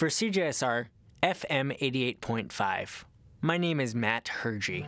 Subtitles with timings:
[0.00, 0.86] For CJSR
[1.22, 1.78] FM
[2.18, 3.04] 88.5,
[3.42, 4.86] my name is Matt Hergy.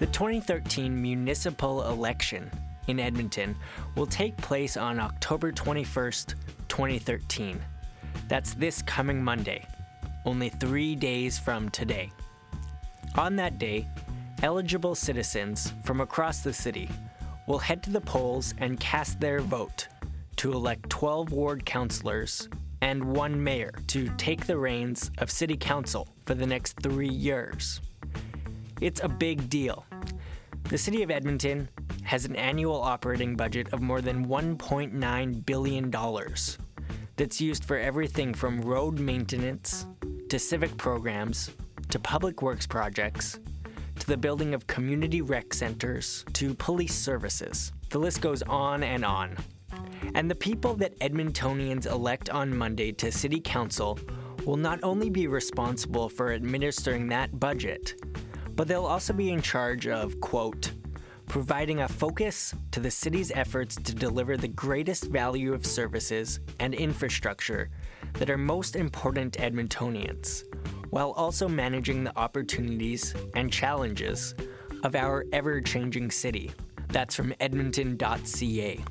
[0.00, 2.50] The 2013 municipal election
[2.88, 3.56] in Edmonton
[3.96, 6.34] will take place on October 21st,
[6.68, 7.58] 2013.
[8.28, 9.66] That's this coming Monday,
[10.26, 12.12] only three days from today.
[13.14, 13.88] On that day,
[14.42, 16.90] eligible citizens from across the city
[17.46, 19.88] will head to the polls and cast their vote
[20.36, 22.46] to elect 12 ward councillors
[22.80, 27.80] and one mayor to take the reins of city council for the next three years.
[28.80, 29.84] It's a big deal.
[30.68, 31.68] The city of Edmonton
[32.04, 35.90] has an annual operating budget of more than $1.9 billion
[37.16, 39.86] that's used for everything from road maintenance
[40.28, 41.50] to civic programs
[41.90, 43.40] to public works projects
[43.98, 47.72] to the building of community rec centers to police services.
[47.90, 49.36] The list goes on and on.
[50.14, 53.98] And the people that Edmontonians elect on Monday to City Council
[54.44, 57.94] will not only be responsible for administering that budget,
[58.54, 60.72] but they'll also be in charge of, quote,
[61.28, 66.74] providing a focus to the city's efforts to deliver the greatest value of services and
[66.74, 67.70] infrastructure
[68.14, 70.42] that are most important to Edmontonians,
[70.90, 74.34] while also managing the opportunities and challenges
[74.82, 76.50] of our ever changing city.
[76.88, 78.84] That's from edmonton.ca.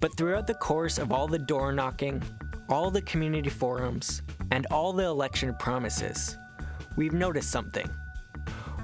[0.00, 2.22] But throughout the course of all the door knocking,
[2.70, 6.38] all the community forums, and all the election promises,
[6.96, 7.88] we've noticed something.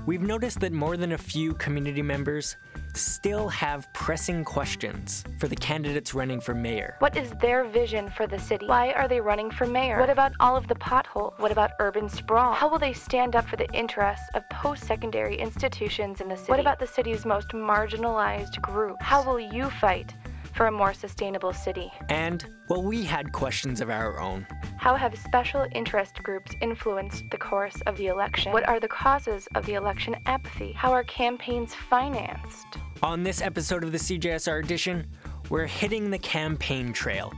[0.04, 2.56] We've noticed that more than a few community members
[2.94, 6.96] still have pressing questions for the candidates running for mayor.
[6.98, 8.66] What is their vision for the city?
[8.66, 9.98] Why are they running for mayor?
[9.98, 11.34] What about all of the potholes?
[11.38, 12.52] What about urban sprawl?
[12.52, 16.50] How will they stand up for the interests of post secondary institutions in the city?
[16.50, 18.98] What about the city's most marginalized groups?
[19.00, 20.14] How will you fight
[20.56, 21.92] for a more sustainable city?
[22.08, 24.46] And, well, we had questions of our own.
[24.78, 28.52] How have special interest groups influenced the course of the election?
[28.52, 30.72] What are the causes of the election apathy?
[30.72, 32.66] How are campaigns financed?
[33.02, 35.06] On this episode of the CJSR edition,
[35.50, 37.32] we're hitting the campaign trail.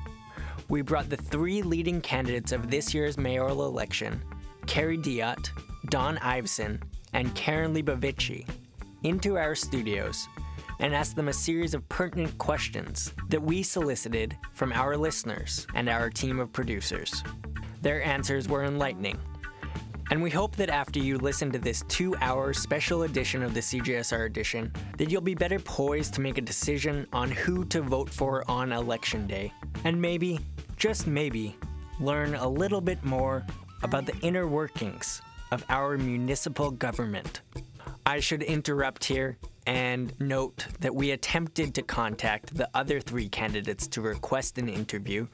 [0.68, 4.22] We brought the three leading candidates of this year's mayoral election,
[4.66, 5.50] Kerry Diotte,
[5.86, 6.80] Don Iveson,
[7.14, 8.46] and Karen Leibovici,
[9.02, 10.28] into our studios
[10.80, 15.88] and asked them a series of pertinent questions that we solicited from our listeners and
[15.88, 17.22] our team of producers.
[17.82, 19.18] Their answers were enlightening.
[20.10, 23.60] And we hope that after you listen to this two hour special edition of the
[23.60, 28.08] CJSR edition, that you'll be better poised to make a decision on who to vote
[28.08, 29.52] for on election day.
[29.84, 30.40] And maybe,
[30.76, 31.56] just maybe,
[32.00, 33.44] learn a little bit more
[33.82, 35.20] about the inner workings
[35.52, 37.42] of our municipal government.
[38.08, 39.36] I should interrupt here
[39.66, 45.26] and note that we attempted to contact the other three candidates to request an interview,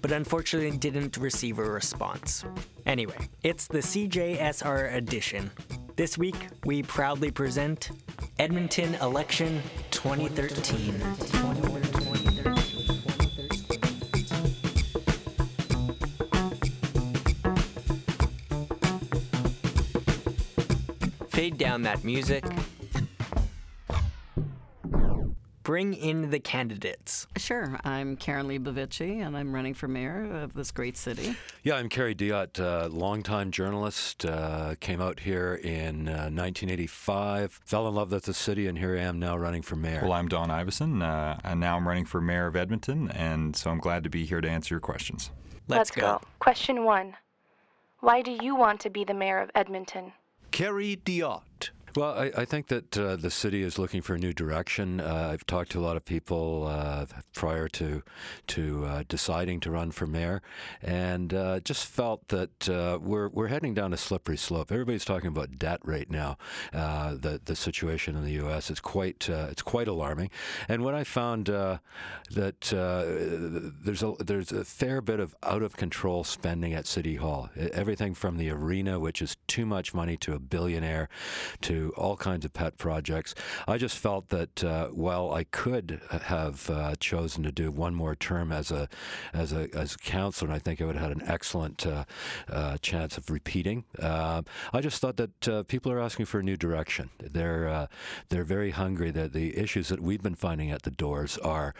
[0.00, 2.42] but unfortunately didn't receive a response.
[2.86, 5.50] Anyway, it's the CJSR edition.
[5.96, 7.90] This week, we proudly present
[8.38, 9.60] Edmonton Election
[9.90, 11.95] 2013.
[21.36, 22.46] Fade down that music.
[25.62, 27.26] Bring in the candidates.
[27.36, 27.78] Sure.
[27.84, 31.36] I'm Karen Leibovici, and I'm running for mayor of this great city.
[31.62, 34.24] Yeah, I'm Kerry Diotte, uh, longtime journalist.
[34.24, 38.96] Uh, came out here in uh, 1985, fell in love with the city, and here
[38.96, 40.00] I am now running for mayor.
[40.04, 43.70] Well, I'm Don Iveson, uh, and now I'm running for mayor of Edmonton, and so
[43.70, 45.30] I'm glad to be here to answer your questions.
[45.68, 46.18] Let's, go.
[46.38, 47.14] Question one
[48.00, 50.14] Why do you want to be the mayor of Edmonton?
[50.56, 51.45] Kerry Diotte.
[51.96, 55.00] Well, I, I think that uh, the city is looking for a new direction.
[55.00, 58.02] Uh, I've talked to a lot of people uh, prior to
[58.48, 60.42] to uh, deciding to run for mayor,
[60.82, 64.70] and uh, just felt that uh, we're we're heading down a slippery slope.
[64.70, 66.36] Everybody's talking about debt right now.
[66.72, 68.70] the the situation in the U.S.
[68.70, 70.30] is quite it's quite alarming.
[70.68, 71.80] And when I found that
[72.60, 78.12] there's a there's a fair bit of out of control spending at City Hall, everything
[78.12, 81.08] from the arena, which is too much money to a billionaire,
[81.62, 83.34] to all kinds of pet projects.
[83.66, 88.14] I just felt that uh, while I could have uh, chosen to do one more
[88.14, 88.88] term as a
[89.32, 92.04] as a as a counselor, and I think I would have had an excellent uh,
[92.48, 93.84] uh chance of repeating.
[94.00, 94.42] Uh,
[94.72, 97.10] I just thought that uh, people are asking for a new direction.
[97.18, 97.88] They're
[98.28, 99.10] they're very hungry.
[99.10, 101.74] That the issues that we've been finding at the doors are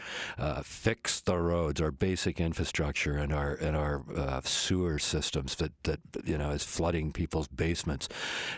[0.62, 4.02] fix the roads, our basic infrastructure, and our and our
[4.44, 8.08] sewer systems that that you know is flooding people's basements,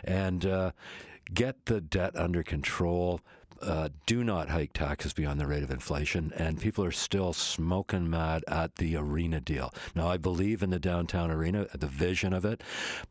[0.05, 0.47] and
[1.33, 3.21] get the debt under control,
[3.61, 8.09] uh, do not hike taxes beyond the rate of inflation, and people are still smoking
[8.09, 9.73] mad at the arena deal.
[9.95, 12.63] Now, I believe in the downtown arena, the vision of it,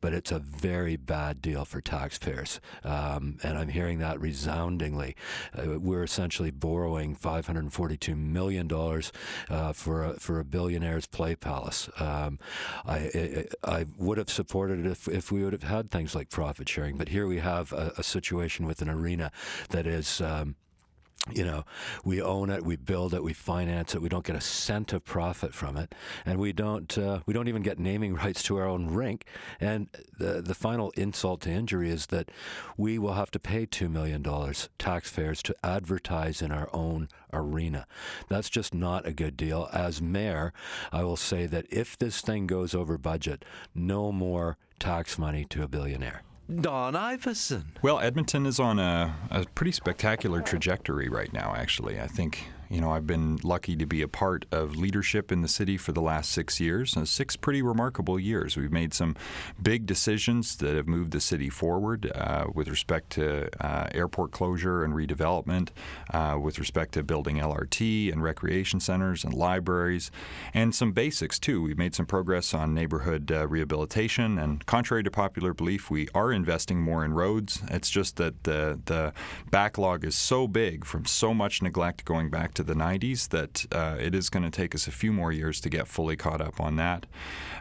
[0.01, 2.59] but it's a very bad deal for taxpayers.
[2.83, 5.15] Um, and I'm hearing that resoundingly.
[5.57, 8.71] Uh, we're essentially borrowing $542 million
[9.49, 11.89] uh, for, a, for a billionaire's play palace.
[11.99, 12.39] Um,
[12.85, 16.29] I, I, I, would have supported it if, if we would have had things like
[16.29, 19.31] profit sharing, but here we have a, a situation with an arena
[19.69, 20.21] that is.
[20.21, 20.36] Um,
[21.33, 21.65] you know,
[22.03, 24.01] we own it, we build it, we finance it.
[24.01, 25.93] We don't get a cent of profit from it,
[26.25, 29.25] and we don't uh, we don't even get naming rights to our own rink.
[29.59, 32.29] And the the final insult to injury is that
[32.77, 37.87] we will have to pay two million dollars taxpayers to advertise in our own arena.
[38.29, 39.69] That's just not a good deal.
[39.73, 40.53] As mayor,
[40.91, 43.43] I will say that if this thing goes over budget,
[43.75, 46.23] no more tax money to a billionaire.
[46.53, 47.63] Don Iveson.
[47.81, 51.99] Well, Edmonton is on a, a pretty spectacular trajectory right now, actually.
[51.99, 55.47] I think you know, I've been lucky to be a part of leadership in the
[55.47, 58.57] city for the last six years, six pretty remarkable years.
[58.57, 59.15] We've made some
[59.61, 64.83] big decisions that have moved the city forward uh, with respect to uh, airport closure
[64.83, 65.69] and redevelopment,
[66.13, 70.11] uh, with respect to building LRT and recreation centers and libraries,
[70.53, 71.61] and some basics too.
[71.61, 76.31] We've made some progress on neighborhood uh, rehabilitation, and contrary to popular belief, we are
[76.31, 77.61] investing more in roads.
[77.69, 79.13] It's just that the the
[79.51, 83.95] backlog is so big from so much neglect going back to the 90s that uh,
[83.99, 86.59] it is going to take us a few more years to get fully caught up
[86.59, 87.05] on that.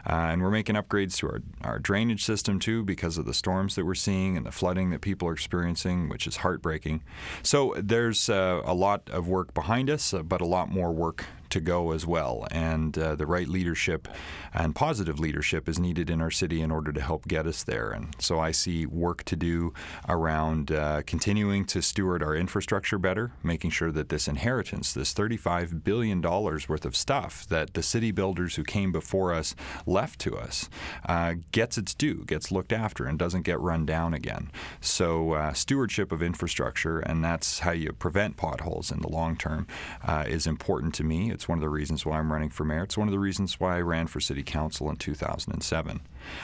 [0.09, 3.75] Uh, and we're making upgrades to our, our drainage system too because of the storms
[3.75, 7.03] that we're seeing and the flooding that people are experiencing, which is heartbreaking.
[7.43, 11.25] So there's uh, a lot of work behind us, uh, but a lot more work
[11.49, 12.47] to go as well.
[12.51, 14.07] And uh, the right leadership
[14.53, 17.91] and positive leadership is needed in our city in order to help get us there.
[17.91, 19.73] And so I see work to do
[20.07, 25.83] around uh, continuing to steward our infrastructure better, making sure that this inheritance, this $35
[25.83, 29.55] billion worth of stuff that the city builders who came before us
[29.85, 30.69] left to us,
[31.07, 34.51] uh, gets its due, gets looked after, and doesn't get run down again.
[34.81, 39.67] So, uh, stewardship of infrastructure, and that's how you prevent potholes in the long term,
[40.03, 41.29] uh, is important to me.
[41.37, 42.81] It's one of the reasons why I'm running for mayor.
[42.81, 46.01] It's one of the reasons why I ran for city council in 2007.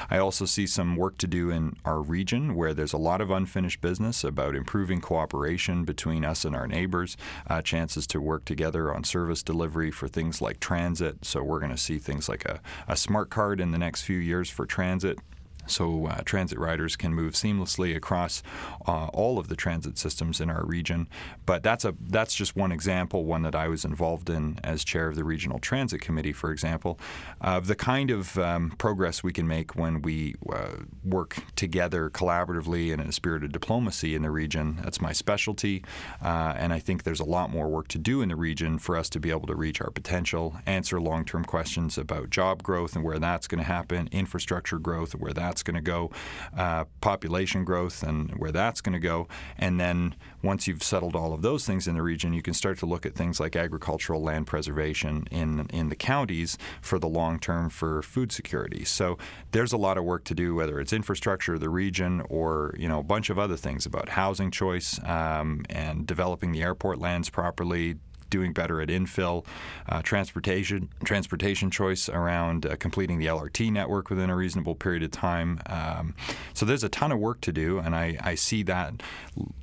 [0.07, 3.31] I also see some work to do in our region where there's a lot of
[3.31, 7.17] unfinished business about improving cooperation between us and our neighbors,
[7.47, 11.25] uh, chances to work together on service delivery for things like transit.
[11.25, 14.19] So we're going to see things like a, a smart card in the next few
[14.19, 15.17] years for transit
[15.65, 18.43] so uh, transit riders can move seamlessly across
[18.87, 21.07] uh, all of the transit systems in our region.
[21.45, 25.07] But that's a that's just one example, one that I was involved in as chair
[25.07, 26.99] of the regional transit committee, for example,
[27.41, 32.91] of the kind of um, progress we can make when we uh, work together collaboratively
[32.91, 34.79] and in a spirit of diplomacy in the region.
[34.81, 35.83] That's my specialty,
[36.23, 38.97] uh, and I think there's a lot more work to do in the region for
[38.97, 43.03] us to be able to reach our potential, answer long-term questions about job growth and
[43.03, 46.09] where that's going to happen, infrastructure growth and where that's that's going to go,
[46.57, 49.27] uh, population growth and where that's going to go.
[49.55, 52.79] And then once you've settled all of those things in the region, you can start
[52.79, 57.39] to look at things like agricultural land preservation in, in the counties for the long
[57.39, 58.83] term for food security.
[58.83, 59.19] So
[59.51, 62.99] there's a lot of work to do, whether it's infrastructure, the region, or you know
[62.99, 67.97] a bunch of other things about housing choice um, and developing the airport lands properly,
[68.33, 69.45] doing better at infill,
[69.87, 75.11] uh, transportation transportation choice around uh, completing the LRT network within a reasonable period of
[75.11, 75.61] time.
[75.67, 76.15] Um,
[76.55, 79.03] so there's a ton of work to do, and I, I see that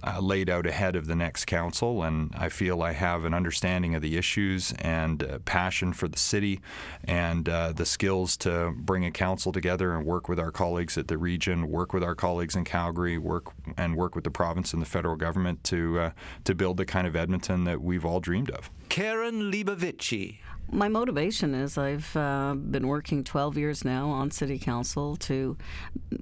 [0.04, 3.96] uh, laid out ahead of the next council, and I feel I have an understanding
[3.96, 6.60] of the issues and uh, passion for the city
[7.02, 11.08] and uh, the skills to bring a council together and work with our colleagues at
[11.08, 13.46] the region, work with our colleagues in Calgary, work
[13.76, 16.10] and work with the province and the federal government to uh,
[16.44, 18.70] to build the kind of Edmonton that we've all dreamed of of.
[18.88, 20.38] Karen Leibovici.
[20.72, 25.56] My motivation is I've uh, been working 12 years now on city council to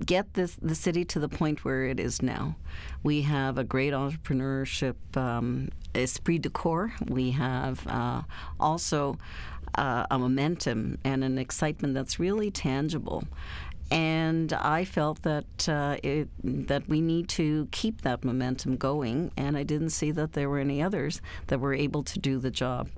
[0.07, 2.57] get this the city to the point where it is now.
[3.02, 6.95] We have a great entrepreneurship um, esprit de corps.
[7.07, 8.23] We have uh,
[8.59, 9.18] also
[9.75, 13.25] uh, a momentum and an excitement that's really tangible
[13.90, 19.57] and I felt that uh, it, that we need to keep that momentum going, and
[19.57, 22.88] I didn't see that there were any others that were able to do the job.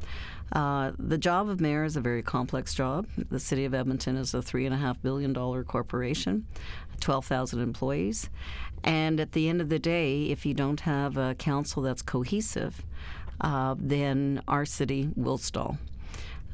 [0.52, 3.06] Uh, the job of mayor is a very complex job.
[3.16, 6.47] The city of Edmonton is a three and a half billion dollar corporation,
[6.99, 8.28] twelve thousand employees,
[8.82, 12.82] and at the end of the day, if you don't have a council that's cohesive,
[13.40, 15.78] uh, then our city will stall.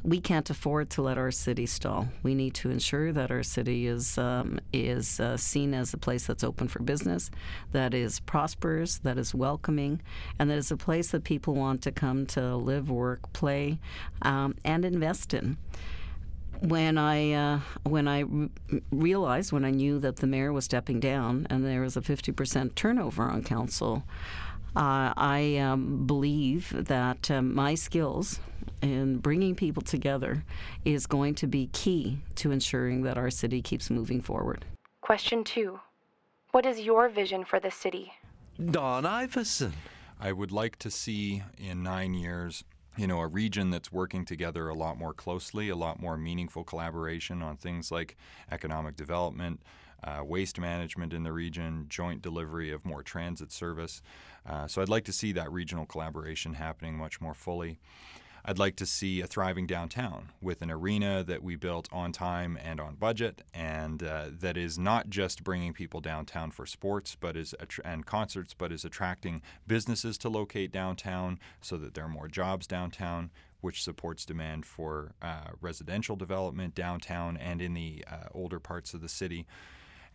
[0.03, 2.07] We can't afford to let our city stall.
[2.23, 6.25] We need to ensure that our city is um, is uh, seen as a place
[6.25, 7.29] that's open for business,
[7.71, 10.01] that is prosperous, that is welcoming,
[10.39, 13.79] and that is a place that people want to come to live, work, play,
[14.21, 15.57] um, and invest in
[16.61, 18.49] when I uh, when I re-
[18.91, 22.75] realized when I knew that the mayor was stepping down and there was a 50%
[22.75, 24.03] turnover on council,
[24.75, 28.39] uh, I um, believe that um, my skills
[28.81, 30.43] in bringing people together
[30.85, 34.65] is going to be key to ensuring that our city keeps moving forward.
[35.01, 35.79] Question two
[36.51, 38.13] What is your vision for the city?
[38.63, 39.73] Don Iveson.
[40.19, 42.63] I would like to see in nine years,
[42.97, 46.63] you know, a region that's working together a lot more closely, a lot more meaningful
[46.63, 48.17] collaboration on things like
[48.51, 49.61] economic development,
[50.03, 54.01] uh, waste management in the region, joint delivery of more transit service.
[54.47, 57.79] Uh, so I'd like to see that regional collaboration happening much more fully.
[58.49, 62.57] I'd like to see a thriving downtown with an arena that we built on time
[62.63, 67.35] and on budget, and uh, that is not just bringing people downtown for sports, but
[67.35, 72.29] is and concerts, but is attracting businesses to locate downtown so that there are more
[72.29, 78.61] jobs downtown, which supports demand for uh, residential development downtown and in the uh, older
[78.61, 79.45] parts of the city.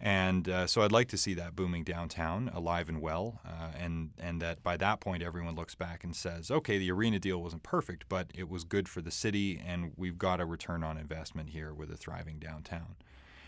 [0.05, 4.11] And uh, so I'd like to see that booming downtown alive and well, uh, and
[4.19, 7.63] and that by that point everyone looks back and says, okay, the arena deal wasn't
[7.63, 11.51] perfect, but it was good for the city, and we've got a return on investment
[11.51, 12.97] here with a thriving downtown.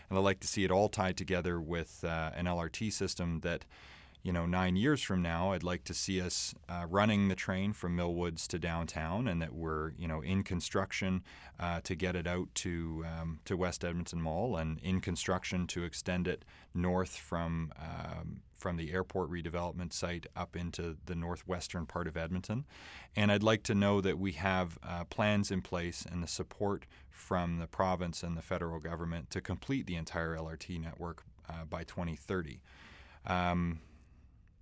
[0.09, 3.65] And I'd like to see it all tied together with uh, an LRT system that
[4.25, 7.73] you know, nine years from now, I'd like to see us uh, running the train
[7.73, 11.23] from Millwoods to downtown, and that we're, you know, in construction
[11.59, 15.83] uh, to get it out to um, to West Edmonton Mall, and in construction to
[15.83, 22.07] extend it north from um, from the airport redevelopment site up into the northwestern part
[22.07, 22.65] of Edmonton.
[23.15, 26.87] And I'd like to know that we have uh, plans in place and the support
[27.11, 31.83] from the province and the federal government to complete the entire LRT network uh, by
[31.83, 32.63] 2030.
[33.27, 33.81] Um,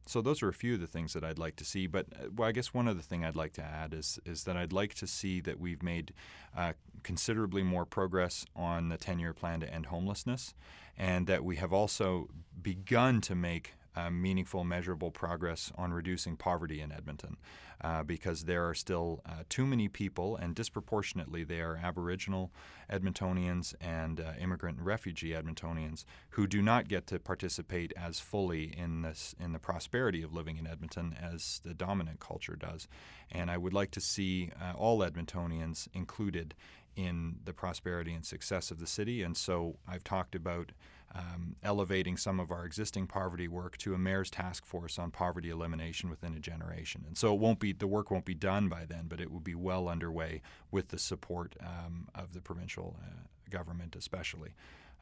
[0.06, 1.88] so those are a few of the things that I'd like to see.
[1.88, 4.58] But uh, well, I guess one other thing I'd like to add is is that
[4.58, 6.14] I'd like to see that we've made
[6.56, 10.54] uh, considerably more progress on the 10-year plan to end homelessness,
[10.98, 12.30] and that we have also
[12.62, 17.38] begun to make uh, meaningful, measurable progress on reducing poverty in Edmonton
[17.82, 22.52] uh, because there are still uh, too many people, and disproportionately, they are Aboriginal
[22.92, 28.74] Edmontonians and uh, immigrant and refugee Edmontonians who do not get to participate as fully
[28.78, 32.88] in this in the prosperity of living in Edmonton as the dominant culture does.
[33.32, 36.54] And I would like to see uh, all Edmontonians included
[36.96, 39.24] in the prosperity and success of the city.
[39.24, 40.72] And so I've talked about
[41.16, 45.50] um, elevating some of our existing poverty work to a mayor's task force on poverty
[45.50, 47.04] elimination within a generation.
[47.08, 49.40] And so it won't be the work won't be done by then, but it will
[49.40, 50.42] be well underway
[50.72, 54.56] with the support um, of the provincial uh, government, especially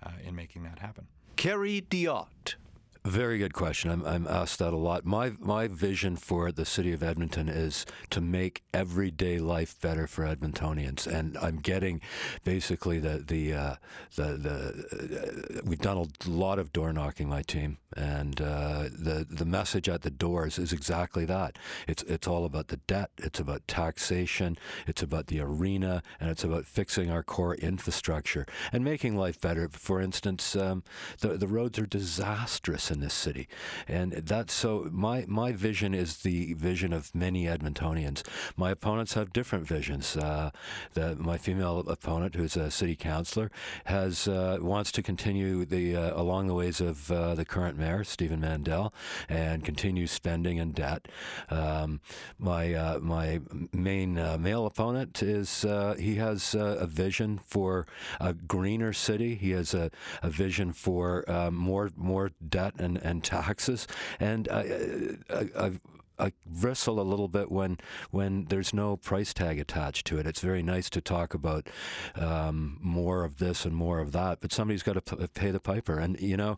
[0.03, 1.07] uh, in making that happen.
[1.35, 2.55] Kerry Diotte.
[3.03, 3.89] Very good question.
[3.89, 5.05] I'm, I'm asked that a lot.
[5.05, 10.23] My my vision for the city of Edmonton is to make everyday life better for
[10.23, 11.99] Edmontonians, and I'm getting
[12.43, 13.75] basically the the uh,
[14.15, 19.25] the the uh, we've done a lot of door knocking, my team, and uh, the
[19.27, 21.57] the message at the doors is exactly that.
[21.87, 23.09] It's it's all about the debt.
[23.17, 24.59] It's about taxation.
[24.85, 29.69] It's about the arena, and it's about fixing our core infrastructure and making life better.
[29.69, 30.83] For instance, um,
[31.21, 33.47] the the roads are disastrous in this city,
[33.87, 34.89] and that's so.
[34.91, 38.23] My my vision is the vision of many Edmontonians.
[38.57, 40.17] My opponents have different visions.
[40.17, 40.51] Uh,
[40.93, 43.51] the, my female opponent, who's a city councillor,
[43.85, 48.03] has uh, wants to continue the uh, along the ways of uh, the current mayor
[48.03, 48.93] Stephen Mandel
[49.29, 51.07] and continue spending and debt.
[51.49, 52.01] Um,
[52.37, 55.65] my uh, my main uh, male opponent is
[55.97, 57.85] he has a vision for
[58.19, 59.35] a greener city.
[59.35, 63.87] He has a, a vision for more more debt and, and taxes.
[64.19, 65.79] And I, I, I've
[66.21, 67.79] I bristle a little bit when
[68.11, 70.27] when there's no price tag attached to it.
[70.27, 71.67] It's very nice to talk about
[72.15, 75.59] um, more of this and more of that, but somebody's got to p- pay the
[75.59, 75.97] piper.
[75.97, 76.57] And you know,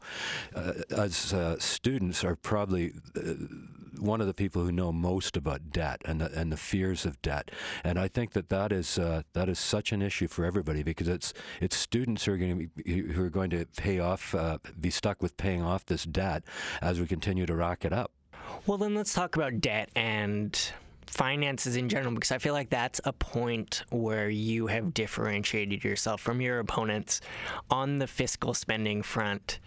[0.53, 2.93] uh, as uh, students are probably.
[3.15, 3.33] Uh,
[3.99, 7.21] one of the people who know most about debt and the, and the fears of
[7.21, 7.51] debt,
[7.83, 11.07] and I think that that is uh, that is such an issue for everybody because
[11.07, 14.57] it's it's students who are going to be, who are going to pay off uh,
[14.79, 16.43] be stuck with paying off this debt
[16.81, 18.11] as we continue to rack it up.
[18.65, 20.57] Well, then let's talk about debt and
[21.05, 26.21] finances in general because I feel like that's a point where you have differentiated yourself
[26.21, 27.21] from your opponents
[27.69, 29.59] on the fiscal spending front.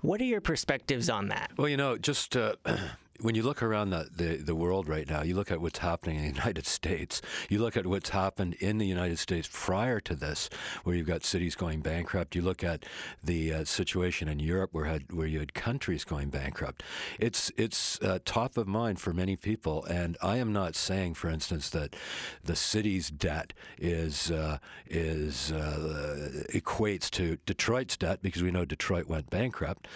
[0.00, 1.50] What are your perspectives on that?
[1.56, 2.54] Well, you know, just uh,
[3.20, 6.16] when you look around the, the, the, world right now, you look at what's happening
[6.16, 10.14] in the United States, you look at what's happened in the United States prior to
[10.14, 10.48] this,
[10.84, 12.84] where you've got cities going bankrupt, you look at
[13.22, 16.82] the uh, situation in Europe where, had, where you had countries going bankrupt.
[17.18, 19.84] It's, it's uh, top of mind for many people.
[19.84, 21.96] And I am not saying, for instance, that
[22.44, 29.06] the city's debt is, uh, is uh, equates to Detroit's debt because we know Detroit
[29.08, 29.88] went bankrupt.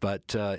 [0.00, 0.56] But uh,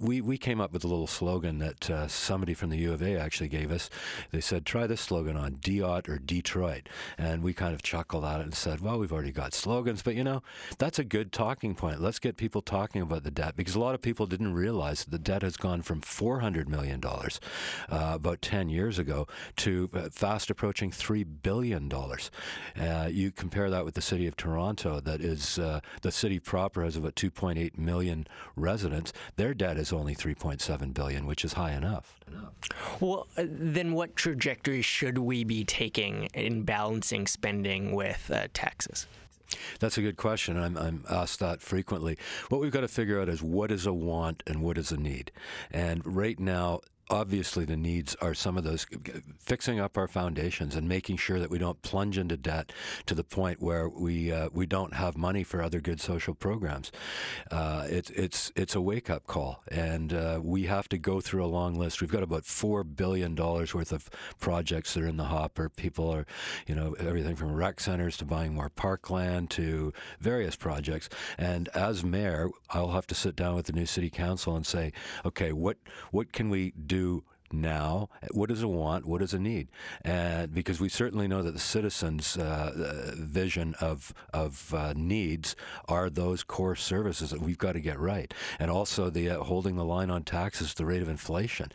[0.00, 3.02] we, we came up with a little slogan that uh, somebody from the U of
[3.02, 3.90] A actually gave us.
[4.30, 6.88] They said, try this slogan on Diotte or Detroit.
[7.18, 10.02] And we kind of chuckled at it and said, well, we've already got slogans.
[10.02, 10.42] But you know,
[10.78, 12.00] that's a good talking point.
[12.00, 15.10] Let's get people talking about the debt because a lot of people didn't realize that
[15.10, 17.30] the debt has gone from $400 million uh,
[17.88, 21.92] about 10 years ago to uh, fast approaching $3 billion.
[21.92, 26.82] Uh, you compare that with the city of Toronto, that is, uh, the city proper
[26.82, 29.12] has about 2.8 million residents.
[29.36, 32.18] Their debt is only 3.7 billion, which is high enough.
[33.00, 39.06] Well, uh, then what trajectory should we be taking in balancing spending with uh, taxes?
[39.80, 40.56] That's a good question.
[40.56, 42.16] I'm, I'm, asked that frequently.
[42.48, 44.96] What we've got to figure out is what is a want and what is a
[44.96, 45.30] need.
[45.70, 46.80] And right now,
[47.12, 48.86] obviously the needs are some of those
[49.38, 52.72] fixing up our foundations and making sure that we don't plunge into debt
[53.04, 56.90] to the point where we uh, we don't have money for other good social programs.
[57.50, 61.44] Uh, it's it's it's a wake up call, and uh, we have to go through
[61.44, 62.00] a long list.
[62.00, 64.08] We've got about four billion dollars worth of
[64.40, 65.68] projects that are in the hopper.
[65.68, 66.26] People are,
[66.66, 71.10] you know, everything from rec centers to buying more parkland to various projects.
[71.36, 74.92] And as mayor, I'll have to sit down with the new city council and say,
[75.26, 75.76] okay, what
[76.10, 78.08] what can we do to now?
[78.30, 79.06] What does it want?
[79.06, 79.68] What does it need?
[80.02, 85.56] And because we certainly know that the citizens' uh, vision of of uh, needs
[85.88, 89.76] are those core services that we've got to get right, and also the uh, holding
[89.76, 91.70] the line on taxes, the rate of inflation.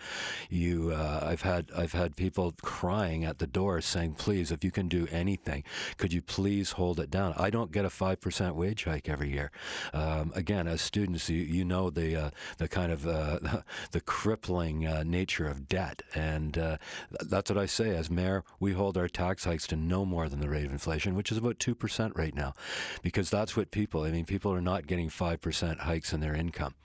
[0.49, 4.71] You, uh, I've had I've had people crying at the door saying, "Please, if you
[4.71, 5.63] can do anything,
[5.97, 9.31] could you please hold it down?" I don't get a five percent wage hike every
[9.31, 9.51] year.
[9.93, 13.39] Um, again, as students, you, you know the uh, the kind of uh,
[13.91, 14.79] the crippling
[15.09, 16.01] nature of debt.
[16.15, 16.77] And uh,
[17.11, 17.95] that's what I say.
[17.95, 21.15] As mayor, we hold our tax hikes to no more than the rate of inflation,
[21.15, 22.53] which is about 2% right now,
[23.01, 26.75] because that's what people, I mean, people are not getting 5% hikes in their income.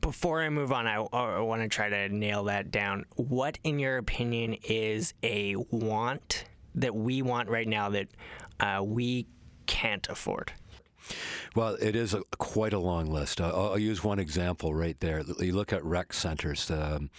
[0.00, 3.04] Before I move on, I, I want to try to nail that down.
[3.14, 8.08] What, in your opinion, is a want that we want right now that
[8.58, 9.26] uh, we
[9.66, 10.52] can't afford?
[11.54, 13.40] Well, it is a, quite a long list.
[13.40, 15.22] I'll, I'll, use one example right there.
[15.38, 16.70] You look at rec centers.
[16.70, 17.10] Um,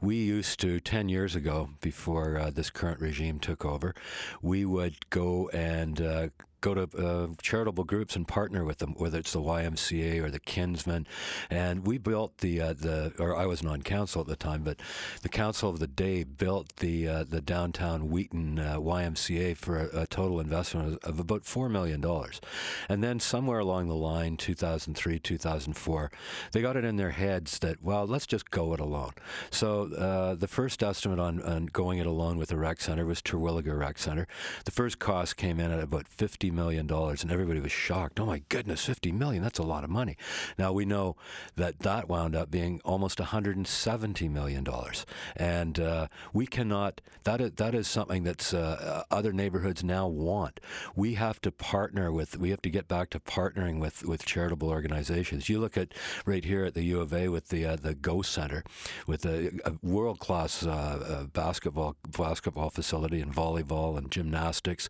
[0.00, 3.94] we used to, 10 years ago, before uh, this current regime took over,
[4.42, 6.28] we would go and uh,
[6.66, 10.40] go to uh, charitable groups and partner with them, whether it's the YMCA or the
[10.40, 11.06] Kinsmen.
[11.48, 14.80] And we built the uh, the, or I wasn't on council at the time, but
[15.22, 20.02] the council of the day built the uh, the downtown Wheaton uh, YMCA for a,
[20.02, 22.40] a, total investment of about four million dollars.
[22.88, 26.10] And then somewhere along the line, 2003, 2004,
[26.52, 29.12] they got it in their heads that well, let's just go it alone.
[29.50, 33.22] So uh, the first estimate on, on going it alone with the rec center was
[33.22, 34.26] Terwilliger Rec Center.
[34.64, 38.18] The first cost came in at about 50 million dollars, and everybody was shocked.
[38.18, 39.42] Oh my goodness, fifty million!
[39.42, 40.16] That's a lot of money.
[40.58, 41.16] Now we know
[41.54, 47.00] that that wound up being almost 170 million dollars, and uh, we cannot.
[47.24, 50.60] That is, that is something that uh, other neighborhoods now want.
[50.94, 52.38] We have to partner with.
[52.38, 55.48] We have to get back to partnering with with charitable organizations.
[55.48, 55.92] You look at
[56.24, 58.64] right here at the U of A with the uh, the Go Center,
[59.06, 64.88] with a, world class uh, uh, basketball basketball facility and volleyball and gymnastics,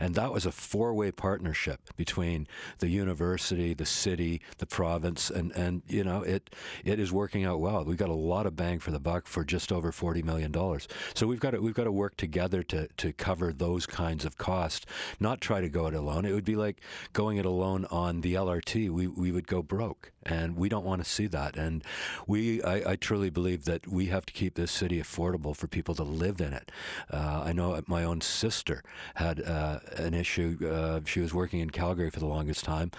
[0.00, 2.46] and that was a four way partnership between
[2.80, 7.60] the university, the city, the province, and, and you know it it is working out
[7.60, 7.84] well.
[7.84, 10.88] We've got a lot of bang for the buck for just over forty million dollars.
[11.14, 14.36] So we've got to we've got to work together to to cover those kinds of
[14.36, 14.84] costs.
[15.18, 16.24] Not try to go it alone.
[16.24, 16.82] It would be like
[17.12, 18.90] going it alone on the LRT.
[18.90, 21.56] We we would go broke and we don't want to see that.
[21.56, 21.82] And
[22.26, 25.94] we, I, I, truly believe that we have to keep this city affordable for people
[25.94, 26.70] to live in it.
[27.10, 28.82] Uh, I know my own sister
[29.14, 30.58] had uh, an issue.
[30.70, 32.90] Uh, she was working in Calgary for the longest time,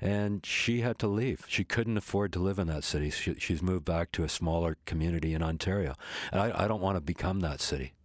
[0.00, 1.44] and she had to leave.
[1.48, 3.10] She couldn't afford to live in that city.
[3.10, 5.94] She, she's moved back to a smaller community in Ontario,
[6.30, 7.95] and I, I don't want to become that city.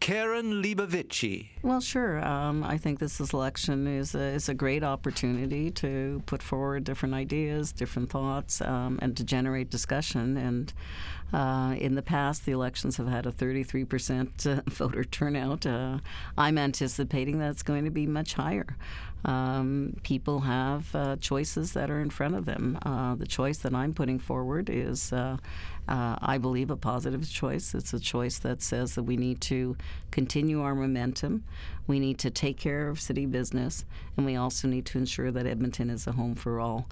[0.00, 1.48] Karen Leibovici.
[1.62, 2.24] Well, sure.
[2.24, 7.14] Um, I think this election is a, is a great opportunity to put forward different
[7.14, 10.36] ideas, different thoughts, um, and to generate discussion.
[10.36, 10.72] And
[11.32, 15.66] uh, in the past, the elections have had a 33% uh, voter turnout.
[15.66, 15.98] Uh,
[16.38, 18.76] I'm anticipating that's going to be much higher.
[19.26, 22.78] Um, people have uh, choices that are in front of them.
[22.82, 25.38] Uh, the choice that I'm putting forward is, uh,
[25.88, 27.74] uh, I believe, a positive choice.
[27.74, 29.76] It's a choice that says that we need to
[30.12, 31.42] continue our momentum,
[31.88, 33.84] we need to take care of city business,
[34.16, 36.88] and we also need to ensure that Edmonton is a home for all.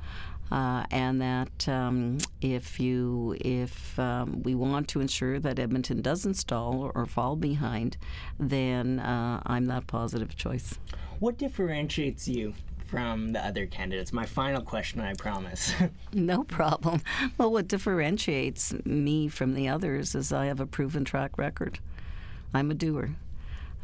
[0.52, 6.34] Uh, and that um, if you if um, we want to ensure that Edmonton doesn't
[6.34, 7.96] stall or, or fall behind,
[8.38, 10.78] then uh, I'm that positive choice.
[11.24, 12.52] What differentiates you
[12.84, 14.12] from the other candidates?
[14.12, 15.72] My final question, I promise.
[16.12, 17.00] no problem.
[17.38, 21.78] Well, what differentiates me from the others is I have a proven track record.
[22.52, 23.12] I'm a doer.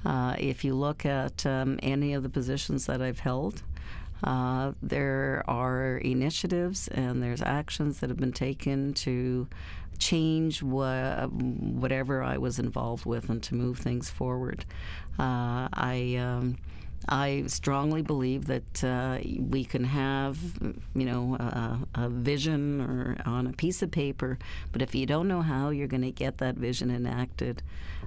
[0.05, 3.63] Uh, if you look at um, any of the positions that I've held,
[4.23, 9.49] uh, there are initiatives and there's actions that have been taken to
[9.99, 14.67] change wha- whatever I was involved with and to move things forward.
[15.19, 16.17] Uh, I.
[16.21, 16.59] Um,
[17.09, 20.39] I strongly believe that uh, we can have,
[20.95, 24.39] you know, a, a, vision or on a piece of paper,
[24.71, 27.63] but if you don't know how you're going to get that vision enacted,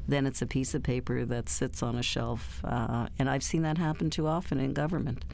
[0.07, 2.61] then it's a piece of paper that sits on a shelf.
[2.63, 5.25] Uh, and I've seen that happen too often in government,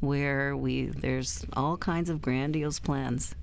[0.00, 3.34] where we there's all kinds of grandiose plans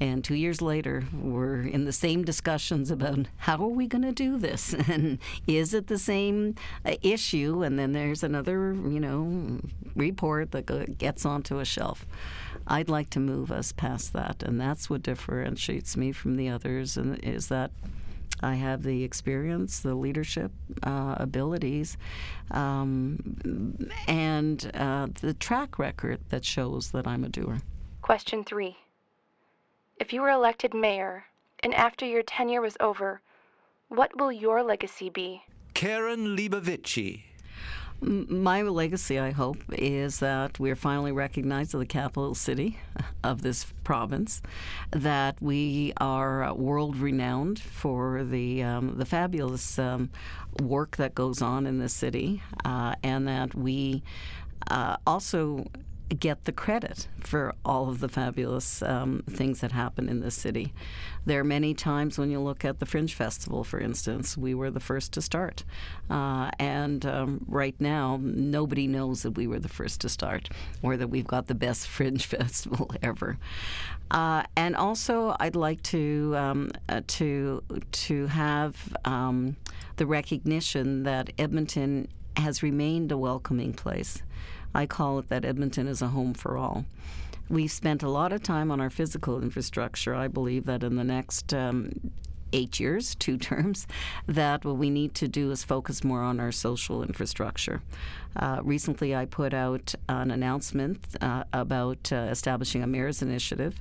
[0.00, 4.12] and two years later, we're in the same discussions about how are we going to
[4.12, 6.54] do this, and is it the same
[6.86, 7.62] uh, issue?
[7.62, 9.60] And then there's another, you know,
[9.94, 12.06] report that gets onto a shelf.
[12.66, 16.96] I'd like to move us past that, and that's what differentiates me from the others,
[16.96, 17.70] and is that
[18.42, 20.50] I have the experience, the leadership
[20.82, 21.98] uh, abilities,
[22.50, 27.58] um, and uh, the track record that shows that I'm a doer.
[28.00, 28.78] Question three.
[30.00, 31.26] If you were elected mayor,
[31.62, 33.20] and after your tenure was over,
[33.88, 35.42] what will your legacy be?
[35.74, 37.24] Karen Leibovici.
[38.00, 42.78] My legacy, I hope, is that we're finally recognized as the capital city
[43.22, 44.40] of this province,
[44.90, 50.08] that we are world renowned for the um, the fabulous um,
[50.62, 54.02] work that goes on in the city, uh, and that we
[54.70, 55.66] uh, also
[56.18, 60.72] get the credit for all of the fabulous um, things that happen in this city.
[61.24, 64.70] There are many times when you look at the Fringe Festival, for instance, we were
[64.70, 65.64] the first to start.
[66.08, 70.48] Uh, and um, right now, nobody knows that we were the first to start
[70.82, 73.38] or that we've got the best Fringe Festival ever.
[74.10, 79.56] Uh, and also, I'd like to um, uh, to to have um,
[79.96, 84.22] the recognition that Edmonton has remained a welcoming place.
[84.74, 86.84] I call it that Edmonton is a home for all.
[87.48, 90.14] We've spent a lot of time on our physical infrastructure.
[90.14, 92.12] I believe that in the next um,
[92.52, 93.86] eight years, two terms,
[94.26, 97.82] that what we need to do is focus more on our social infrastructure.
[98.36, 103.74] Uh, recently, I put out an announcement uh, about uh, establishing a mayor's initiative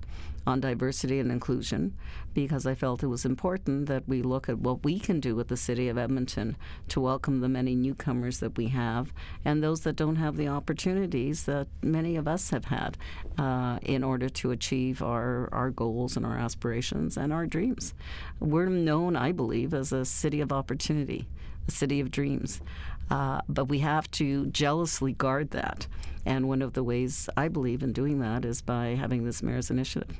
[0.46, 1.96] on diversity and inclusion
[2.34, 5.48] because I felt it was important that we look at what we can do with
[5.48, 6.56] the city of Edmonton
[6.90, 9.12] to welcome the many newcomers that we have
[9.44, 12.98] and those that don't have the opportunities that many of us have had
[13.38, 17.94] uh, in order to achieve our, our goals and our aspirations and our dreams.
[18.40, 21.28] We're known, I believe, as a city of opportunity,
[21.68, 22.62] a city of dreams.
[23.10, 25.88] Uh, but we have to jealously guard that.
[26.26, 29.72] And one of the ways I believe in doing that is by having this mayor's
[29.72, 30.20] initiative.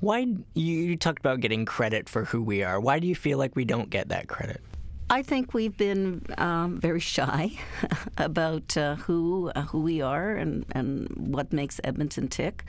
[0.00, 2.78] Why you talked about getting credit for who we are?
[2.78, 4.60] Why do you feel like we don't get that credit?
[5.08, 7.52] I think we've been um, very shy
[8.18, 12.64] about uh, who uh, who we are and, and what makes Edmonton tick.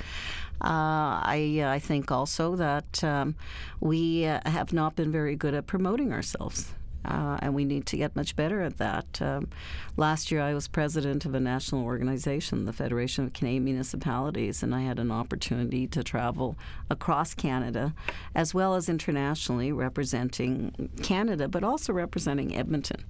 [0.61, 3.35] Uh, I I think also that um,
[3.79, 6.73] we uh, have not been very good at promoting ourselves
[7.05, 9.21] uh, and we need to get much better at that.
[9.21, 9.49] Um,
[9.95, 14.73] last year, I was president of a national organization, the Federation of Canadian Municipalities, and
[14.75, 16.57] I had an opportunity to travel
[16.89, 17.93] across Canada
[18.35, 23.03] as well as internationally, representing Canada, but also representing Edmonton.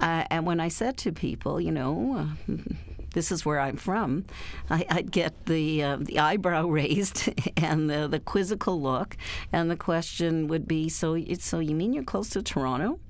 [0.00, 2.52] Uh, and when I said to people, you know, uh,
[3.16, 4.26] this is where I'm from,
[4.68, 9.16] I, would get the uh, the eyebrow raised and the, the quizzical look,
[9.50, 13.00] and the question would be, so so you mean you're close to Toronto?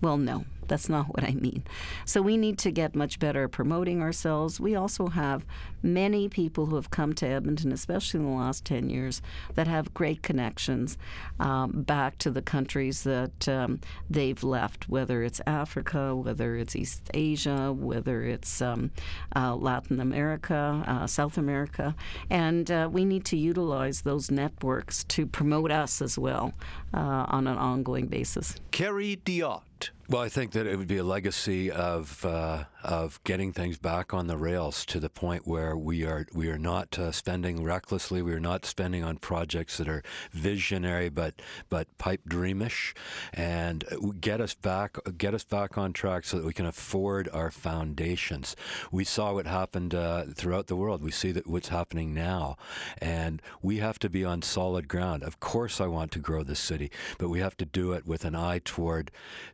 [0.00, 0.44] Well, no.
[0.68, 1.64] That's not what I mean.
[2.04, 4.60] So we need to get much better at promoting ourselves.
[4.60, 5.46] We also have
[5.82, 9.22] many people who have come to Edmonton, especially in the last 10 years,
[9.54, 10.98] that have great connections
[11.38, 13.80] um, back to the countries that um,
[14.10, 18.90] they've left, whether it's Africa, whether it's East Asia, whether it's um,
[19.34, 21.94] uh, Latin America, uh, South America.
[22.30, 26.54] And uh, we need to utilize those networks to promote us as well
[26.92, 28.56] uh, on an ongoing basis.
[28.72, 29.65] Kerry Diotte.
[30.08, 34.14] Well, I think that it would be a legacy of uh, of getting things back
[34.14, 38.22] on the rails to the point where we are we are not uh, spending recklessly.
[38.22, 42.94] We are not spending on projects that are visionary but but pipe dreamish,
[43.34, 43.84] and
[44.20, 48.54] get us back get us back on track so that we can afford our foundations.
[48.92, 51.02] We saw what happened uh, throughout the world.
[51.02, 52.58] We see that what's happening now,
[52.98, 55.24] and we have to be on solid ground.
[55.24, 58.24] Of course, I want to grow the city, but we have to do it with
[58.24, 59.10] an eye toward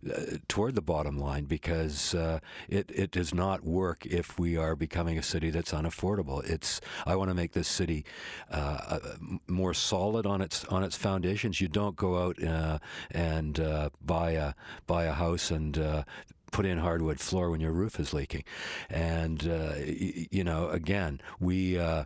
[0.06, 4.76] uh, toward the bottom line because uh, it, it does not work if we are
[4.76, 6.44] becoming a city that's unaffordable.
[6.48, 8.04] It's I want to make this city
[8.50, 8.54] uh,
[8.88, 8.98] uh,
[9.46, 11.60] more solid on its on its foundations.
[11.60, 12.78] You don't go out uh,
[13.10, 14.54] and uh, buy a
[14.86, 16.04] buy a house and uh,
[16.50, 18.44] put in hardwood floor when your roof is leaking.
[18.90, 22.04] And uh, y- you know, again, we uh,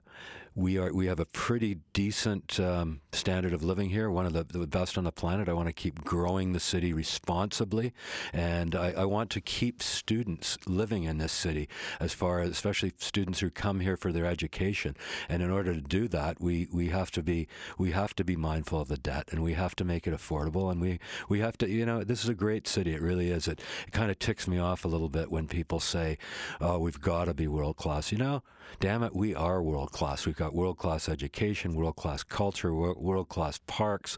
[0.57, 4.43] we are we have a pretty decent um, standard of living here, one of the,
[4.43, 5.51] the best on the planet.
[5.51, 7.93] I want to keep growing the city responsibly,
[8.33, 11.69] and I, I want to keep students living in this city,
[12.01, 14.97] as far as especially students who come here for their education.
[15.29, 18.35] And in order to do that, we, we have to be we have to be
[18.35, 21.59] mindful of the debt, and we have to make it affordable, and we we have
[21.59, 22.95] to you know this is a great city.
[22.95, 23.47] It really is.
[23.47, 26.17] It, it kind of ticks me off a little bit when people say,
[26.63, 28.43] "Oh, we've got to be world class." You know,
[28.81, 30.25] damn it, we are world class.
[30.25, 34.17] We've got world class education, world class culture, world class parks,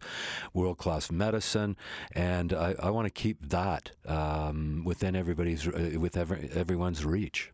[0.52, 1.76] world class medicine,
[2.12, 7.52] and I, I want to keep that um, within everybody's uh, with every, everyone's reach.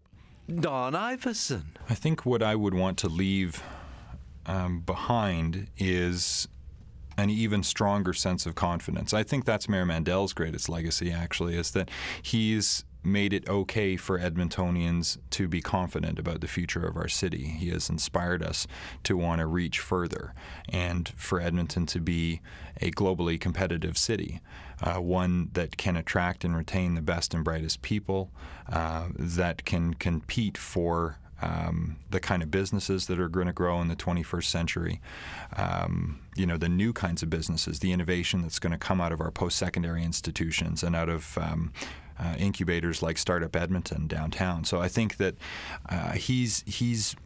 [0.53, 1.65] Don Iveson.
[1.89, 3.63] I think what I would want to leave
[4.47, 6.49] um, behind is
[7.17, 9.15] an even stronger sense of confidence.
[9.15, 14.19] I think that's Mayor Mandel's greatest legacy, actually, is that he's made it okay for
[14.19, 17.45] Edmontonians to be confident about the future of our city.
[17.45, 18.67] He has inspired us
[19.05, 20.35] to want to reach further
[20.69, 22.41] and for Edmonton to be
[22.81, 24.41] a globally competitive city,
[24.83, 28.31] uh, one that can attract and retain the best and brightest people,
[28.71, 33.81] uh, that can compete for um, the kind of businesses that are going to grow
[33.81, 35.01] in the 21st century,
[35.57, 39.13] um, you know, the new kinds of businesses, the innovation that's going to come out
[39.13, 41.73] of our post secondary institutions and out of um,
[42.19, 44.65] uh, incubators like Startup Edmonton downtown.
[44.65, 45.37] So I think that
[45.89, 47.17] uh, he's he's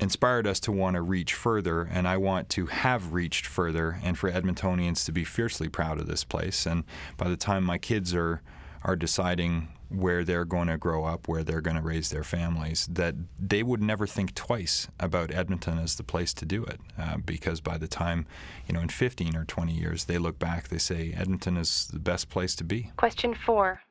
[0.00, 4.18] inspired us to want to reach further, and I want to have reached further, and
[4.18, 6.66] for Edmontonians to be fiercely proud of this place.
[6.66, 6.84] And
[7.16, 8.42] by the time my kids are
[8.84, 12.88] are deciding where they're going to grow up, where they're going to raise their families,
[12.90, 16.80] that they would never think twice about Edmonton as the place to do it.
[16.98, 18.26] Uh, because by the time,
[18.66, 21.98] you know, in 15 or 20 years, they look back, they say Edmonton is the
[21.98, 22.90] best place to be.
[22.96, 23.82] Question four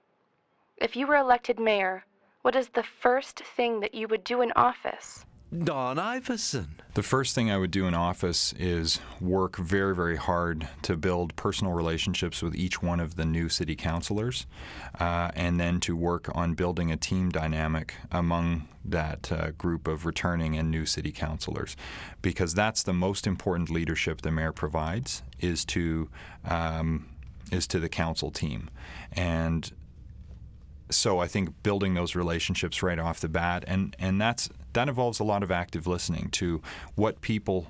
[0.82, 2.04] if you were elected mayor,
[2.41, 5.26] what is the first thing that you would do in office?
[5.63, 6.67] Don Iveson.
[6.94, 11.36] The first thing I would do in office is work very, very hard to build
[11.36, 14.46] personal relationships with each one of the new city councilors,
[14.98, 20.06] uh, and then to work on building a team dynamic among that uh, group of
[20.06, 21.76] returning and new city councilors,
[22.22, 26.10] because that's the most important leadership the mayor provides is to
[26.46, 27.08] um,
[27.52, 28.70] is to the council team,
[29.12, 29.74] and
[30.92, 35.20] so I think building those relationships right off the bat, and and that's that involves
[35.20, 36.62] a lot of active listening to
[36.96, 37.68] what people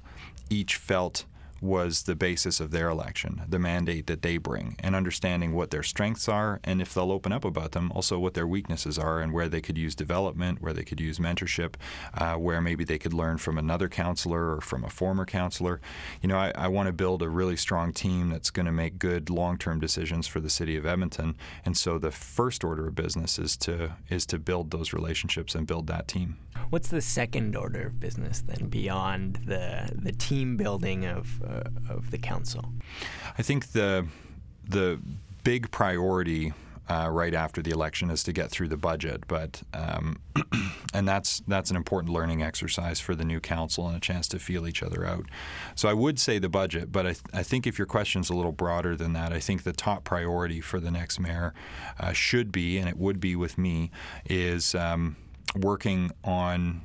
[0.49, 1.25] each felt
[1.61, 5.83] was the basis of their election, the mandate that they bring, and understanding what their
[5.83, 9.31] strengths are, and if they'll open up about them, also what their weaknesses are, and
[9.31, 11.75] where they could use development, where they could use mentorship,
[12.15, 15.79] uh, where maybe they could learn from another counselor or from a former counselor.
[16.21, 18.97] You know, I, I want to build a really strong team that's going to make
[18.97, 23.37] good long-term decisions for the city of Edmonton, and so the first order of business
[23.37, 26.37] is to is to build those relationships and build that team.
[26.69, 31.41] What's the second order of business then beyond the the team building of
[31.89, 32.73] of the council?
[33.37, 34.07] I think the
[34.67, 34.99] the
[35.43, 36.53] big priority
[36.91, 40.19] uh, right after the election is to get through the budget, but um,
[40.93, 44.39] and that's that's an important learning exercise for the new council and a chance to
[44.39, 45.25] feel each other out.
[45.75, 48.33] So I would say the budget, but I, th- I think if your question's a
[48.33, 51.53] little broader than that, I think the top priority for the next mayor
[51.99, 53.91] uh, should be, and it would be with me,
[54.25, 55.15] is um,
[55.55, 56.81] working on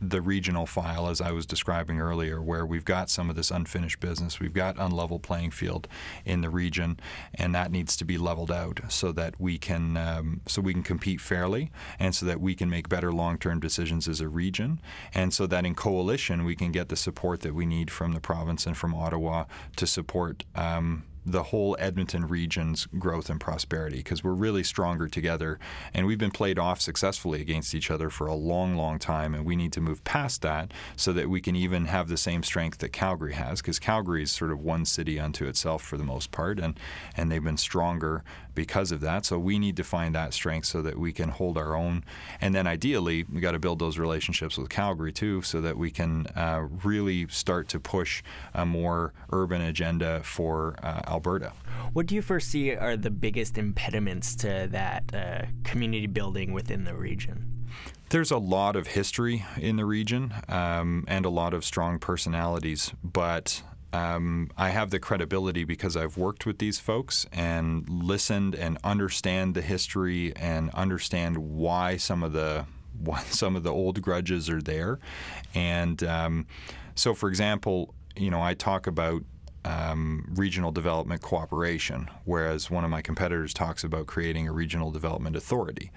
[0.00, 4.00] the regional file, as I was describing earlier, where we've got some of this unfinished
[4.00, 4.40] business.
[4.40, 5.88] We've got unlevel playing field
[6.24, 7.00] in the region,
[7.34, 10.82] and that needs to be leveled out so that we can um, so we can
[10.82, 14.80] compete fairly, and so that we can make better long-term decisions as a region,
[15.14, 18.20] and so that in coalition we can get the support that we need from the
[18.20, 19.44] province and from Ottawa
[19.76, 20.44] to support.
[20.54, 25.58] Um, the whole Edmonton region's growth and prosperity because we're really stronger together.
[25.92, 29.34] And we've been played off successfully against each other for a long, long time.
[29.34, 32.44] And we need to move past that so that we can even have the same
[32.44, 36.04] strength that Calgary has because Calgary is sort of one city unto itself for the
[36.04, 36.60] most part.
[36.60, 36.78] And,
[37.16, 38.22] and they've been stronger
[38.56, 39.24] because of that.
[39.24, 42.02] So we need to find that strength so that we can hold our own.
[42.40, 45.92] And then ideally, we got to build those relationships with Calgary too so that we
[45.92, 51.52] can uh, really start to push a more urban agenda for uh, Alberta.
[51.92, 56.96] What do you foresee are the biggest impediments to that uh, community building within the
[56.96, 57.52] region?
[58.08, 62.92] There's a lot of history in the region um, and a lot of strong personalities,
[63.02, 63.62] but
[63.96, 69.54] um, I have the credibility because I've worked with these folks and listened and understand
[69.54, 72.66] the history and understand why some of the
[72.98, 74.98] why some of the old grudges are there.
[75.54, 76.46] And um,
[76.94, 79.22] so, for example, you know, I talk about
[79.66, 85.36] um, regional development cooperation, whereas one of my competitors talks about creating a regional development
[85.36, 85.90] authority.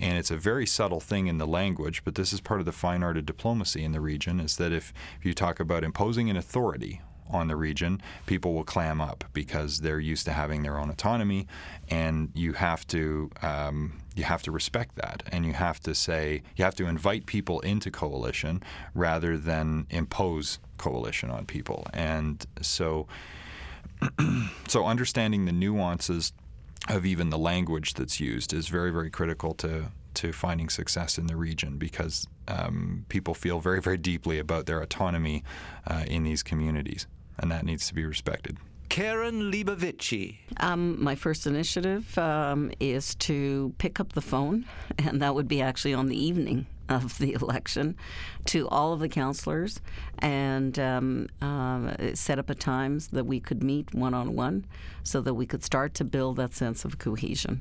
[0.00, 2.72] And it's a very subtle thing in the language, but this is part of the
[2.72, 6.30] fine art of diplomacy in the region is that if, if you talk about imposing
[6.30, 10.78] an authority on the region, people will clam up because they're used to having their
[10.78, 11.46] own autonomy,
[11.88, 16.42] and you have to um, you have to respect that, and you have to say
[16.56, 18.62] you have to invite people into coalition
[18.94, 23.06] rather than impose coalition on people, and so
[24.68, 26.32] so understanding the nuances
[26.88, 29.86] of even the language that's used is very very critical to
[30.16, 34.80] to finding success in the region because um, people feel very, very deeply about their
[34.80, 35.44] autonomy
[35.86, 37.06] uh, in these communities
[37.38, 38.58] and that needs to be respected.
[38.88, 40.36] Karen Leibovici.
[40.58, 44.64] Um, my first initiative um, is to pick up the phone,
[44.98, 47.96] and that would be actually on the evening of the election,
[48.46, 49.80] to all of the councillors
[50.20, 54.64] and um, uh, set up a times that we could meet one on one
[55.02, 57.60] so that we could start to build that sense of cohesion.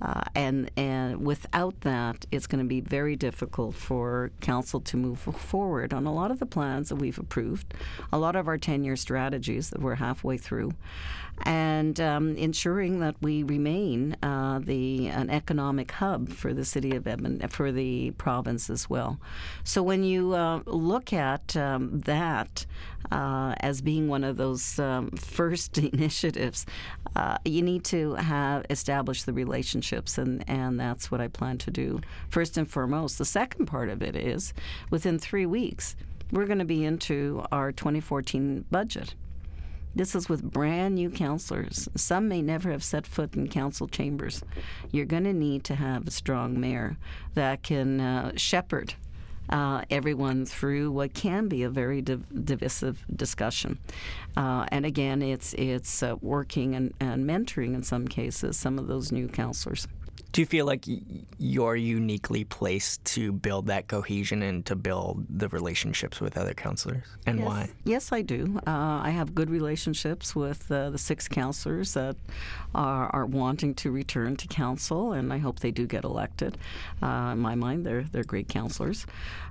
[0.00, 5.18] Uh, and and without that, it's going to be very difficult for council to move
[5.18, 7.74] forward on a lot of the plans that we've approved,
[8.12, 10.72] a lot of our ten-year strategies that we're halfway through,
[11.44, 17.06] and um, ensuring that we remain uh, the an economic hub for the city of
[17.06, 19.18] Edmonton, for the province as well.
[19.64, 22.66] So when you uh, look at um, that
[23.10, 26.66] uh, as being one of those um, first initiatives,
[27.14, 29.32] uh, you need to have established the
[29.92, 33.18] relationships, and, and that's what I plan to do first and foremost.
[33.18, 34.52] The second part of it is
[34.90, 35.96] within three weeks,
[36.32, 39.14] we're going to be into our 2014 budget.
[39.94, 41.88] This is with brand new councillors.
[41.94, 44.42] Some may never have set foot in council chambers.
[44.90, 46.98] You're going to need to have a strong mayor
[47.34, 48.94] that can uh, shepherd
[49.48, 53.78] uh, everyone through what can be a very div- divisive discussion.
[54.36, 58.86] Uh, and again, it's it's uh, working and, and mentoring in some cases some of
[58.86, 59.88] those new councillors.
[60.36, 60.84] Do you feel like
[61.38, 67.04] you're uniquely placed to build that cohesion and to build the relationships with other councillors?
[67.24, 67.48] And yes.
[67.48, 67.70] why?
[67.84, 68.60] Yes, I do.
[68.66, 72.16] Uh, I have good relationships with uh, the six councillors that
[72.74, 76.58] are, are, wanting to return to council, and I hope they do get elected.
[77.02, 79.06] Uh, in my mind, they're, they're great councillors.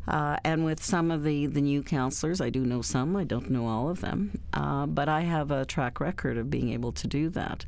[0.08, 3.50] Uh, and with some of the, the new councillors, I do know some, I don't
[3.50, 7.08] know all of them, uh, but I have a track record of being able to
[7.08, 7.65] do that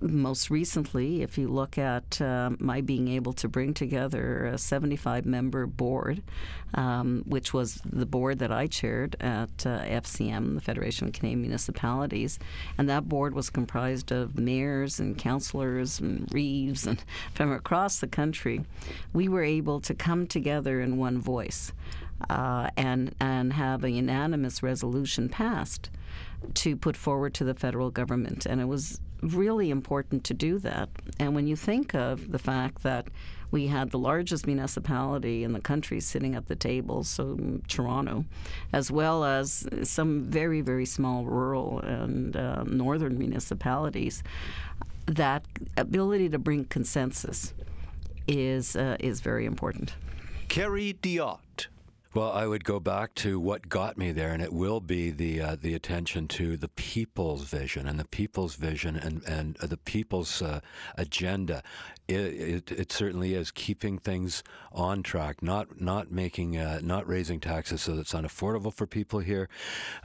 [0.00, 5.24] most recently, if you look at uh, my being able to bring together a 75
[5.24, 6.22] member board,
[6.74, 11.42] um, which was the board that I chaired at uh, FCM, the Federation of Canadian
[11.42, 12.38] Municipalities,
[12.76, 17.02] and that board was comprised of mayors and councillors and reeves and
[17.34, 18.62] from across the country,
[19.12, 21.72] we were able to come together in one voice
[22.30, 25.90] uh, and, and have a unanimous resolution passed
[26.54, 28.46] to put forward to the federal government.
[28.46, 30.88] And it was really important to do that.
[31.18, 33.08] And when you think of the fact that
[33.50, 38.24] we had the largest municipality in the country sitting at the table, so Toronto,
[38.72, 44.22] as well as some very, very small rural and uh, northern municipalities,
[45.06, 45.44] that
[45.76, 47.54] ability to bring consensus
[48.26, 49.94] is uh, is very important.
[50.48, 51.68] Kerry Diotte.
[52.14, 55.40] Well, I would go back to what got me there, and it will be the
[55.40, 59.78] uh, the attention to the people's vision and the people's vision and and uh, the
[59.78, 60.60] people's uh,
[60.96, 61.64] agenda.
[62.06, 67.40] It, it, it, certainly is keeping things on track, not not making uh, not raising
[67.40, 69.48] taxes so that it's unaffordable for people here,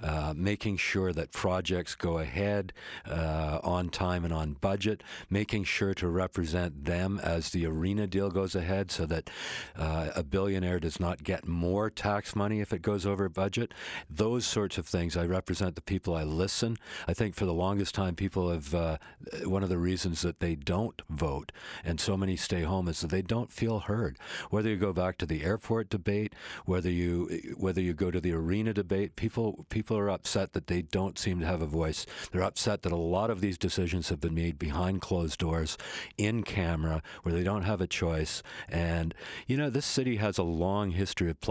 [0.01, 2.73] uh, making sure that projects go ahead
[3.05, 8.31] uh, on time and on budget, making sure to represent them as the arena deal
[8.31, 9.29] goes ahead, so that
[9.75, 13.73] a billionaire does not get more tax money if it goes over budget.
[14.09, 15.17] Those sorts of things.
[15.17, 16.15] I represent the people.
[16.15, 16.77] I listen.
[17.09, 18.97] I think for the longest time, people have uh,
[19.43, 21.51] one of the reasons that they don't vote
[21.83, 24.17] and so many stay home is that they don't feel heard.
[24.49, 26.33] Whether you go back to the airport debate,
[26.65, 30.81] whether you whether you go to the arena debate, people people are upset that they
[30.81, 32.05] don't seem to have a voice.
[32.31, 35.77] They're upset that a lot of these decisions have been made behind closed doors,
[36.17, 38.41] in camera, where they don't have a choice.
[38.69, 39.13] And
[39.47, 41.41] you know, this city has a long history of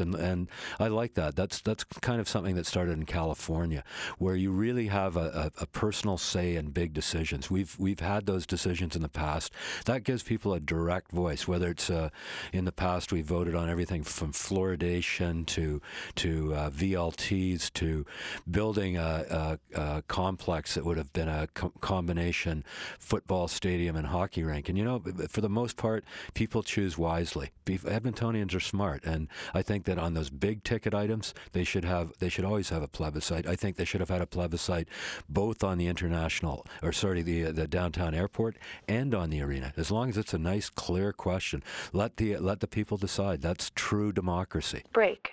[0.00, 1.36] and and I like that.
[1.36, 3.84] That's that's kind of something that started in California,
[4.18, 7.50] where you really have a, a, a personal say in big decisions.
[7.50, 9.52] We've we've had those decisions in the past.
[9.86, 11.48] That gives people a direct voice.
[11.48, 12.10] Whether it's uh,
[12.52, 15.80] in the past, we voted on everything from fluoridation to
[16.16, 18.04] to uh, VLTs to
[18.50, 22.64] building a, a, a, complex that would have been a co- combination
[22.98, 24.68] football stadium and hockey rink.
[24.68, 26.04] And you know, for the most part,
[26.34, 27.50] people choose wisely.
[27.66, 29.28] Edmontonians are smart, and
[29.62, 32.88] think that on those big ticket items, they should have they should always have a
[32.88, 33.46] plebiscite.
[33.46, 34.88] I think they should have had a plebiscite
[35.28, 38.56] both on the international or sorry the the downtown airport
[38.88, 39.72] and on the arena.
[39.76, 43.42] As long as it's a nice, clear question, let the let the people decide.
[43.42, 44.82] That's true democracy.
[44.92, 45.32] Break.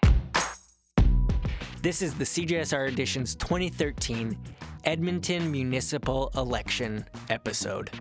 [1.82, 4.38] This is the CJSR Edition's 2013
[4.84, 7.92] Edmonton Municipal Election episode.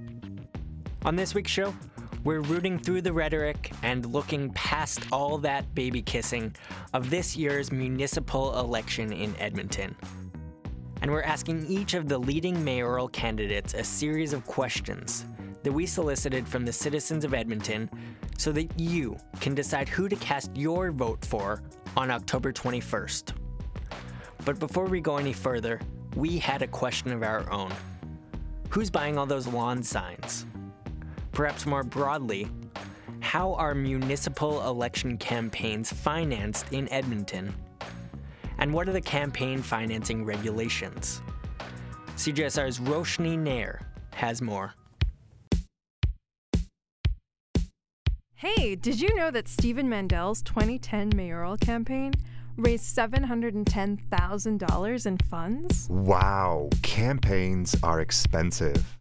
[1.04, 1.74] On this week's show,
[2.26, 6.52] we're rooting through the rhetoric and looking past all that baby kissing
[6.92, 9.94] of this year's municipal election in Edmonton.
[11.02, 15.24] And we're asking each of the leading mayoral candidates a series of questions
[15.62, 17.88] that we solicited from the citizens of Edmonton
[18.36, 21.62] so that you can decide who to cast your vote for
[21.96, 23.36] on October 21st.
[24.44, 25.80] But before we go any further,
[26.16, 27.72] we had a question of our own.
[28.70, 30.44] Who's buying all those lawn signs?
[31.36, 32.48] Perhaps more broadly,
[33.20, 37.54] how are municipal election campaigns financed in Edmonton?
[38.56, 41.20] And what are the campaign financing regulations?
[42.16, 43.82] CJSR's Roshni Nair
[44.14, 44.72] has more.
[48.36, 52.14] Hey, did you know that Stephen Mandel's 2010 mayoral campaign
[52.56, 55.86] raised $710,000 in funds?
[55.90, 58.95] Wow, campaigns are expensive.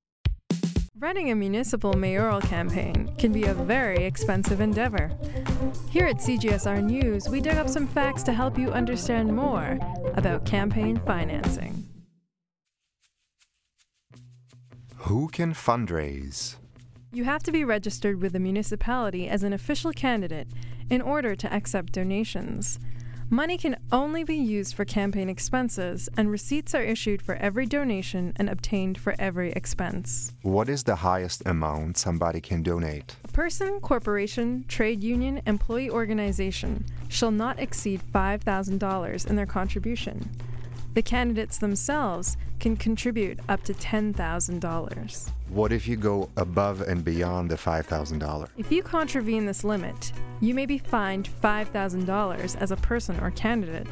[0.98, 5.12] Running a municipal mayoral campaign can be a very expensive endeavor.
[5.90, 9.78] Here at CJSR News, we dug up some facts to help you understand more
[10.16, 11.84] about campaign financing.
[15.00, 16.56] Who can fundraise?
[17.12, 20.48] You have to be registered with the municipality as an official candidate
[20.90, 22.80] in order to accept donations.
[23.32, 28.32] Money can only be used for campaign expenses, and receipts are issued for every donation
[28.36, 30.32] and obtained for every expense.
[30.44, 33.16] What is the highest amount somebody can donate?
[33.24, 40.30] A person, corporation, trade union, employee organization shall not exceed $5,000 in their contribution.
[40.96, 45.30] The candidates themselves can contribute up to $10,000.
[45.50, 48.48] What if you go above and beyond the $5,000?
[48.58, 53.88] If you contravene this limit, you may be fined $5,000 as a person or candidate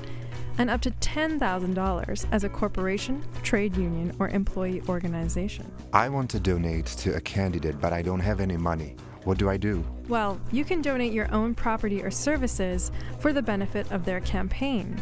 [0.58, 5.70] and up to $10,000 as a corporation, trade union, or employee organization.
[5.92, 8.96] I want to donate to a candidate, but I don't have any money.
[9.26, 9.84] What do I do?
[10.08, 15.02] Well, you can donate your own property or services for the benefit of their campaign.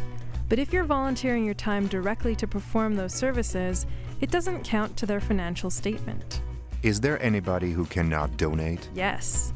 [0.52, 3.86] But if you're volunteering your time directly to perform those services,
[4.20, 6.42] it doesn't count to their financial statement.
[6.82, 8.86] Is there anybody who cannot donate?
[8.94, 9.54] Yes.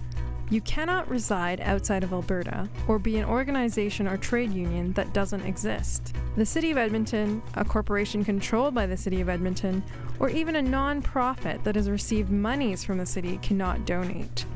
[0.49, 5.45] You cannot reside outside of Alberta or be an organization or trade union that doesn't
[5.45, 6.17] exist.
[6.35, 9.83] The City of Edmonton, a corporation controlled by the City of Edmonton,
[10.19, 14.47] or even a non profit that has received monies from the city cannot donate.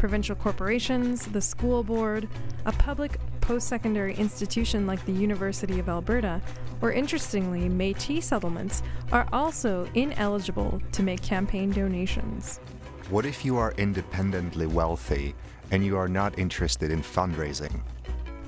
[0.00, 2.26] Provincial corporations, the school board,
[2.64, 6.40] a public post secondary institution like the University of Alberta,
[6.80, 8.82] or interestingly, Metis settlements,
[9.12, 12.60] are also ineligible to make campaign donations.
[13.10, 15.34] What if you are independently wealthy
[15.70, 17.82] and you are not interested in fundraising?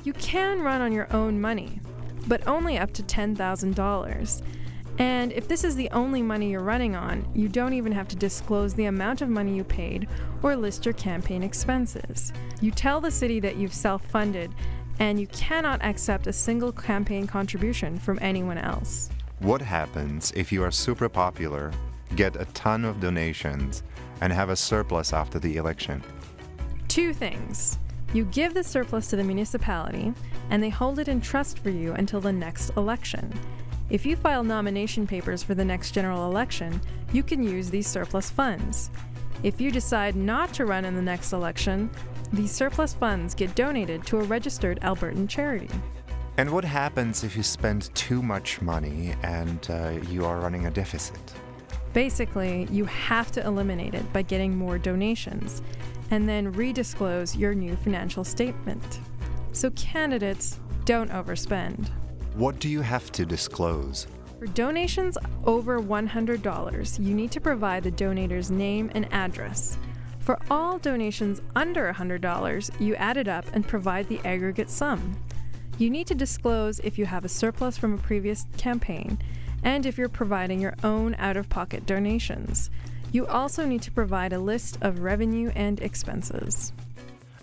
[0.05, 1.81] You can run on your own money,
[2.29, 4.43] but only up to $10,000.
[4.99, 8.17] And if this is the only money you're running on, you don't even have to
[8.17, 10.09] disclose the amount of money you paid
[10.43, 12.33] or list your campaign expenses.
[12.61, 14.53] You tell the city that you've self funded
[14.99, 19.11] and you cannot accept a single campaign contribution from anyone else.
[19.39, 21.73] What happens if you are super popular,
[22.15, 23.83] get a ton of donations,
[24.21, 26.03] and have a surplus after the election?
[26.87, 27.79] Two things.
[28.13, 30.13] You give the surplus to the municipality,
[30.51, 33.33] and they hold it in trust for you until the next election.
[33.93, 36.81] If you file nomination papers for the next general election,
[37.13, 38.89] you can use these surplus funds.
[39.43, 41.91] If you decide not to run in the next election,
[42.33, 45.69] these surplus funds get donated to a registered Albertan charity.
[46.39, 50.71] And what happens if you spend too much money and uh, you are running a
[50.71, 51.21] deficit?
[51.93, 55.61] Basically, you have to eliminate it by getting more donations
[56.11, 59.01] and then redisclose your new financial statement.
[59.53, 61.91] So candidates don't overspend.
[62.35, 64.07] What do you have to disclose?
[64.39, 69.77] For donations over $100, you need to provide the donator's name and address.
[70.21, 75.15] For all donations under $100, you add it up and provide the aggregate sum.
[75.77, 79.19] You need to disclose if you have a surplus from a previous campaign
[79.63, 82.71] and if you're providing your own out of pocket donations.
[83.13, 86.73] You also need to provide a list of revenue and expenses.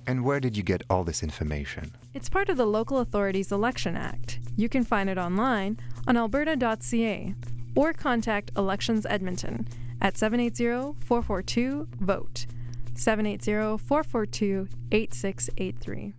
[0.07, 1.93] And where did you get all this information?
[2.19, 4.41] It's part of the Local Authorities Election Act.
[4.57, 7.33] You can find it online on alberta.ca
[7.77, 9.65] or contact Elections Edmonton
[10.01, 12.45] at 780 442 VOTE.
[12.93, 16.13] 780 442 8683.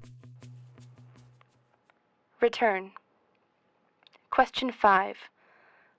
[2.40, 2.92] Return.
[4.30, 5.18] Question 5.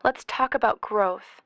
[0.04, 1.44] Let's talk about growth.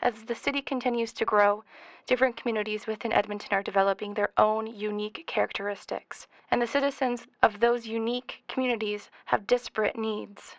[0.00, 1.62] As the city continues to grow,
[2.08, 7.86] different communities within Edmonton are developing their own unique characteristics, and the citizens of those
[7.86, 10.56] unique communities have disparate needs.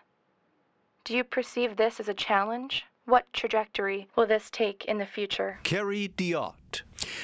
[1.03, 2.83] Do you perceive this as a challenge?
[3.05, 5.59] What trajectory will this take in the future?
[5.63, 6.81] Kerry Diotte.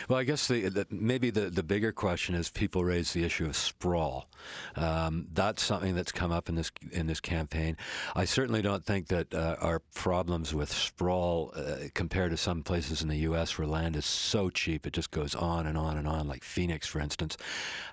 [0.08, 3.48] Well, I guess the, the, maybe the, the bigger question is people raise the issue
[3.48, 4.29] of sprawl.
[4.76, 7.78] Um, that's something that's come up in this in this campaign.
[8.16, 13.02] I certainly don't think that uh, our problems with sprawl uh, compared to some places
[13.02, 13.58] in the U.S.
[13.58, 16.88] where land is so cheap it just goes on and on and on, like Phoenix,
[16.88, 17.38] for instance.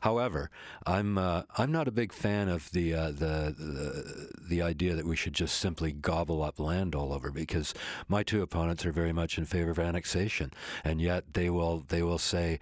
[0.00, 0.50] However,
[0.86, 5.06] I'm uh, I'm not a big fan of the, uh, the the the idea that
[5.06, 7.74] we should just simply gobble up land all over because
[8.08, 10.52] my two opponents are very much in favor of annexation,
[10.84, 12.58] and yet they will they will say,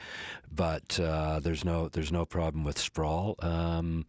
[0.52, 3.36] but uh, there's no there's no problem with sprawl.
[3.74, 4.06] Um,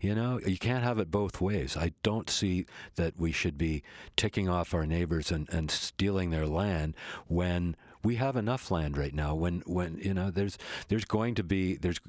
[0.00, 1.76] you know, you can't have it both ways.
[1.76, 3.82] I don't see that we should be
[4.16, 6.94] ticking off our neighbors and, and stealing their land
[7.26, 9.34] when we have enough land right now.
[9.34, 12.00] When when you know there's there's going to be there's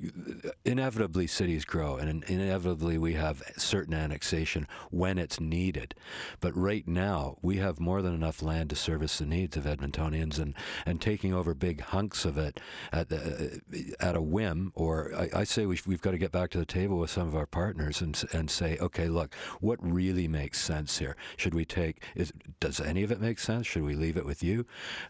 [0.66, 5.96] inevitably cities grow and inevitably we have certain annexation when it's needed.
[6.40, 10.40] But right now we have more than enough land to service the needs of Edmontonians
[10.40, 10.54] and
[10.86, 12.60] and taking over big hunks of it
[12.92, 13.62] at the,
[14.00, 16.66] at a whim or I, I say we've, we've got to get back to the
[16.66, 21.00] table with some of our partners and and say okay look what really makes sense
[21.00, 24.26] here should we take is does any of it make sense should we leave it
[24.26, 24.66] with you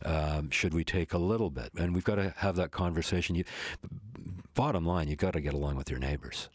[0.05, 3.43] um, should we take a little bit and we've got to have that conversation you,
[4.53, 6.49] bottom line you've got to get along with your neighbors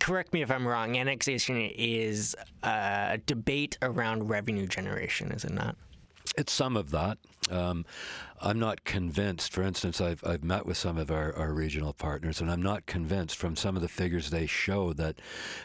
[0.00, 5.76] correct me if I'm wrong, annexation is a debate around revenue generation, is it not?
[6.36, 7.18] It's some of that.
[7.50, 7.84] Um,
[8.42, 9.52] I'm not convinced.
[9.52, 12.86] For instance, I've, I've met with some of our, our regional partners, and I'm not
[12.86, 15.20] convinced from some of the figures they show that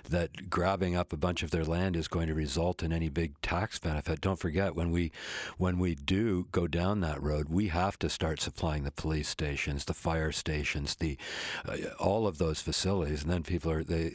[0.09, 3.41] that grabbing up a bunch of their land is going to result in any big
[3.41, 4.21] tax benefit.
[4.21, 5.11] Don't forget when we
[5.57, 9.86] when we do go down that road, we have to start supplying the police stations,
[9.86, 11.17] the fire stations, the
[11.67, 14.11] uh, all of those facilities, and then people are they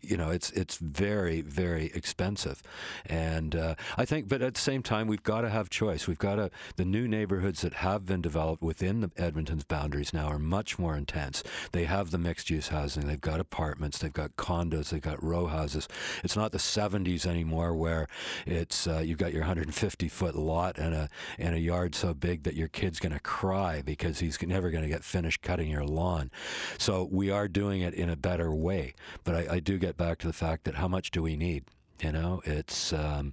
[0.00, 2.62] you know it's it's very very expensive,
[3.04, 6.08] and uh, I think, but at the same time, we've got to have choice.
[6.08, 10.26] We've got to the new neighborhoods that have been developed within the Edmonton's boundaries now
[10.26, 11.42] are much more intense.
[11.72, 15.46] They have the mixed use housing, they've got apartments, they've got condos, they've got row
[15.46, 15.88] houses.
[16.24, 18.06] It's not the 70s anymore where
[18.46, 22.44] it's uh, you've got your 150 foot lot and a and a yard so big
[22.44, 25.84] that your kid's going to cry because he's never going to get finished cutting your
[25.84, 26.30] lawn.
[26.78, 28.94] So we are doing it in a better way.
[29.24, 31.64] But I, I do get back to the fact that how much do we need?
[32.02, 32.92] You know, it's.
[32.92, 33.32] Um,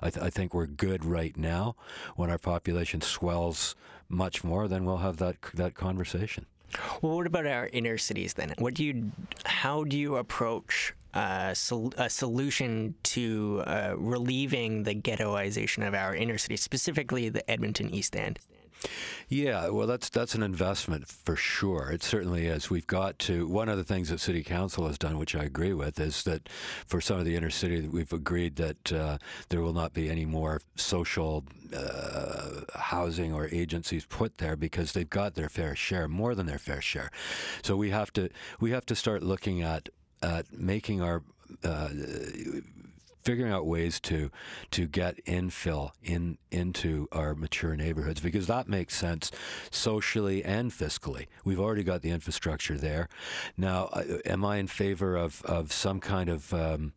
[0.00, 1.74] I, th- I, think we're good right now.
[2.14, 3.74] When our population swells
[4.08, 6.46] much more, then we'll have that that conversation.
[7.00, 8.54] Well, what about our inner cities then?
[8.58, 9.12] What do you?
[9.44, 16.14] How do you approach uh, sol- a solution to uh, relieving the ghettoization of our
[16.14, 18.38] inner cities, specifically the Edmonton East End?
[19.28, 21.90] Yeah, well, that's that's an investment for sure.
[21.90, 22.70] It certainly is.
[22.70, 23.46] We've got to.
[23.46, 26.48] One of the things that City Council has done, which I agree with, is that
[26.86, 29.18] for some of the inner city, we've agreed that uh,
[29.48, 35.10] there will not be any more social uh, housing or agencies put there because they've
[35.10, 37.10] got their fair share, more than their fair share.
[37.62, 38.28] So we have to
[38.60, 39.88] we have to start looking at
[40.22, 41.22] at making our
[41.64, 41.88] uh,
[43.26, 44.30] figuring out ways to
[44.70, 49.32] to get infill in into our mature neighborhoods because that makes sense
[49.68, 51.26] socially and fiscally.
[51.44, 53.08] We've already got the infrastructure there.
[53.56, 53.88] Now,
[54.24, 56.92] am I in favor of of some kind of um,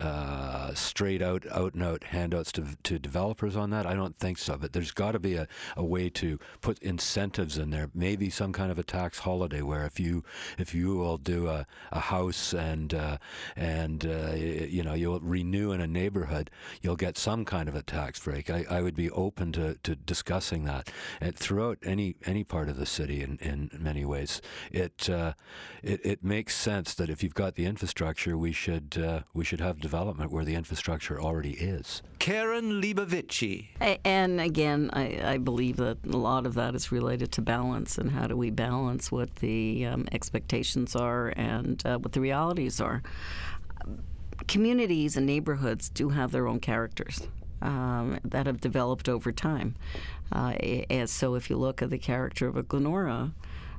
[0.00, 3.86] uh, straight out, out and out handouts to, to developers on that?
[3.86, 4.56] I don't think so.
[4.56, 5.46] But there's got to be a,
[5.76, 7.90] a way to put incentives in there.
[7.94, 10.24] Maybe some kind of a tax holiday where if you
[10.58, 13.18] if you will do a, a house and uh,
[13.56, 16.50] and uh, you know you'll renew in a neighborhood,
[16.82, 18.50] you'll get some kind of a tax break.
[18.50, 20.90] I, I would be open to, to discussing that
[21.20, 24.40] and throughout any any part of the city in, in many ways.
[24.70, 25.34] It, uh,
[25.82, 29.60] it it makes sense that if you've got the infrastructure, we should uh, we should
[29.60, 32.00] have development where the infrastructure already is.
[32.20, 33.66] Karen Leibovici.
[33.80, 37.98] A- And again, I, I believe that a lot of that is related to balance
[37.98, 42.80] and how do we balance what the um, expectations are and uh, what the realities
[42.80, 43.02] are.
[44.46, 47.26] Communities and neighborhoods do have their own characters
[47.60, 49.74] um, that have developed over time.
[50.30, 50.52] Uh,
[50.88, 53.32] and so if you look at the character of a Glenora,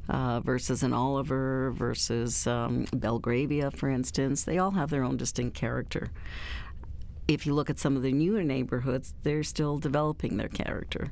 [0.10, 5.56] uh, versus an Oliver versus um, Belgravia, for instance, they all have their own distinct
[5.56, 6.12] character
[7.34, 11.12] if you look at some of the newer neighborhoods, they're still developing their character.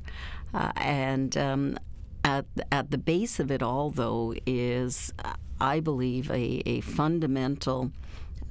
[0.52, 1.78] Uh, and um,
[2.24, 5.12] at, at the base of it all, though, is,
[5.60, 7.92] I believe, a, a fundamental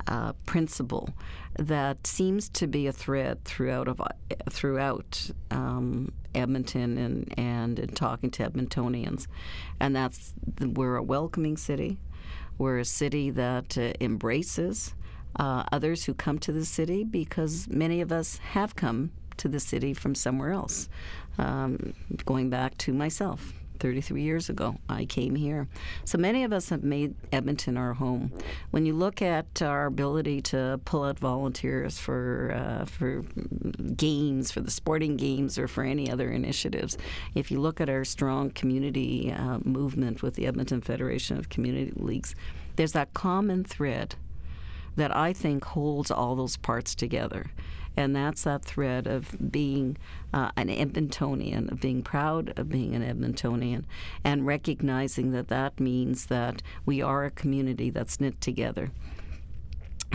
[0.08, 1.14] uh, principle
[1.58, 4.02] that seems to be a thread throughout of
[4.50, 9.28] throughout um, Edmonton and, and in talking to Edmontonians,
[9.80, 11.98] and that's we're a welcoming city.
[12.58, 14.94] We're a city that uh, embraces
[15.36, 19.60] uh, others who come to the city because many of us have come to the
[19.60, 20.90] city from somewhere else.
[21.38, 21.94] Um,
[22.26, 25.68] going back to myself, 33 years ago, I came here.
[26.06, 28.32] So many of us have made Edmonton our home.
[28.72, 33.24] When you look at our ability to pull out volunteers for uh, for
[33.96, 36.98] games, for the sporting games, or for any other initiatives,
[37.36, 41.94] if you look at our strong community uh, movement with the Edmonton Federation of Community
[41.96, 42.36] Leagues,
[42.76, 44.16] there's that common thread
[44.96, 47.48] that I think holds all those parts together.
[48.00, 49.98] And that's that thread of being
[50.34, 53.84] uh, an Edmontonian, of being proud of being an Edmontonian,
[54.24, 58.92] and recognizing that that means that we are a community that's knit together.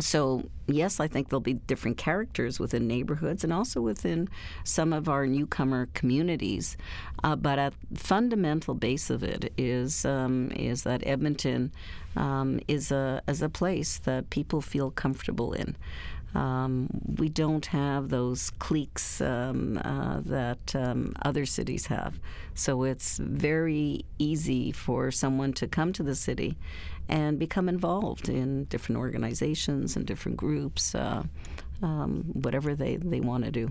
[0.01, 4.29] So, yes, I think there'll be different characters within neighborhoods and also within
[4.65, 6.79] some of our newcomer communities.
[7.23, 11.71] Uh, but at fundamental base of it is um, is that Edmonton
[12.17, 15.77] um, is a is a place that people feel comfortable in.
[16.35, 22.19] Um, we don't have those cliques um, uh, that um, other cities have.
[22.55, 26.57] So it's very easy for someone to come to the city
[27.09, 31.23] and become involved in different organizations and different groups, uh,
[31.83, 33.71] um, whatever they, they want to do.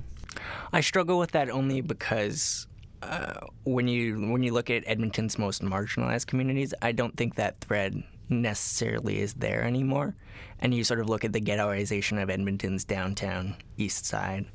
[0.72, 2.68] I struggle with that only because
[3.02, 3.34] uh,
[3.66, 8.04] when you when you look at Edmonton's most marginalized communities, I don't think that thread
[8.30, 10.16] necessarily is there anymore.
[10.60, 14.46] And you sort of look at the ghettoization of Edmonton's downtown east side.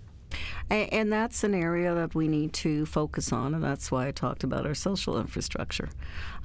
[0.70, 4.44] And, that's an area that we need to focus on, and that's why I talked
[4.44, 5.88] about our social infrastructure.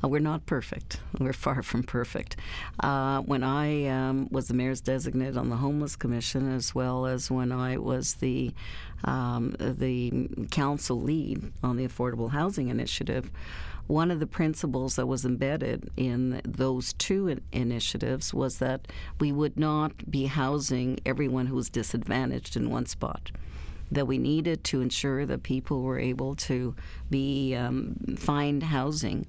[0.01, 1.01] Uh, we're not perfect.
[1.19, 2.37] We're far from perfect.
[2.79, 7.29] Uh, when I um, was the mayor's designate on the Homeless Commission, as well as
[7.29, 8.53] when I was the
[9.03, 13.29] um, the council lead on the Affordable Housing Initiative,
[13.87, 18.87] one of the principles that was embedded in those two in- initiatives was that
[19.19, 23.31] we would not be housing everyone who was disadvantaged in one spot.
[23.91, 26.75] That we needed to ensure that people were able to
[27.09, 29.27] be um, find housing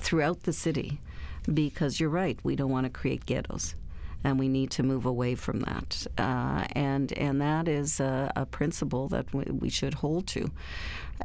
[0.00, 1.00] throughout the city.
[1.52, 3.74] Because you're right we don't want to create ghettos
[4.24, 6.06] and we need to move away from that.
[6.16, 10.50] Uh, and and that is a, a principle that we, we should hold to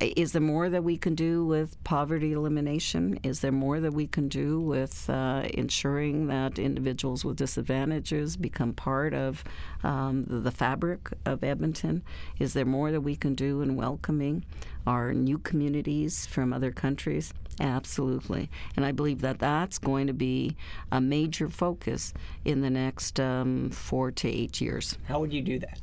[0.01, 3.19] is there more that we can do with poverty elimination?
[3.23, 8.73] Is there more that we can do with uh, ensuring that individuals with disadvantages become
[8.73, 9.43] part of
[9.83, 12.03] um, the fabric of Edmonton?
[12.39, 14.45] Is there more that we can do in welcoming
[14.85, 17.33] our new communities from other countries?
[17.59, 18.49] Absolutely.
[18.75, 20.55] And I believe that that's going to be
[20.91, 22.13] a major focus
[22.45, 24.97] in the next um, four to eight years.
[25.07, 25.79] How would you do that?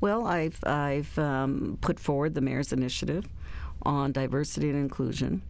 [0.00, 3.26] Well, I've, I've um, put forward the mayor's initiative
[3.82, 5.42] on diversity and inclusion.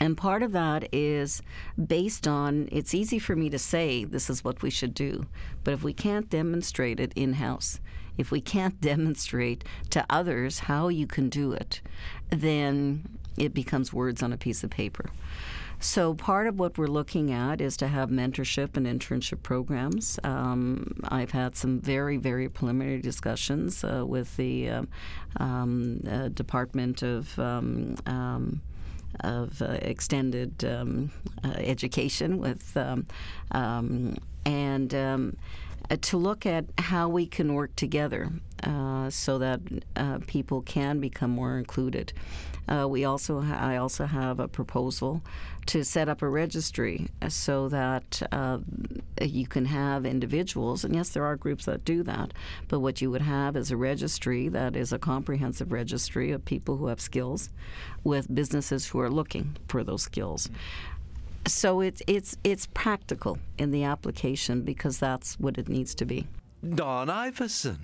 [0.00, 1.42] And part of that is
[1.82, 5.26] based on it's easy for me to say this is what we should do,
[5.64, 7.80] but if we can't demonstrate it in house,
[8.18, 11.80] if we can't demonstrate to others how you can do it,
[12.28, 15.10] then it becomes words on a piece of paper.
[15.78, 20.18] So, part of what we're looking at is to have mentorship and internship programs.
[20.24, 24.82] Um, I've had some very, very preliminary discussions uh, with the uh,
[25.38, 27.38] um, uh, Department of.
[27.38, 28.60] Um, um
[29.20, 31.10] of uh, extended um,
[31.42, 33.06] uh, education with um,
[34.44, 35.36] and
[36.00, 38.30] to look at how we can work together
[38.62, 39.60] uh, so that
[39.96, 42.12] uh, people can become more included.
[42.68, 45.22] Uh, we also ha- I also have a proposal
[45.66, 48.58] to set up a registry uh, so that uh,
[49.20, 52.32] you can have individuals, and yes, there are groups that do that,
[52.68, 56.76] but what you would have is a registry that is a comprehensive registry of people
[56.76, 57.50] who have skills
[58.02, 60.48] with businesses who are looking for those skills.
[61.46, 66.26] So it's it's it's practical in the application because that's what it needs to be.
[66.74, 67.78] Don Iveson.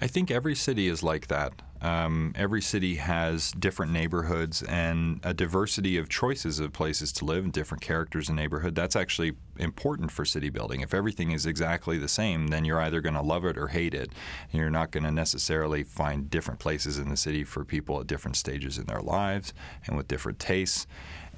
[0.00, 1.52] I think every city is like that.
[1.80, 7.42] Um, every city has different neighborhoods and a diversity of choices of places to live
[7.42, 8.76] and different characters in neighborhood.
[8.76, 10.80] That's actually important for city building.
[10.80, 13.94] If everything is exactly the same, then you're either going to love it or hate
[13.94, 14.12] it.
[14.52, 18.06] And you're not going to necessarily find different places in the city for people at
[18.06, 19.52] different stages in their lives
[19.84, 20.86] and with different tastes.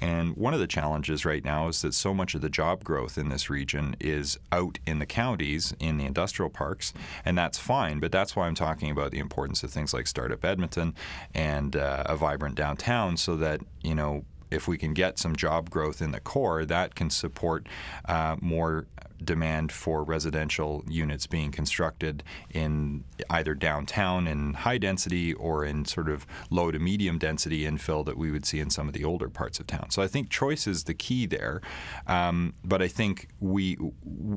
[0.05, 3.17] And one of the challenges right now is that so much of the job growth
[3.17, 6.93] in this region is out in the counties, in the industrial parks,
[7.25, 7.99] and that's fine.
[7.99, 10.93] But that's why I'm talking about the importance of things like Startup Edmonton
[11.33, 15.71] and uh, a vibrant downtown so that, you know, if we can get some job
[15.71, 17.65] growth in the core, that can support
[18.07, 18.85] uh, more
[19.25, 26.09] demand for residential units being constructed in either downtown in high density or in sort
[26.09, 29.29] of low to medium density infill that we would see in some of the older
[29.29, 29.89] parts of town.
[29.89, 31.61] So I think choice is the key there.
[32.07, 33.77] Um, but I think we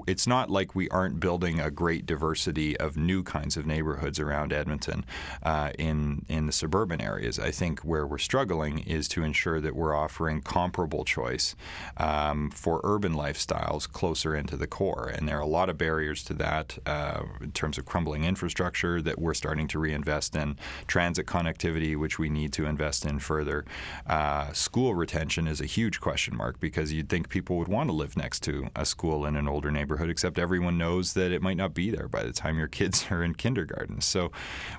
[0.07, 4.53] it's not like we aren't building a great diversity of new kinds of neighborhoods around
[4.53, 5.05] Edmonton
[5.43, 7.39] uh, in in the suburban areas.
[7.39, 11.55] I think where we're struggling is to ensure that we're offering comparable choice
[11.97, 15.12] um, for urban lifestyles closer into the core.
[15.12, 19.03] And there are a lot of barriers to that uh, in terms of crumbling infrastructure
[19.03, 20.57] that we're starting to reinvest in,
[20.87, 23.64] transit connectivity, which we need to invest in further.
[24.07, 27.93] Uh, school retention is a huge question mark because you'd think people would want to
[27.93, 31.57] live next to a school in an older neighborhood, except everyone knows that it might
[31.57, 34.01] not be there by the time your kids are in kindergarten.
[34.01, 34.31] So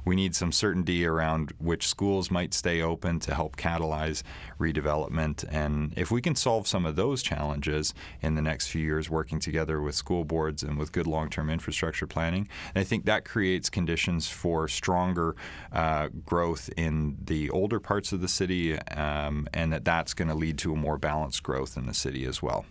[0.06, 4.24] we need some certainty around which schools might stay open to help catalyze
[4.62, 5.43] redevelopment.
[5.52, 9.41] And if we can solve some of those challenges in the next few years, working
[9.41, 13.25] together with school boards and with good long term infrastructure planning, And I think that
[13.25, 15.36] creates conditions for stronger
[15.71, 20.36] uh, growth in the older parts of the city, um, and that that's going to
[20.36, 22.65] lead to a more balanced growth in the city as well.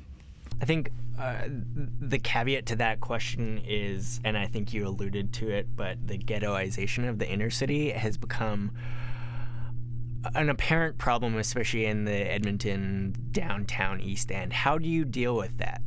[0.61, 5.51] I think uh, the caveat to that question is, and I think you alluded to
[5.51, 8.73] it, but the ghettoization of the inner city has become
[10.35, 14.53] an apparent problem, especially in the Edmonton downtown East End.
[14.53, 15.81] How do you deal with that?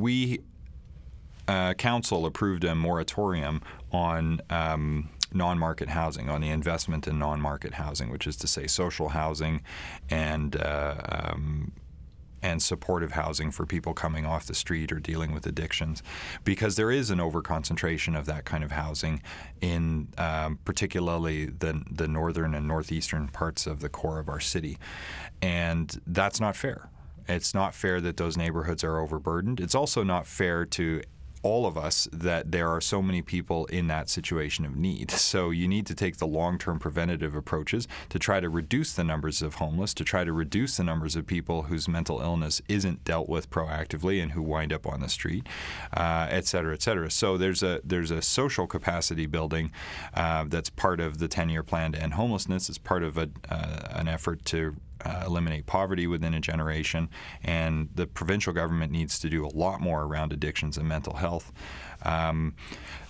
[0.00, 0.40] We,
[1.46, 4.40] uh, council approved a moratorium on.
[4.50, 8.66] Um, non market housing, on the investment in non market housing, which is to say
[8.66, 9.62] social housing
[10.08, 11.72] and uh, um,
[12.42, 16.02] and supportive housing for people coming off the street or dealing with addictions,
[16.44, 19.22] because there is an overconcentration of that kind of housing
[19.60, 24.78] in um, particularly the the northern and northeastern parts of the core of our city,
[25.42, 26.88] and that's not fair.
[27.28, 29.60] It's not fair that those neighborhoods are overburdened.
[29.60, 31.02] It's also not fair to
[31.44, 35.12] all of us that there are so many people in that situation of need.
[35.34, 39.02] So you need to take the long term preventative approaches to try to reduce the
[39.02, 43.02] numbers of homeless, to try to reduce the numbers of people whose mental illness isn't
[43.04, 45.46] dealt with proactively and who wind up on the street,
[45.96, 47.10] uh, et cetera, et cetera.
[47.10, 49.72] So there's a there's a social capacity building
[50.14, 52.68] uh, that's part of the 10 year plan to end homelessness.
[52.68, 57.08] It's part of a, uh, an effort to uh, eliminate poverty within a generation,
[57.42, 61.52] and the provincial government needs to do a lot more around addictions and mental health.
[62.02, 62.54] Um,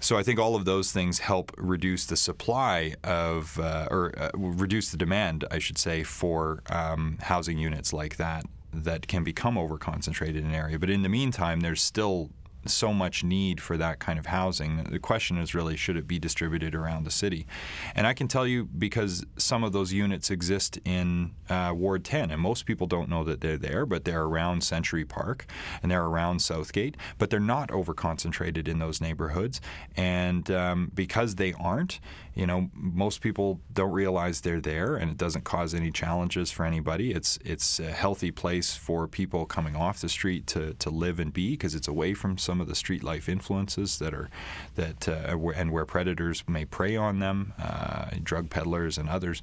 [0.00, 4.30] so I think all of those things help reduce the supply of, uh, or uh,
[4.34, 9.54] reduce the demand, I should say, for um, housing units like that that can become
[9.56, 10.78] overconcentrated in an area.
[10.78, 12.30] But in the meantime, there's still
[12.66, 14.84] so much need for that kind of housing.
[14.84, 17.46] The question is really should it be distributed around the city?
[17.94, 22.30] And I can tell you because some of those units exist in uh, Ward 10,
[22.30, 25.46] and most people don't know that they're there, but they're around Century Park
[25.82, 29.60] and they're around Southgate, but they're not over concentrated in those neighborhoods.
[29.96, 32.00] And um, because they aren't,
[32.34, 36.64] you know, most people don't realize they're there, and it doesn't cause any challenges for
[36.64, 37.12] anybody.
[37.12, 41.32] It's it's a healthy place for people coming off the street to, to live and
[41.32, 44.30] be because it's away from some of the street life influences that are
[44.74, 49.40] that uh, and where predators may prey on them, uh, drug peddlers and others.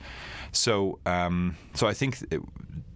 [0.51, 2.17] So um, so I think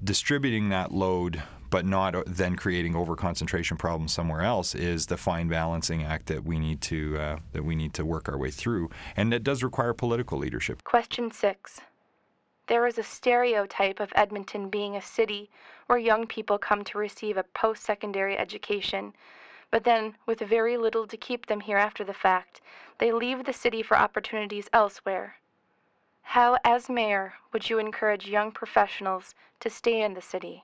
[0.03, 6.03] distributing that load but not then creating overconcentration problems somewhere else is the fine balancing
[6.03, 9.33] act that we need to uh, that we need to work our way through, and
[9.33, 10.83] it does require political leadership.
[10.83, 11.81] Question six.
[12.67, 15.51] There is a stereotype of Edmonton being a city
[15.85, 19.13] where young people come to receive a post secondary education,
[19.69, 22.61] but then, with very little to keep them here after the fact,
[22.97, 25.35] they leave the city for opportunities elsewhere.
[26.23, 30.63] How, as mayor, would you encourage young professionals to stay in the city?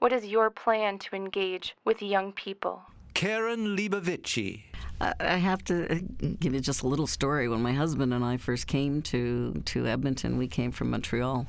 [0.00, 2.84] What is your plan to engage with young people?
[3.12, 4.62] Karen Leibovici.
[4.98, 5.98] I have to uh,
[6.40, 7.48] give you just a little story.
[7.48, 11.46] When my husband and I first came to, to Edmonton, we came from Montreal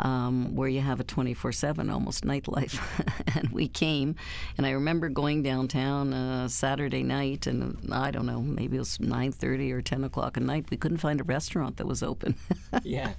[0.00, 2.80] um, where you have a 24 7 almost nightlife.
[3.36, 4.16] and we came,
[4.56, 8.98] and I remember going downtown uh, Saturday night, and I don't know, maybe it was
[8.98, 10.66] 9.30 or 10 o'clock at night.
[10.70, 12.34] We couldn't find a restaurant that was open.
[12.82, 13.12] yeah.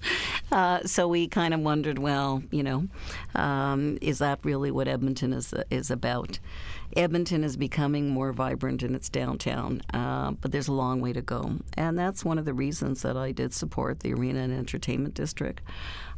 [0.52, 2.88] Uh, so we kind of wondered, well, you know,
[3.36, 6.40] um, is that really what Edmonton is, is about?
[6.96, 11.22] Edmonton is becoming more vibrant in its downtown, uh, but there's a long way to
[11.22, 11.56] go.
[11.76, 15.62] And that's one of the reasons that I did support the Arena and Entertainment District.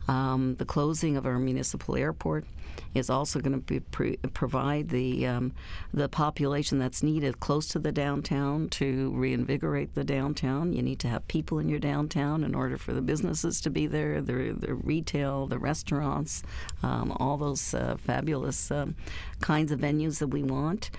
[0.08, 2.46] Um, the closing of our municipal airport
[2.94, 5.54] is also going to pre- provide the um,
[5.94, 10.74] the population that's needed close to the downtown to reinvigorate the downtown.
[10.74, 13.88] You need to have people in your downtown in order for the businesses to be
[13.88, 16.44] there, the, the retail, the restaurants,
[16.84, 18.96] um, all those uh, fabulous um,
[19.42, 20.90] kinds of venues that we want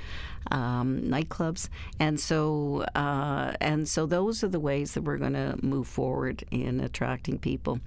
[0.50, 1.68] um, nightclubs,
[1.98, 6.44] and so uh, and so those are the ways that we're going to move forward
[6.50, 7.80] in attracting people.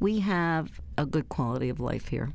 [0.00, 2.32] We have a good quality of life here.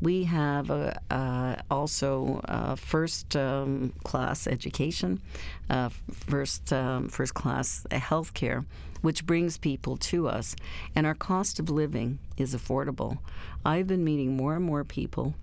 [0.00, 2.40] We have a, also
[2.76, 5.22] first um, class education,
[5.70, 8.64] uh, first um, first class health care,
[9.02, 10.56] which brings people to us,
[10.96, 13.18] and our cost of living is affordable.
[13.64, 15.34] I've been meeting more and more people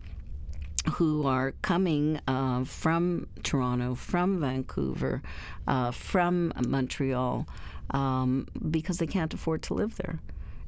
[0.94, 5.22] who are coming uh, from Toronto, from Vancouver,
[5.68, 7.48] uh, from Montreal,
[7.92, 10.20] um, because they can't afford to live there.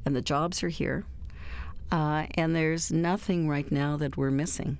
[0.06, 1.06] And the jobs are here.
[1.92, 4.78] Uh, and there's nothing right now that we're missing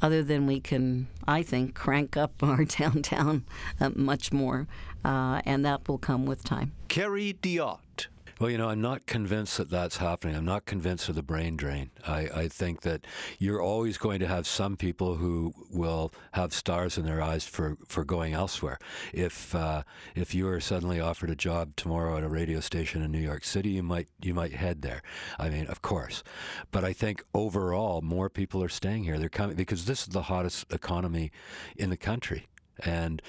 [0.00, 3.44] other than we can, I think, crank up our downtown
[3.80, 4.66] uh, much more.
[5.04, 6.72] Uh, and that will come with time.
[6.88, 8.08] Kerry Diotte.
[8.38, 10.36] Well, you know, I'm not convinced that that's happening.
[10.36, 11.90] I'm not convinced of the brain drain.
[12.06, 13.04] I, I think that
[13.40, 17.76] you're always going to have some people who will have stars in their eyes for,
[17.84, 18.78] for going elsewhere.
[19.12, 19.82] If uh,
[20.14, 23.44] if you are suddenly offered a job tomorrow at a radio station in New York
[23.44, 25.02] City, you might you might head there.
[25.36, 26.22] I mean, of course,
[26.70, 29.18] but I think overall more people are staying here.
[29.18, 31.32] They're coming because this is the hottest economy
[31.76, 32.46] in the country,
[32.84, 33.20] and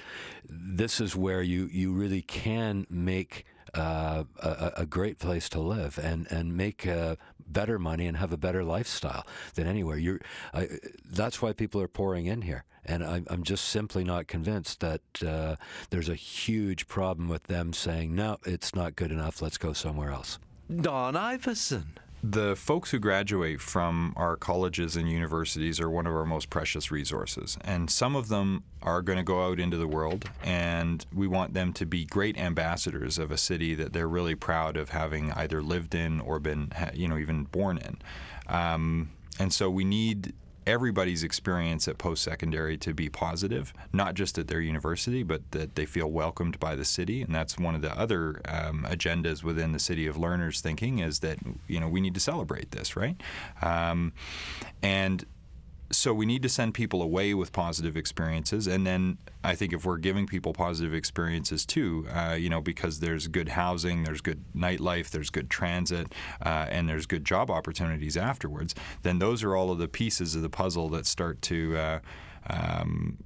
[0.48, 3.44] this is where you you really can make
[3.74, 7.16] uh, a, a, great place to live and and make uh,
[7.46, 9.96] better money and have a better lifestyle than anywhere.
[9.96, 10.20] You're,
[10.54, 10.68] I,
[11.04, 15.02] that's why people are pouring in here, and I'm, I'm just simply not convinced that
[15.26, 15.56] uh,
[15.90, 19.42] there's a huge problem with them saying no, it's not good enough.
[19.42, 20.38] Let's go somewhere else.
[20.74, 26.26] Don Iveson the folks who graduate from our colleges and universities are one of our
[26.26, 27.56] most precious resources.
[27.62, 31.54] And some of them are going to go out into the world, and we want
[31.54, 35.62] them to be great ambassadors of a city that they're really proud of having either
[35.62, 37.98] lived in or been, you know, even born in.
[38.48, 40.34] Um, and so we need
[40.66, 45.74] everybody's experience at post secondary to be positive, not just at their university, but that
[45.74, 47.22] they feel welcomed by the city.
[47.22, 51.20] And that's one of the other um, agendas within the City of Learners thinking is
[51.20, 53.20] that, you know, we need to celebrate this, right?
[53.62, 54.12] Um,
[54.82, 55.24] and
[55.92, 58.66] so we need to send people away with positive experiences.
[58.66, 63.00] And then i think if we're giving people positive experiences too uh, you know because
[63.00, 66.12] there's good housing there's good nightlife there's good transit
[66.44, 70.42] uh, and there's good job opportunities afterwards then those are all of the pieces of
[70.42, 71.98] the puzzle that start to uh,
[72.48, 73.18] um,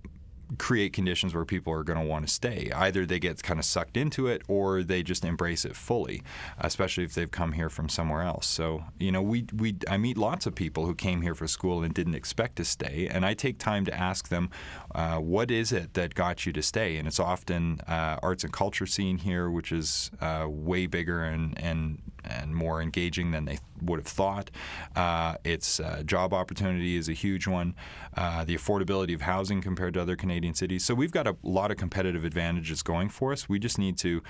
[0.59, 2.71] create conditions where people are going to want to stay.
[2.75, 6.23] Either they get kind of sucked into it or they just embrace it fully,
[6.59, 8.47] especially if they've come here from somewhere else.
[8.47, 11.83] So, you know, we, we I meet lots of people who came here for school
[11.83, 14.51] and didn't expect to stay, and I take time to ask them,
[14.95, 16.97] uh, what is it that got you to stay?
[16.97, 21.61] And it's often uh, arts and culture scene here, which is uh, way bigger and,
[21.61, 24.51] and and more engaging than they would have thought.
[24.97, 27.75] Uh, its uh, job opportunity is a huge one.
[28.15, 30.87] The affordability of housing compared to other Canadian cities.
[30.87, 33.47] So we've got a lot of competitive advantages going for us.
[33.47, 34.23] We just need to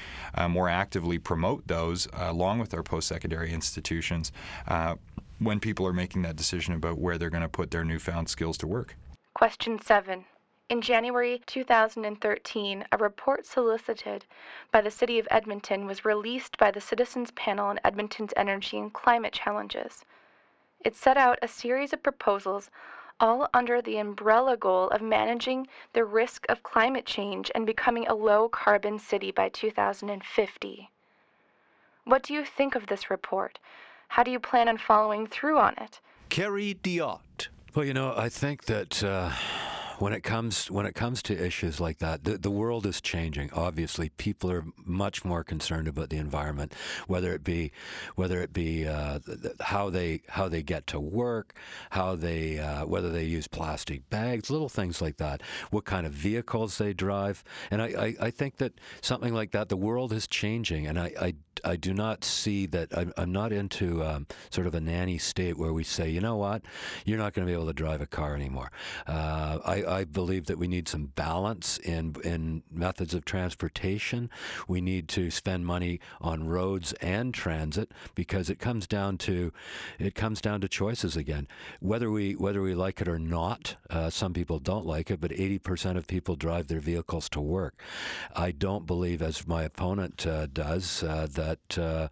[0.49, 4.33] more actively promote those along with our post-secondary institutions
[5.39, 8.59] when people are making that decision about where they're going to put their newfound skills
[8.59, 8.97] to work.
[9.35, 10.25] Question seven.
[10.71, 14.25] In January 2013, a report solicited
[14.73, 18.91] by the City of Edmonton was released by the Citizens Panel on Edmonton's Energy and
[18.91, 20.07] Climate Challenges.
[20.81, 22.71] It set out a series of proposals,
[23.21, 28.15] all under the umbrella goal of managing the risk of climate change and becoming a
[28.15, 30.91] low carbon city by 2050.
[32.05, 33.59] What do you think of this report?
[34.09, 36.01] How do you plan on following through on it?
[36.31, 37.49] Kerry Diotte.
[37.75, 39.05] Well, you know, I think that.
[39.05, 39.31] Uh
[39.99, 43.51] when it comes when it comes to issues like that, the, the world is changing.
[43.53, 46.75] Obviously, people are much more concerned about the environment,
[47.07, 47.73] whether it be
[48.15, 49.19] whether it be uh,
[49.61, 51.55] how they how they get to work,
[51.91, 56.13] how they uh, whether they use plastic bags, little things like that, what kind of
[56.13, 60.27] vehicles they drive, and I, I, I think that something like that, the world is
[60.27, 61.35] changing, and I, I
[61.65, 62.97] I do not see that.
[62.97, 66.37] I'm, I'm not into um, sort of a nanny state where we say, you know
[66.37, 66.63] what,
[67.05, 68.71] you're not going to be able to drive a car anymore.
[69.07, 74.31] Uh, I, I, believe that we need some balance in in methods of transportation.
[74.69, 79.53] We need to spend money on roads and transit because it comes down to
[79.99, 81.49] it comes down to choices again.
[81.81, 85.31] Whether we whether we like it or not, uh, some people don't like it, but
[85.31, 87.81] 80% of people drive their vehicles to work.
[88.35, 92.09] I don't believe, as my opponent uh, does, uh, that that uh,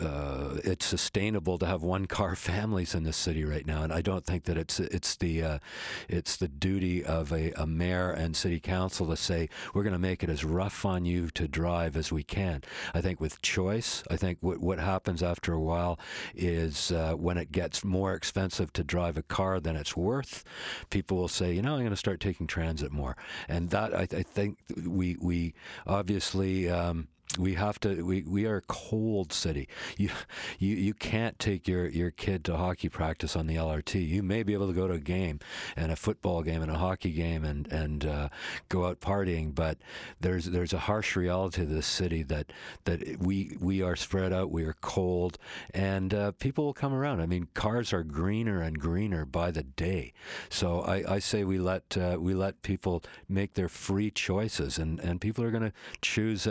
[0.00, 4.00] uh, it's sustainable to have one car families in the city right now, and I
[4.00, 5.58] don't think that it's it's the uh,
[6.08, 9.98] it's the duty of a, a, mayor and city council to say we're going to
[9.98, 12.62] make it as rough on you to drive as we can.
[12.94, 15.98] I think with choice, I think what what happens after a while
[16.34, 20.44] is uh, when it gets more expensive to drive a car than it's worth,
[20.90, 23.16] people will say, you know, I'm going to start taking transit more,
[23.48, 25.54] and that I, I think we we
[25.86, 26.68] obviously.
[26.68, 30.08] Um, we have to we, we are a cold city you
[30.58, 34.42] you you can't take your your kid to hockey practice on the LRT you may
[34.42, 35.38] be able to go to a game
[35.76, 38.28] and a football game and a hockey game and and uh,
[38.68, 39.78] go out partying but
[40.20, 42.52] there's there's a harsh reality to this city that
[42.84, 45.38] that we we are spread out we are cold
[45.74, 47.20] and uh, people will come around.
[47.20, 50.12] I mean cars are greener and greener by the day.
[50.48, 55.00] So I, I say we let uh, we let people make their free choices and
[55.00, 56.46] and people are going to choose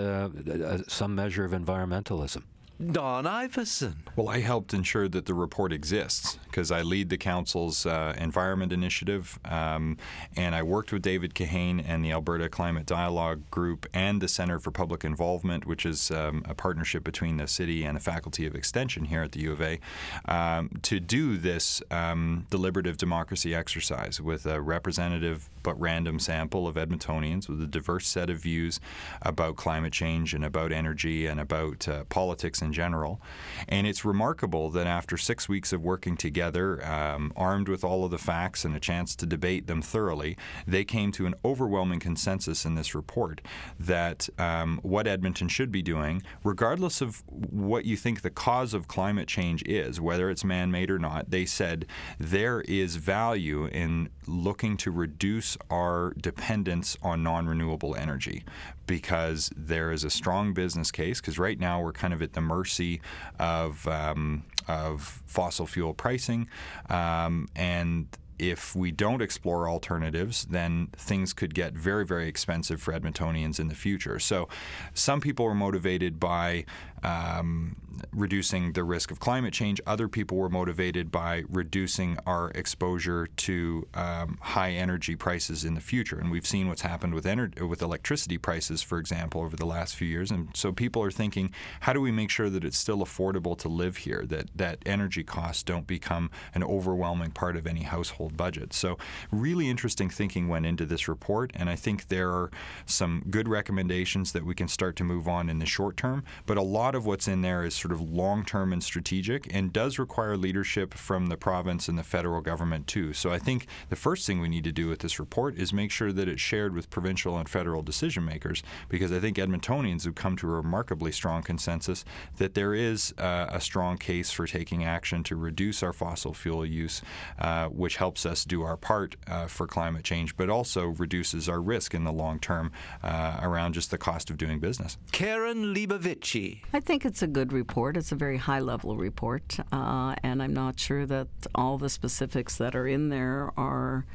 [0.67, 2.43] uh, some measure of environmentalism.
[2.79, 3.95] Don Iveson.
[4.15, 8.71] Well, I helped ensure that the report exists because I lead the council's uh, environment
[8.71, 9.97] initiative, um,
[10.35, 14.59] and I worked with David Kahane and the Alberta Climate Dialogue Group and the Centre
[14.59, 18.53] for Public Involvement, which is um, a partnership between the city and the Faculty of
[18.53, 19.79] Extension here at the U of A,
[20.25, 26.75] um, to do this um, deliberative democracy exercise with a representative but random sample of
[26.75, 28.79] Edmontonians with a diverse set of views
[29.21, 33.21] about climate change and about energy and about uh, politics in general.
[33.67, 38.11] And it's remarkable that after six weeks of working together, um, armed with all of
[38.11, 42.63] the facts and a chance to debate them thoroughly, they came to an overwhelming consensus
[42.63, 43.41] in this report
[43.77, 48.87] that um, what Edmonton should be doing, regardless of what you think the cause of
[48.87, 51.85] climate change is, whether it's man made or not, they said
[52.17, 58.43] there is value in looking to reduce our dependence on non renewable energy
[58.85, 61.19] because there is a strong business case.
[61.21, 63.01] Because right now we're kind of at the mercy
[63.39, 66.47] of um, of fossil fuel pricing,
[66.89, 68.07] um, and
[68.39, 73.67] if we don't explore alternatives, then things could get very, very expensive for Edmontonians in
[73.67, 74.19] the future.
[74.19, 74.47] So,
[74.93, 76.65] some people are motivated by
[77.03, 77.75] um,
[78.11, 79.81] reducing the risk of climate change.
[79.85, 85.81] Other people were motivated by reducing our exposure to um, high energy prices in the
[85.81, 86.19] future.
[86.19, 89.95] And we've seen what's happened with ener- with electricity prices, for example, over the last
[89.95, 90.31] few years.
[90.31, 93.67] And so people are thinking, how do we make sure that it's still affordable to
[93.67, 94.25] live here?
[94.25, 98.73] That that energy costs don't become an overwhelming part of any household budget.
[98.73, 98.97] So
[99.31, 102.51] really interesting thinking went into this report, and I think there are
[102.85, 106.23] some good recommendations that we can start to move on in the short term.
[106.45, 109.73] But a lot of what's in there is sort of long term and strategic and
[109.73, 113.13] does require leadership from the province and the federal government too.
[113.13, 115.91] So I think the first thing we need to do with this report is make
[115.91, 120.15] sure that it's shared with provincial and federal decision makers because I think Edmontonians have
[120.15, 122.05] come to a remarkably strong consensus
[122.37, 126.65] that there is uh, a strong case for taking action to reduce our fossil fuel
[126.65, 127.01] use,
[127.39, 131.61] uh, which helps us do our part uh, for climate change, but also reduces our
[131.61, 132.71] risk in the long term
[133.03, 134.97] uh, around just the cost of doing business.
[135.11, 136.61] Karen Leibovici.
[136.77, 137.97] I think it's a good report.
[137.97, 142.57] It's a very high level report, uh, and I'm not sure that all the specifics
[142.57, 144.05] that are in there are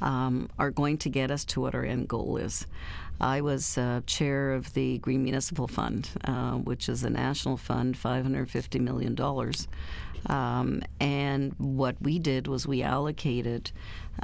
[0.00, 2.66] um, are going to get us to what our end goal is.
[3.20, 7.96] I was uh, chair of the Green Municipal Fund, uh, which is a national fund,
[7.96, 9.14] $550 million.
[10.26, 13.72] Um, and what we did was we allocated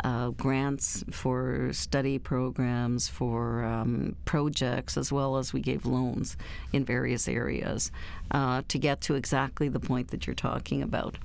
[0.05, 6.37] uh, grants for study programs, for um, projects, as well as we gave loans
[6.73, 7.91] in various areas
[8.31, 11.17] uh, to get to exactly the point that you're talking about.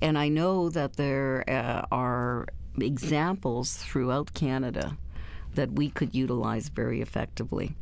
[0.00, 2.46] And I know that there uh, are
[2.80, 4.96] examples throughout Canada
[5.54, 7.74] that we could utilize very effectively.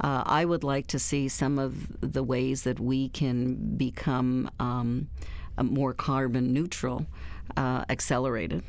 [0.00, 5.08] Uh, I would like to see some of the ways that we can become um,
[5.62, 7.06] more carbon neutral
[7.56, 8.62] uh, accelerated.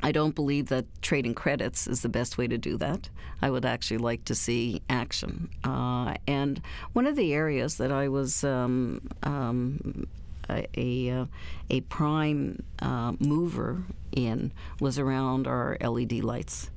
[0.00, 3.08] I don't believe that trading credits is the best way to do that.
[3.42, 5.50] I would actually like to see action.
[5.64, 6.60] Uh, and
[6.92, 10.06] one of the areas that I was um, um,
[10.48, 13.82] a, a, uh, prime uh, mover
[14.12, 16.70] in was around our LED lights.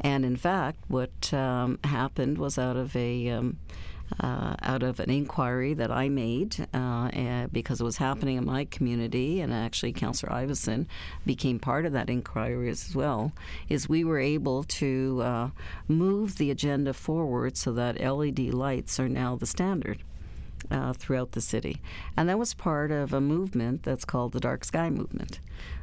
[0.00, 3.58] And in fact, what um, happened was out of a um,
[4.20, 8.64] uh, out of an inquiry that I made uh, because it was happening in my
[8.64, 10.86] community, and actually Councillor Iveson
[11.24, 13.32] became part of that inquiry as well,
[13.68, 15.50] is we were able to uh,
[15.88, 20.02] move the agenda forward so that LED lights are now the standard.
[20.68, 21.80] Uh, throughout the city.
[22.16, 25.38] And that was part of a movement that's called the Dark Sky Movement,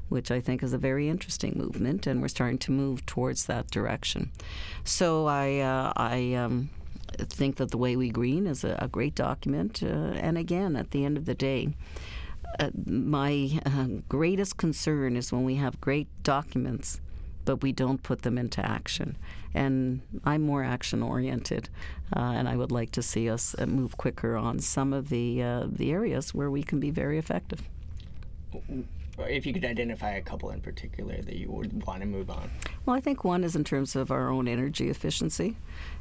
[0.09, 3.71] which I think is a very interesting movement, and we're starting to move towards that
[3.71, 4.31] direction.
[4.83, 6.69] So I, uh, I um,
[7.19, 9.81] think that the way we green is a, a great document.
[9.83, 11.69] Uh, and again, at the end of the day,
[12.59, 17.01] uh, my uh, greatest concern is when we have great documents,
[17.45, 19.17] but we don't put them into action.
[19.53, 21.69] And I'm more action oriented,
[22.15, 25.43] uh, and I would like to see us uh, move quicker on some of the
[25.43, 27.61] uh, the areas where we can be very effective
[29.19, 32.49] if you could identify a couple in particular that you would want to move on.
[32.85, 35.55] Well, I think one is in terms of our own energy efficiency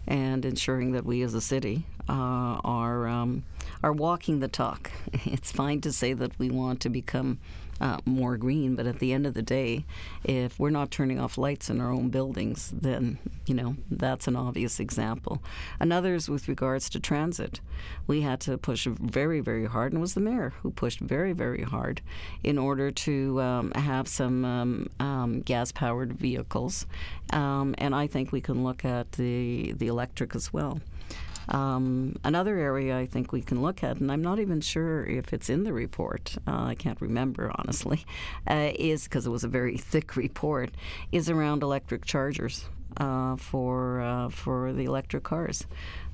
[0.07, 3.45] and ensuring that we as a city uh, are um,
[3.83, 4.91] are walking the talk.
[5.25, 7.39] It's fine to say that we want to become
[7.81, 8.77] uh, more green.
[8.77, 9.85] But at the end of the day,
[10.25, 14.37] if we're not turning off lights in our own buildings, then you know that's an
[14.37, 15.43] obvious example.
[15.81, 17.61] Another is with regards to transit.
[18.07, 21.33] We had to push very, very hard, and it was the mayor who pushed very,
[21.33, 22.01] very hard
[22.43, 26.87] in order to um, have some um, um, gas-powered vehicles.
[27.33, 30.81] Um, and I think we can look at the the electric as well.
[31.49, 35.33] Um, another area I think we can look at, and I'm not even sure if
[35.33, 38.05] it's in the report, uh, I can't remember honestly,
[38.49, 40.71] uh, is because it was a very thick report,
[41.11, 42.67] is around electric chargers.
[42.99, 45.67] Uh, for uh, for the electric cars,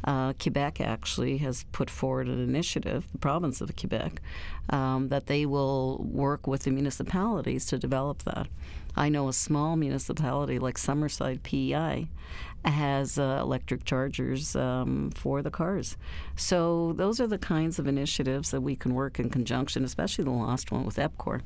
[0.05, 4.22] uh, Quebec actually has put forward an initiative, the province of Quebec,
[4.70, 8.47] um, that they will work with the municipalities to develop that.
[8.97, 12.09] I know a small municipality like Summerside PEI
[12.64, 15.97] has uh, electric chargers um, for the cars.
[16.36, 20.30] So those are the kinds of initiatives that we can work in conjunction, especially the
[20.30, 21.43] last one with EPCOR,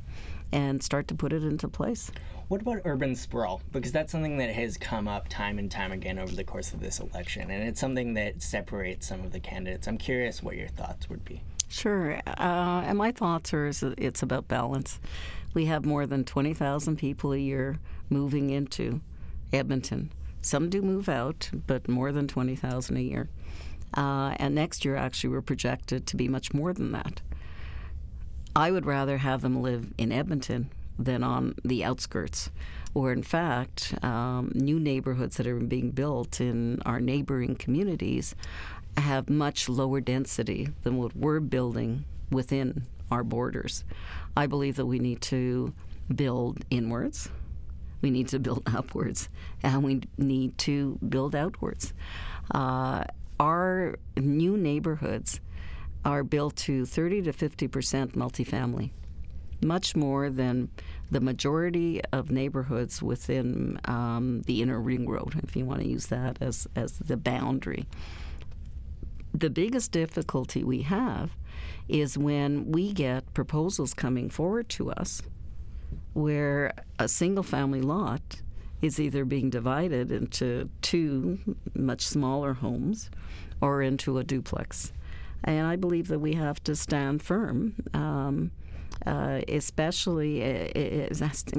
[0.51, 2.11] and start to put it into place.
[2.49, 3.62] What about urban sprawl?
[3.72, 6.80] Because that's something that has come up time and time again over the course of
[6.80, 9.86] this election, and it's something that separates some of the candidates.
[9.86, 11.43] I'm curious what your thoughts would be.
[11.68, 12.20] Sure.
[12.26, 15.01] Uh, and my thoughts are it's about balance.
[15.55, 17.78] We have more than 20,000 people a year
[18.09, 19.00] moving into
[19.53, 20.11] Edmonton.
[20.40, 23.28] Some do move out, but more than 20,000 a year.
[23.94, 27.20] Uh, and next year, actually, we're projected to be much more than that.
[28.57, 32.50] I would rather have them live in Edmonton than on the outskirts,
[32.94, 38.34] or in fact, um, new neighborhoods that are being built in our neighboring communities
[38.96, 43.84] have much lower density than what we're building within our borders.
[44.36, 45.72] I believe that we need to
[46.12, 47.30] build inwards
[48.02, 49.28] we need to build upwards
[49.62, 51.94] and we need to build outwards.
[52.50, 53.04] Uh,
[53.40, 55.40] our new neighborhoods
[56.04, 58.90] are built to 30 to 50 percent multifamily,
[59.62, 60.68] much more than
[61.10, 66.06] the majority of neighborhoods within um, the inner ring road, if you want to use
[66.06, 67.86] that as, as the boundary.
[69.43, 71.30] The biggest difficulty we have
[71.88, 75.20] is when we get proposals coming forward to us
[76.12, 78.40] where a single family lot
[78.82, 81.40] is either being divided into two
[81.74, 83.11] much smaller homes
[83.61, 84.93] or into a duplex.
[85.43, 88.53] And I believe that we have to stand firm, um,
[89.05, 91.09] uh, especially uh,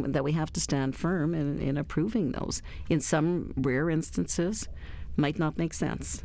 [0.07, 2.61] that we have to stand firm in, in approving those.
[2.89, 4.69] In some rare instances,
[5.17, 6.23] might not make sense.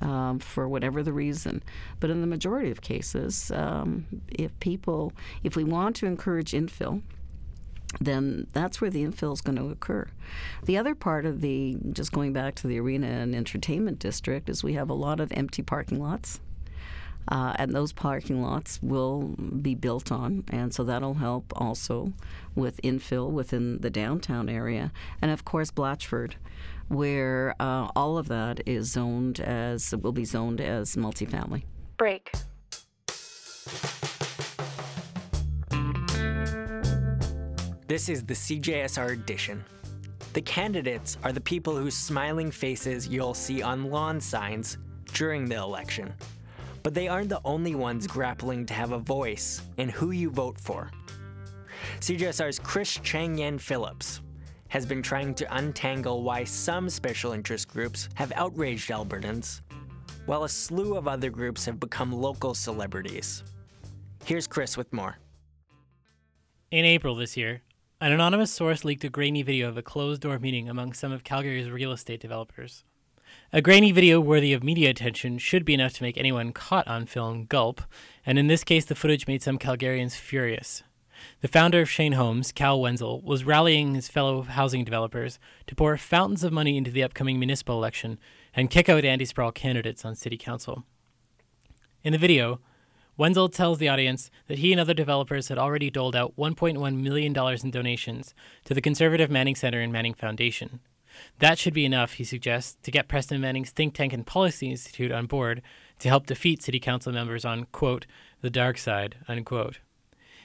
[0.00, 1.62] Um, for whatever the reason.
[2.00, 5.12] But in the majority of cases, um, if people,
[5.42, 7.02] if we want to encourage infill,
[8.00, 10.06] then that's where the infill is going to occur.
[10.64, 14.64] The other part of the, just going back to the arena and entertainment district, is
[14.64, 16.40] we have a lot of empty parking lots.
[17.28, 22.12] Uh, and those parking lots will be built on, and so that'll help also
[22.54, 24.92] with infill within the downtown area.
[25.22, 26.32] And of course, Blatchford,
[26.88, 31.64] where uh, all of that is zoned as, will be zoned as multifamily.
[31.96, 32.32] Break.
[37.86, 39.64] This is the CJSR edition.
[40.32, 44.78] The candidates are the people whose smiling faces you'll see on lawn signs
[45.12, 46.12] during the election.
[46.82, 50.58] But they aren't the only ones grappling to have a voice in who you vote
[50.58, 50.90] for.
[52.00, 54.22] CJSR's Chris Chang Yen Phillips
[54.74, 59.60] has been trying to untangle why some special interest groups have outraged Albertans,
[60.26, 63.44] while a slew of other groups have become local celebrities.
[64.24, 65.18] Here's Chris with more.
[66.72, 67.62] In April this year,
[68.00, 71.22] an anonymous source leaked a grainy video of a closed door meeting among some of
[71.22, 72.82] Calgary's real estate developers.
[73.52, 77.06] A grainy video worthy of media attention should be enough to make anyone caught on
[77.06, 77.80] film gulp,
[78.26, 80.82] and in this case, the footage made some Calgarians furious.
[81.44, 85.94] The founder of Shane Homes, Cal Wenzel, was rallying his fellow housing developers to pour
[85.98, 88.18] fountains of money into the upcoming municipal election
[88.54, 90.84] and kick out anti sprawl candidates on city council.
[92.02, 92.60] In the video,
[93.18, 97.36] Wenzel tells the audience that he and other developers had already doled out $1.1 million
[97.36, 98.34] in donations
[98.64, 100.80] to the conservative Manning Center and Manning Foundation.
[101.40, 105.12] That should be enough, he suggests, to get Preston Manning's think tank and policy institute
[105.12, 105.60] on board
[105.98, 108.06] to help defeat city council members on, quote,
[108.40, 109.80] the dark side, unquote.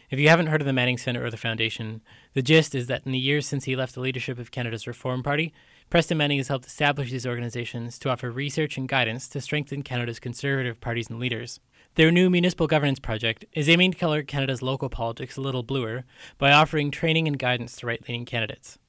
[0.09, 2.01] If you haven't heard of the Manning Center or the Foundation,
[2.33, 5.21] the gist is that in the years since he left the leadership of Canada's Reform
[5.21, 5.53] Party,
[5.91, 10.19] Preston Manning has helped establish these organizations to offer research and guidance to strengthen Canada's
[10.19, 11.59] conservative parties and leaders.
[11.93, 16.05] Their new municipal governance project is aiming to color Canada's local politics a little bluer
[16.39, 18.79] by offering training and guidance to right leaning candidates.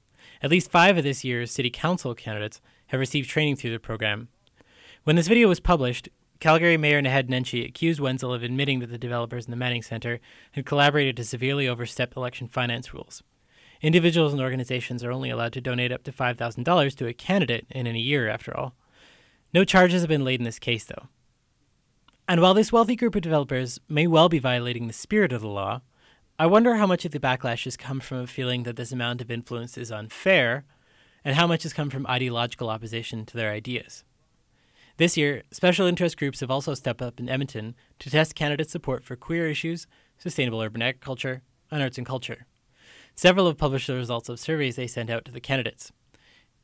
[0.42, 4.28] At least five of this year's City Council candidates have received training through the program.
[5.04, 6.08] When this video was published,
[6.40, 10.20] Calgary Mayor Naheed Nenshi accused Wenzel of admitting that the developers in the Manning Centre
[10.52, 13.22] had collaborated to severely overstep election finance rules.
[13.82, 17.86] Individuals and organizations are only allowed to donate up to $5,000 to a candidate in
[17.86, 18.74] a year, after all.
[19.52, 21.08] No charges have been laid in this case, though.
[22.26, 25.48] And while this wealthy group of developers may well be violating the spirit of the
[25.48, 25.82] law,
[26.38, 29.20] I wonder how much of the backlash has come from a feeling that this amount
[29.20, 30.64] of influence is unfair,
[31.22, 34.04] and how much has come from ideological opposition to their ideas.
[35.00, 39.02] This year, special interest groups have also stepped up in Edmonton to test candidate support
[39.02, 39.86] for queer issues,
[40.18, 41.40] sustainable urban agriculture,
[41.70, 42.44] and arts and culture.
[43.14, 45.90] Several have published the results of surveys they sent out to the candidates.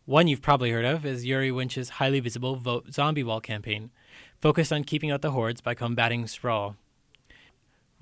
[0.05, 3.91] One you've probably heard of is Yuri Wuensch's highly visible Vote Zombie Wall campaign,
[4.39, 6.77] focused on keeping out the hordes by combating sprawl.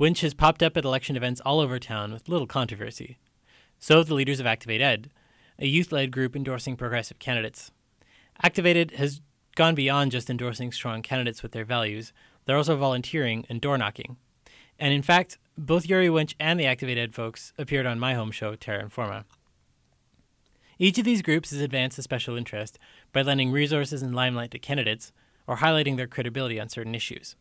[0.01, 3.19] Wuensch has popped up at election events all over town with little controversy.
[3.79, 5.11] So have the leaders of Activate Ed,
[5.61, 7.71] a youth led group endorsing progressive candidates.
[8.43, 9.21] Activated has
[9.55, 12.13] gone beyond just endorsing strong candidates with their values,
[12.45, 14.17] they're also volunteering and door knocking.
[14.79, 18.31] And in fact, both Yuri Wuensch and the Activate Ed folks appeared on my home
[18.31, 19.25] show, Terra Informa.
[20.79, 22.79] Each of these groups has advanced a special interest
[23.13, 25.13] by lending resources and limelight to candidates
[25.47, 27.37] or highlighting their credibility on certain issues.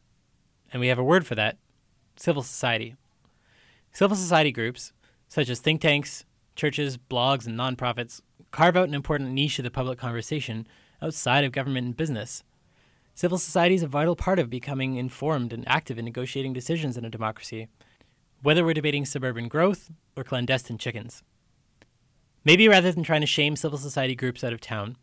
[0.71, 1.57] And we have a word for that
[2.15, 2.95] civil society.
[3.91, 4.93] Civil society groups,
[5.27, 6.25] such as think tanks,
[6.55, 8.21] churches, blogs, and nonprofits,
[8.51, 10.67] carve out an important niche of the public conversation
[11.03, 12.43] outside of government and business.
[13.13, 17.05] Civil society is a vital part of becoming informed and active in negotiating decisions in
[17.05, 17.67] a democracy,
[18.41, 21.21] whether we're debating suburban growth or clandestine chickens.
[22.45, 24.97] Maybe rather than trying to shame civil society groups out of town,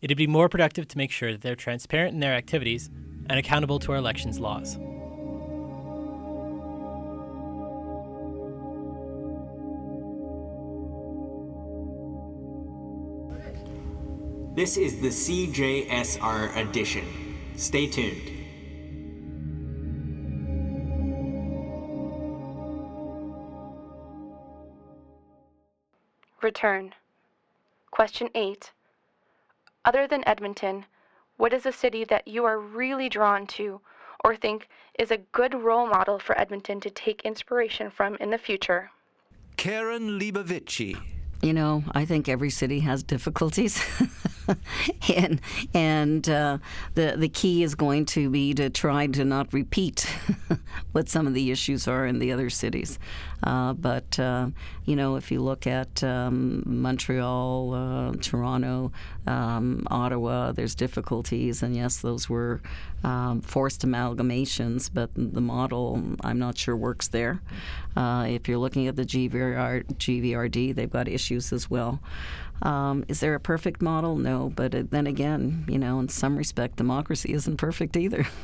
[0.00, 2.90] it'd be more productive to make sure that they're transparent in their activities
[3.30, 4.78] and accountable to our elections laws.
[14.54, 17.06] This is the CJSR edition.
[17.56, 18.30] Stay tuned.
[26.42, 26.92] Return.
[27.92, 28.72] Question 8.
[29.86, 30.84] Other than Edmonton,
[31.38, 33.80] what is a city that you are really drawn to
[34.22, 34.68] or think
[34.98, 38.90] is a good role model for Edmonton to take inspiration from in the future?
[39.56, 40.94] Karen Leibovici.
[41.40, 43.82] You know, I think every city has difficulties.
[45.14, 45.40] and
[45.74, 46.58] and uh,
[46.94, 50.00] the the key is going to be to try to not repeat
[50.92, 52.98] what some of the issues are in the other cities.
[53.42, 54.48] Uh, but uh,
[54.84, 58.92] you know, if you look at um, Montreal, uh, Toronto,
[59.26, 62.60] um, Ottawa, there's difficulties, and yes, those were
[63.02, 67.42] um, forced amalgamations, but the model I'm not sure works there.
[67.96, 72.00] Uh, if you're looking at the GVR, GVRD, they've got issues as well.
[72.60, 74.16] Um, is there a perfect model?
[74.16, 78.26] No, but uh, then again, you know, in some respect, democracy isn't perfect either.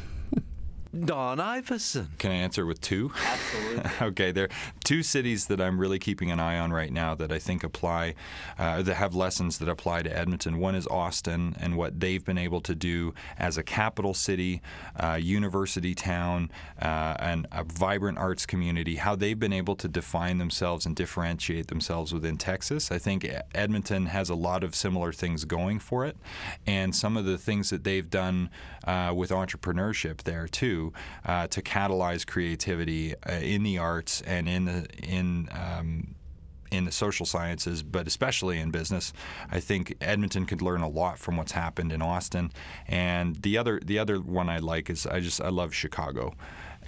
[0.98, 2.16] Don Iveson.
[2.16, 3.12] Can I answer with two?
[3.22, 3.90] Absolutely.
[4.06, 4.50] okay, there are
[4.84, 8.14] two cities that I'm really keeping an eye on right now that I think apply,
[8.58, 10.58] uh, that have lessons that apply to Edmonton.
[10.58, 14.62] One is Austin and what they've been able to do as a capital city,
[14.96, 16.50] uh, university town,
[16.80, 21.66] uh, and a vibrant arts community, how they've been able to define themselves and differentiate
[21.66, 22.90] themselves within Texas.
[22.90, 26.16] I think Edmonton has a lot of similar things going for it,
[26.66, 28.48] and some of the things that they've done
[28.88, 30.94] uh, with entrepreneurship there too
[31.26, 36.14] uh, to catalyze creativity uh, in the arts and in the in um,
[36.70, 39.12] in the social sciences, but especially in business.
[39.50, 42.50] I think Edmonton could learn a lot from what's happened in Austin.
[42.86, 46.34] And the other the other one I like is I just I love Chicago.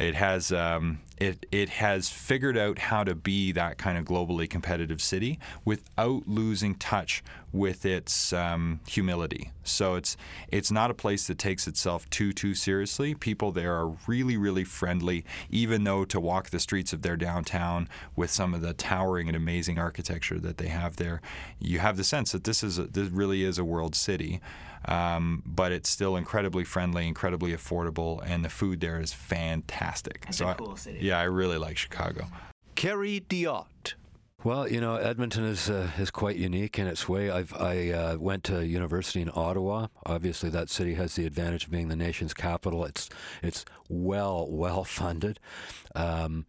[0.00, 4.48] It has um, it it has figured out how to be that kind of globally
[4.48, 7.22] competitive city without losing touch
[7.52, 9.52] with its um, humility.
[9.62, 10.16] So it's
[10.48, 13.14] it's not a place that takes itself too too seriously.
[13.14, 17.86] People there are really really friendly, even though to walk the streets of their downtown
[18.16, 21.20] with some of the towering and amazing architecture that they have there,
[21.58, 24.40] you have the sense that this is a, this really is a world city.
[24.86, 30.24] Um, but it's still incredibly friendly, incredibly affordable, and the food there is fantastic.
[30.28, 30.98] It's so a I- cool city.
[31.02, 32.26] yeah, I really like Chicago.
[32.74, 33.94] Kerry Diotte.
[34.42, 37.30] Well, you know, Edmonton is uh, is quite unique in its way.
[37.30, 39.88] I've I uh, went to university in Ottawa.
[40.06, 42.86] Obviously, that city has the advantage of being the nation's capital.
[42.86, 43.10] It's
[43.42, 45.38] it's well well funded.
[45.94, 46.46] Um,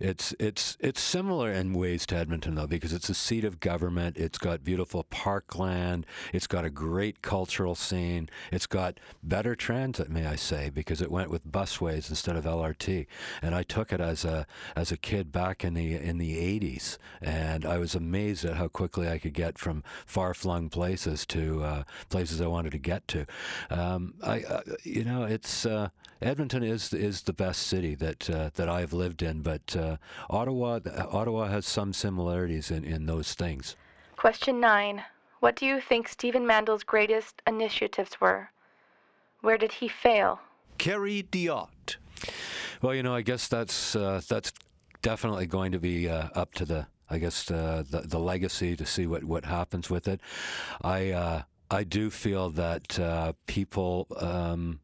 [0.00, 4.16] it's it's it's similar in ways to Edmonton though, because it's a seat of government.
[4.16, 6.06] It's got beautiful parkland.
[6.32, 8.30] It's got a great cultural scene.
[8.50, 13.06] It's got better transit, may I say, because it went with busways instead of LRT.
[13.42, 16.96] And I took it as a as a kid back in the in the 80s,
[17.20, 21.62] and I was amazed at how quickly I could get from far flung places to
[21.62, 23.26] uh, places I wanted to get to.
[23.68, 25.90] Um, I uh, you know it's uh,
[26.22, 29.96] Edmonton is is the best city that uh, that I've lived in, but uh,
[30.28, 30.80] Ottawa
[31.10, 33.76] Ottawa has some similarities in, in those things.
[34.16, 35.02] Question 9.
[35.40, 38.50] What do you think Stephen Mandel's greatest initiatives were?
[39.40, 40.40] Where did he fail?
[40.76, 41.96] Kerry Diotte.
[42.82, 44.52] Well, you know, I guess that's uh, that's
[45.00, 48.84] definitely going to be uh, up to the, I guess, uh, the the legacy to
[48.84, 50.20] see what, what happens with it.
[50.82, 54.06] I uh, I do feel that uh, people.
[54.18, 54.80] Um,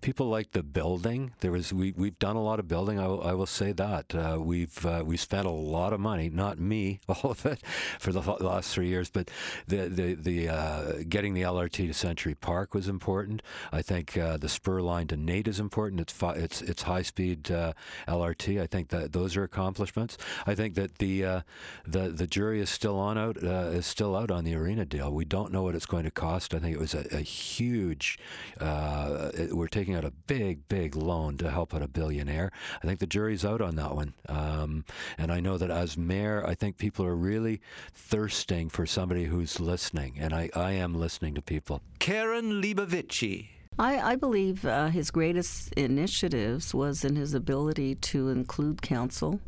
[0.00, 1.32] People like the building.
[1.40, 2.98] There was we we've done a lot of building.
[2.98, 6.28] I I will say that uh, we've uh, we spent a lot of money.
[6.30, 7.60] Not me, all of it,
[7.98, 9.10] for the last three years.
[9.10, 9.30] But
[9.66, 13.42] the the the uh, getting the LRT to Century Park was important.
[13.72, 16.00] I think uh, the spur line to NAIT is important.
[16.00, 17.72] It's fi- it's it's high speed uh,
[18.08, 18.60] LRT.
[18.60, 20.18] I think that those are accomplishments.
[20.46, 21.40] I think that the uh,
[21.86, 25.12] the the jury is still on out is still out on the arena deal.
[25.12, 26.54] We don't know what it's going to cost.
[26.54, 28.18] I think it was a, a huge.
[28.60, 32.50] It- we're taking out a big big loan to help out a billionaire.
[32.82, 34.12] I think the jury's out on that one.
[34.28, 34.84] Um,
[35.16, 37.60] and I know that as mayor, I think people are really
[37.94, 41.80] thirsting for somebody who's listening, and I, I am listening to people.
[42.00, 43.50] Karen Leibovici.
[43.78, 49.38] I, I believe uh, his greatest initiatives was in his ability to include council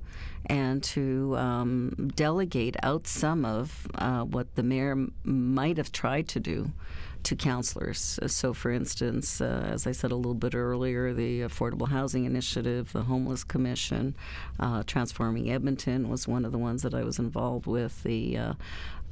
[0.47, 6.29] and to um, delegate out some of uh, what the mayor m- might have tried
[6.29, 6.71] to do
[7.25, 8.19] to councillors.
[8.23, 12.25] Uh, So, for instance, uh, as I said a little bit earlier, the Affordable Housing
[12.25, 14.15] Initiative, the Homeless Commission,
[14.61, 18.03] uh, Transforming Edmonton was one of the ones that I was involved with.
[18.03, 18.55] The uh,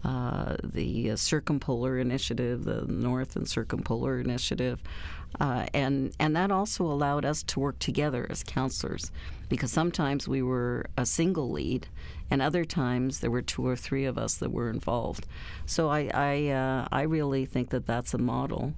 [0.05, 4.81] uh, the uh, Circumpolar Initiative, the North and Circumpolar Initiative,
[5.41, 9.13] uh, and and that also allowed us to work together as councillors,
[9.49, 11.87] because sometimes we were a single lead,
[12.33, 15.27] and other times there were two or three of us that were involved.
[15.67, 18.73] So I I, uh, I really think that that's a model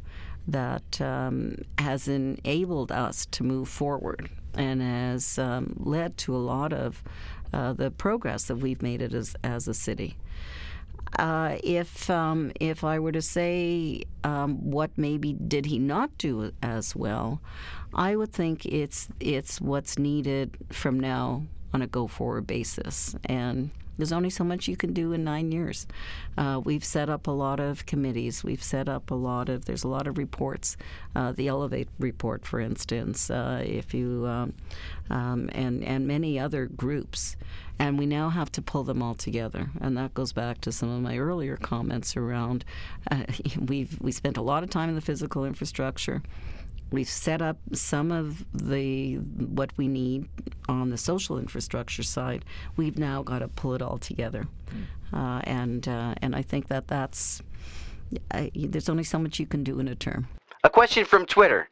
[0.48, 6.72] that um, has enabled us to move forward and has um, led to a lot
[6.72, 7.04] of
[7.52, 10.16] uh, the progress that we've made it as as a city.
[11.16, 16.50] Uh, if um, if I were to say um, what maybe did he not do
[16.60, 17.40] as well,
[17.94, 21.44] I would think it's it's what's needed from now
[21.74, 25.52] on a go forward basis, and there's only so much you can do in nine
[25.52, 25.86] years.
[26.36, 28.42] Uh, we've set up a lot of committees.
[28.42, 29.66] We've set up a lot of.
[29.66, 30.76] There's a lot of reports.
[31.14, 34.54] Uh, the Elevate report, for instance, uh, if you um,
[35.10, 37.36] um, and and many other groups,
[37.78, 39.70] and we now have to pull them all together.
[39.80, 42.64] And that goes back to some of my earlier comments around.
[43.10, 43.24] Uh,
[43.60, 46.22] we've we spent a lot of time in the physical infrastructure.
[46.94, 50.28] We've set up some of the what we need
[50.68, 52.44] on the social infrastructure side.
[52.76, 54.46] We've now got to pull it all together,
[55.12, 57.42] uh, and uh, and I think that that's
[58.30, 60.28] I, there's only so much you can do in a term.
[60.62, 61.68] A question from Twitter.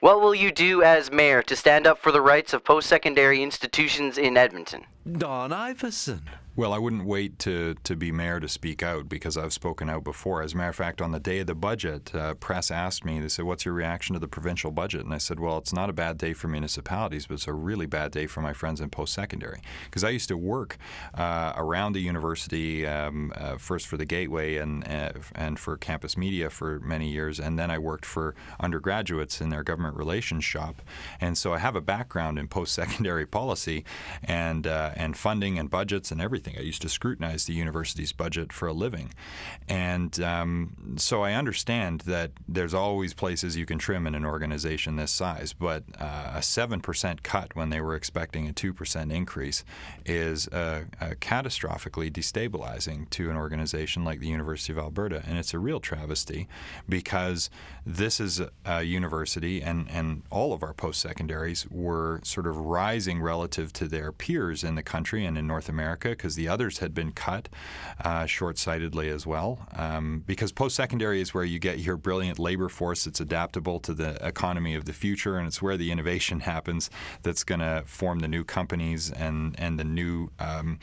[0.00, 3.44] What will you do as mayor to stand up for the rights of post secondary
[3.44, 4.86] institutions in Edmonton?
[5.12, 6.20] Don Iveson.
[6.58, 10.02] Well, I wouldn't wait to, to be mayor to speak out because I've spoken out
[10.02, 10.42] before.
[10.42, 13.20] As a matter of fact, on the day of the budget, uh, press asked me,
[13.20, 15.04] they said, What's your reaction to the provincial budget?
[15.04, 17.86] And I said, Well, it's not a bad day for municipalities, but it's a really
[17.86, 19.60] bad day for my friends in post secondary.
[19.84, 20.78] Because I used to work
[21.14, 26.16] uh, around the university, um, uh, first for the Gateway and, uh, and for campus
[26.16, 30.82] media for many years, and then I worked for undergraduates in their government relations shop.
[31.20, 33.84] And so I have a background in post secondary policy
[34.24, 36.56] and, uh, and funding and budgets and everything.
[36.58, 39.14] I used to scrutinize the university's budget for a living.
[39.68, 44.96] And um, so I understand that there's always places you can trim in an organization
[44.96, 49.64] this size, but uh, a 7% cut when they were expecting a 2% increase
[50.04, 55.22] is uh, uh, catastrophically destabilizing to an organization like the University of Alberta.
[55.28, 56.48] And it's a real travesty
[56.88, 57.50] because
[57.86, 62.56] this is a, a university, and, and all of our post secondaries were sort of
[62.56, 66.78] rising relative to their peers in the country and in North America because the others
[66.78, 67.48] had been cut
[68.04, 69.68] uh, short sightedly as well.
[69.76, 73.92] Um, because post secondary is where you get your brilliant labor force that's adaptable to
[73.92, 76.90] the economy of the future, and it's where the innovation happens
[77.22, 80.78] that's going to form the new companies and, and the new um,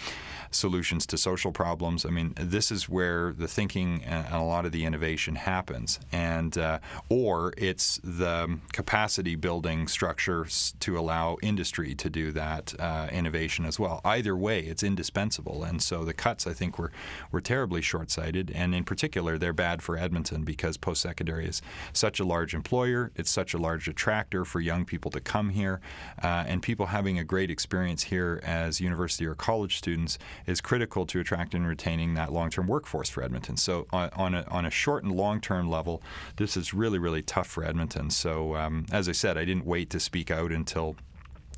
[0.51, 2.05] solutions to social problems.
[2.05, 5.99] I mean, this is where the thinking and a lot of the innovation happens.
[6.11, 6.79] And uh,
[7.09, 13.79] or it's the capacity building structures to allow industry to do that uh, innovation as
[13.79, 13.94] well.
[14.03, 15.63] Either way, it's indispensable.
[15.63, 16.91] And so the cuts, I think, were
[17.31, 21.61] were terribly short sighted, and in particular, they're bad for Edmonton because post secondary is
[21.93, 23.11] such a large employer.
[23.15, 25.81] It's such a large attractor for young people to come here,
[26.23, 31.05] uh, and people having a great experience here as university or college students is critical
[31.07, 33.57] to attracting and retaining that long term workforce for Edmonton.
[33.57, 36.01] So on, on a on a short and long term level,
[36.37, 38.09] this is really really tough for Edmonton.
[38.09, 40.95] So um, as I said, I didn't wait to speak out until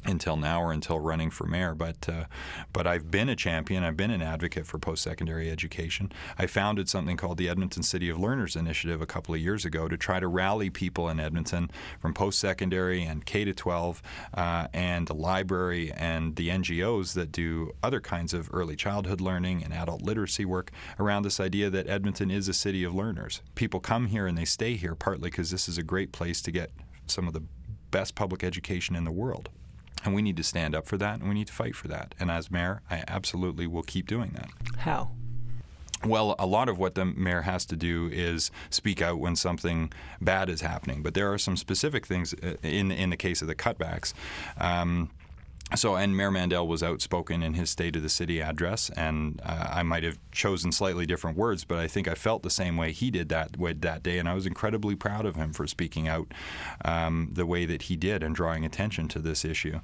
[0.07, 1.75] until now or until running for mayor.
[1.75, 2.25] But uh,
[2.73, 3.83] but I've been a champion.
[3.83, 6.11] I've been an advocate for post-secondary education.
[6.37, 9.87] I founded something called the Edmonton City of Learners Initiative a couple of years ago
[9.87, 11.69] to try to rally people in Edmonton
[11.99, 14.01] from post-secondary and K to 12
[14.33, 19.63] uh, and the library and the NGOs that do other kinds of early childhood learning
[19.63, 23.41] and adult literacy work around this idea that Edmonton is a city of learners.
[23.55, 26.51] People come here and they stay here partly because this is a great place to
[26.51, 26.71] get
[27.07, 27.43] some of the
[27.91, 29.49] best public education in the world.
[30.03, 32.15] And we need to stand up for that and we need to fight for that.
[32.19, 34.49] And as mayor, I absolutely will keep doing that.
[34.79, 35.11] How?
[36.05, 39.91] Well, a lot of what the mayor has to do is speak out when something
[40.21, 41.01] bad is happening.
[41.01, 44.13] But there are some specific things uh, in in the case of the cutbacks.
[44.57, 45.09] Um,
[45.75, 49.67] so, and Mayor Mandel was outspoken in his State of the City address, and uh,
[49.69, 52.93] I might have chosen slightly different words, but I think I felt the same way
[52.93, 56.33] he did that that day, and I was incredibly proud of him for speaking out
[56.85, 59.81] um, the way that he did and drawing attention to this issue.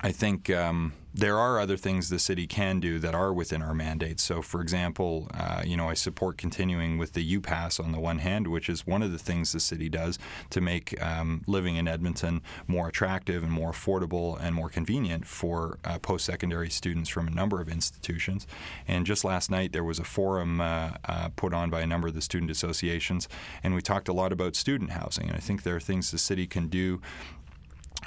[0.00, 3.74] I think um, there are other things the city can do that are within our
[3.74, 4.20] mandate.
[4.20, 8.18] So, for example, uh, you know, I support continuing with the UPass on the one
[8.18, 10.18] hand, which is one of the things the city does
[10.50, 15.78] to make um, living in Edmonton more attractive and more affordable and more convenient for
[15.84, 18.46] uh, post-secondary students from a number of institutions.
[18.86, 22.08] And just last night, there was a forum uh, uh put on by a number
[22.08, 23.28] of the student associations,
[23.62, 25.28] and we talked a lot about student housing.
[25.28, 27.00] And I think there are things the city can do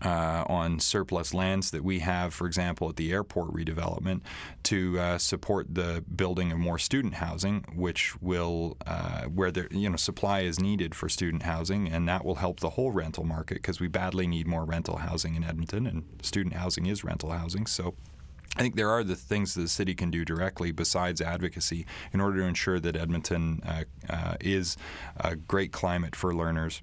[0.01, 4.21] uh, on surplus lands that we have, for example, at the airport redevelopment,
[4.63, 9.89] to uh, support the building of more student housing, which will uh, where there you
[9.89, 13.55] know supply is needed for student housing, and that will help the whole rental market
[13.55, 17.65] because we badly need more rental housing in Edmonton, and student housing is rental housing.
[17.65, 17.95] So.
[18.55, 22.21] I think there are the things that the city can do directly besides advocacy in
[22.21, 24.77] order to ensure that Edmonton uh, uh, is
[25.17, 26.79] a great climate for learners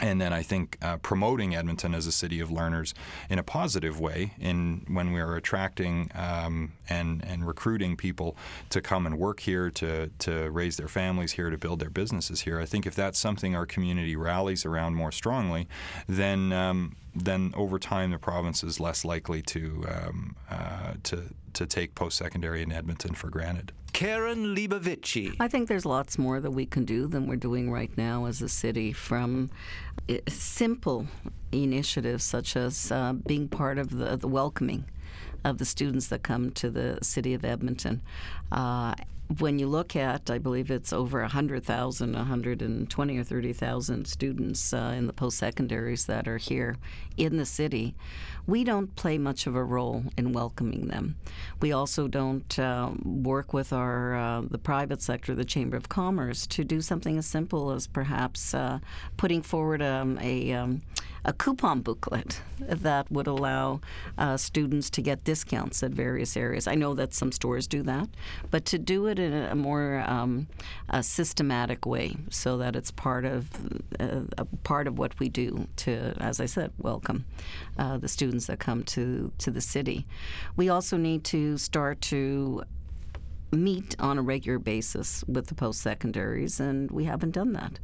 [0.00, 2.94] and then I think uh, promoting Edmonton as a city of learners
[3.28, 8.36] in a positive way, in when we are attracting um, and and recruiting people
[8.70, 12.42] to come and work here, to to raise their families here, to build their businesses
[12.42, 12.60] here.
[12.60, 15.68] I think if that's something our community rallies around more strongly,
[16.08, 21.66] then um, then over time the province is less likely to um, uh, to to
[21.66, 23.72] take post secondary in Edmonton for granted.
[23.98, 25.34] Karen Leibovici.
[25.40, 28.40] I think there's lots more that we can do than we're doing right now as
[28.40, 29.50] a city from
[30.08, 31.08] eh, simple
[31.50, 34.84] initiatives such as uh, being part of the, the welcoming
[35.44, 38.00] of the students that come to the city of Edmonton.
[38.52, 38.94] Uh,
[39.38, 45.08] when you look at, I believe it's over 100,000, 120 or 30,000 students uh, in
[45.08, 46.76] the post secondaries that are here
[47.16, 47.96] in the city,
[48.48, 51.16] we don't play much of a role in welcoming them.
[51.60, 56.46] We also don't uh, work with our uh, the private sector, the Chamber of Commerce,
[56.48, 58.78] to do something as simple as perhaps uh,
[59.18, 60.80] putting forward um, a um,
[61.24, 63.80] a coupon booklet that would allow
[64.16, 66.66] uh, students to get discounts at various areas.
[66.66, 68.08] I know that some stores do that,
[68.50, 70.48] but to do it in a more um,
[70.88, 73.48] a systematic way so that it's part of
[74.00, 77.24] uh, a part of what we do to, as I said, welcome
[77.78, 80.06] uh, the students that come to to the city.
[80.56, 82.62] We also need to start to
[83.50, 87.78] meet on a regular basis with the post secondaries, and we haven't done that.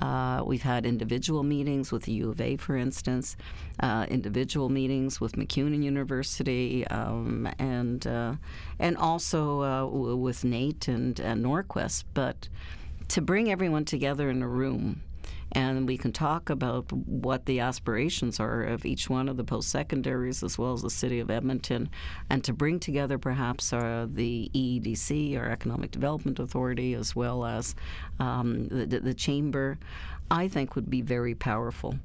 [0.00, 3.36] Uh, we've had individual meetings with the U of A, for instance,
[3.80, 8.34] uh, individual meetings with MacEwan University, um, and uh,
[8.78, 12.04] and also uh, with NAIT and, and Norquest.
[12.12, 12.48] But
[13.08, 15.02] to bring everyone together in a room
[15.52, 19.68] and we can talk about what the aspirations are of each one of the post
[19.68, 21.88] secondaries as well as the city of Edmonton,
[22.28, 27.74] and to bring together perhaps uh, the EEDC, our Economic Development Authority, as well as
[28.18, 29.78] um, the, the chamber,
[30.30, 31.96] I think would be very powerful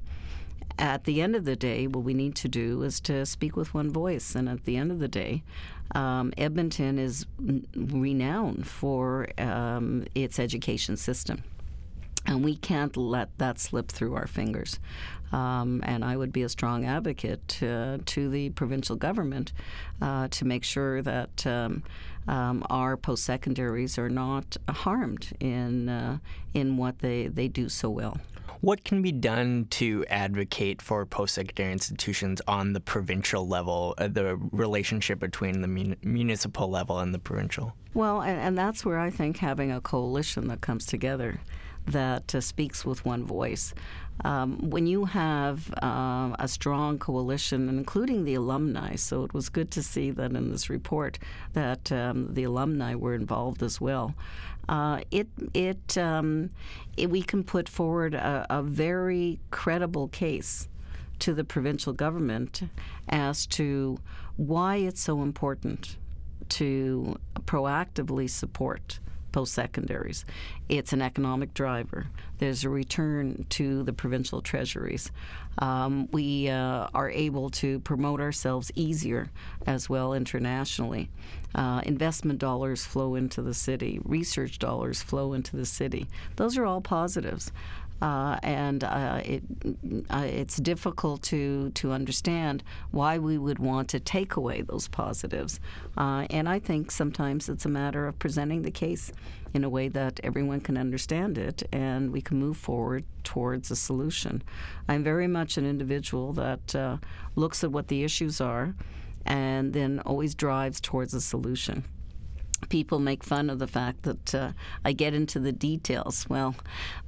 [0.78, 3.74] at the end of the day, what we need to do is to speak with
[3.74, 4.34] one voice.
[4.34, 5.42] And at the end of the day,
[5.94, 7.26] um, Edmonton is
[7.74, 11.44] renowned for um, its education system.
[12.26, 14.78] And we can't let that slip through our fingers.
[15.32, 19.52] Um, and I would be a strong advocate uh, to the provincial government
[20.00, 21.82] uh, to make sure that um,
[22.28, 26.18] um, our post secondaries are not harmed in uh,
[26.54, 28.18] in what they, they do so well.
[28.60, 34.06] What can be done to advocate for post secondary institutions on the provincial level, uh,
[34.06, 37.72] the relationship between the mun- municipal level and the provincial?
[37.92, 41.40] Well, and, and that's where I think having a coalition that comes together
[41.86, 43.74] that uh, speaks with one voice.
[44.24, 49.70] Um, when you have uh, a strong coalition, including the alumni, so it was good
[49.72, 51.18] to see that in this report
[51.54, 54.14] that um, the alumni were involved as well.
[54.68, 56.50] Uh, it it, um,
[56.96, 60.68] it, we can put forward a, a very credible case
[61.18, 62.62] to the provincial government
[63.08, 63.98] as to
[64.36, 65.96] why it's so important
[66.48, 69.00] to proactively support
[69.32, 70.24] post secondaries.
[70.68, 72.06] It's an economic driver.
[72.38, 75.10] There's a return to the provincial treasuries.
[75.58, 79.30] Um, we uh, are able to promote ourselves easier
[79.66, 81.10] as well internationally.
[81.54, 86.06] Uh, investment dollars flow into the city, research dollars flow into the city.
[86.36, 87.52] Those are all positives.
[88.02, 89.44] Uh, and uh, it,
[90.10, 95.60] uh, it's difficult to, to understand why we would want to take away those positives.
[95.96, 99.12] Uh, and I think sometimes it's a matter of presenting the case
[99.54, 103.76] in a way that everyone can understand it and we can move forward towards a
[103.76, 104.42] solution.
[104.88, 106.96] I'm very much an individual that uh,
[107.36, 108.74] looks at what the issues are
[109.26, 111.84] and then always drives towards a solution
[112.68, 114.52] people make fun of the fact that uh,
[114.84, 116.26] I get into the details.
[116.28, 116.54] Well,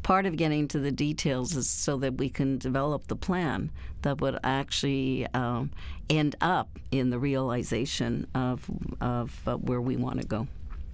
[0.02, 3.70] part of getting into the details is so that we can develop the plan
[4.02, 5.70] that would actually um,
[6.10, 8.68] end up in the realization of,
[9.00, 10.46] of uh, where we want to go.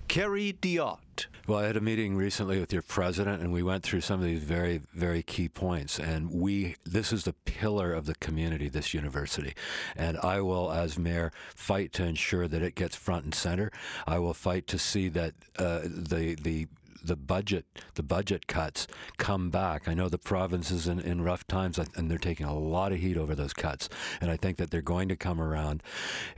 [0.09, 0.99] Kerry Diotte.
[1.47, 4.27] Well, I had a meeting recently with your president, and we went through some of
[4.27, 5.99] these very, very key points.
[5.99, 9.55] And we, this is the pillar of the community, this university.
[9.97, 13.73] And I will, as mayor, fight to ensure that it gets front and center.
[14.07, 16.69] I will fight to see that uh, the the
[17.03, 18.87] the budget the budget cuts
[19.19, 19.89] come back.
[19.89, 22.99] I know the province is in, in rough times and they're taking a lot of
[22.99, 23.89] heat over those cuts,
[24.21, 25.83] and I think that they're going to come around.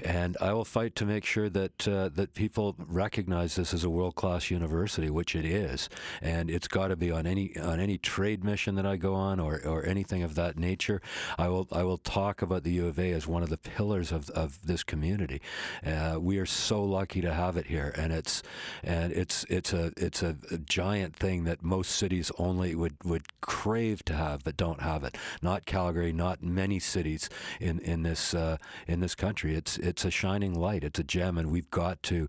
[0.04, 3.90] And I will fight to make sure that uh, that people recognize this as a
[3.90, 5.88] world class university, which it is,
[6.20, 9.40] and it's got to be on any on any trade mission that I go on
[9.40, 11.00] or, or anything of that nature.
[11.38, 14.12] I will I will talk about the U of A as one of the pillars
[14.12, 15.40] of, of this community.
[15.84, 18.42] Uh, we are so lucky to have it here, and it's
[18.82, 23.40] and it's it's a it's a a giant thing that most cities only would, would
[23.40, 25.16] crave to have but don't have it.
[25.40, 27.28] Not Calgary, not many cities
[27.60, 29.54] in in this uh, in this country.
[29.54, 30.84] It's it's a shining light.
[30.84, 32.28] It's a gem, and we've got to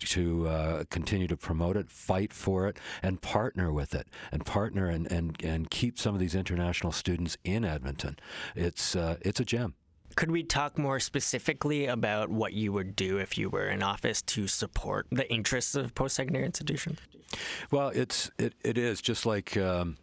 [0.00, 4.88] to uh, continue to promote it, fight for it, and partner with it, and partner
[4.88, 8.16] and and, and keep some of these international students in Edmonton.
[8.54, 9.74] It's uh, it's a gem.
[10.16, 14.22] Could we talk more specifically about what you would do if you were in office
[14.22, 16.98] to support the interests of post secondary institutions?
[17.70, 19.96] Well, it's it, it is just like um,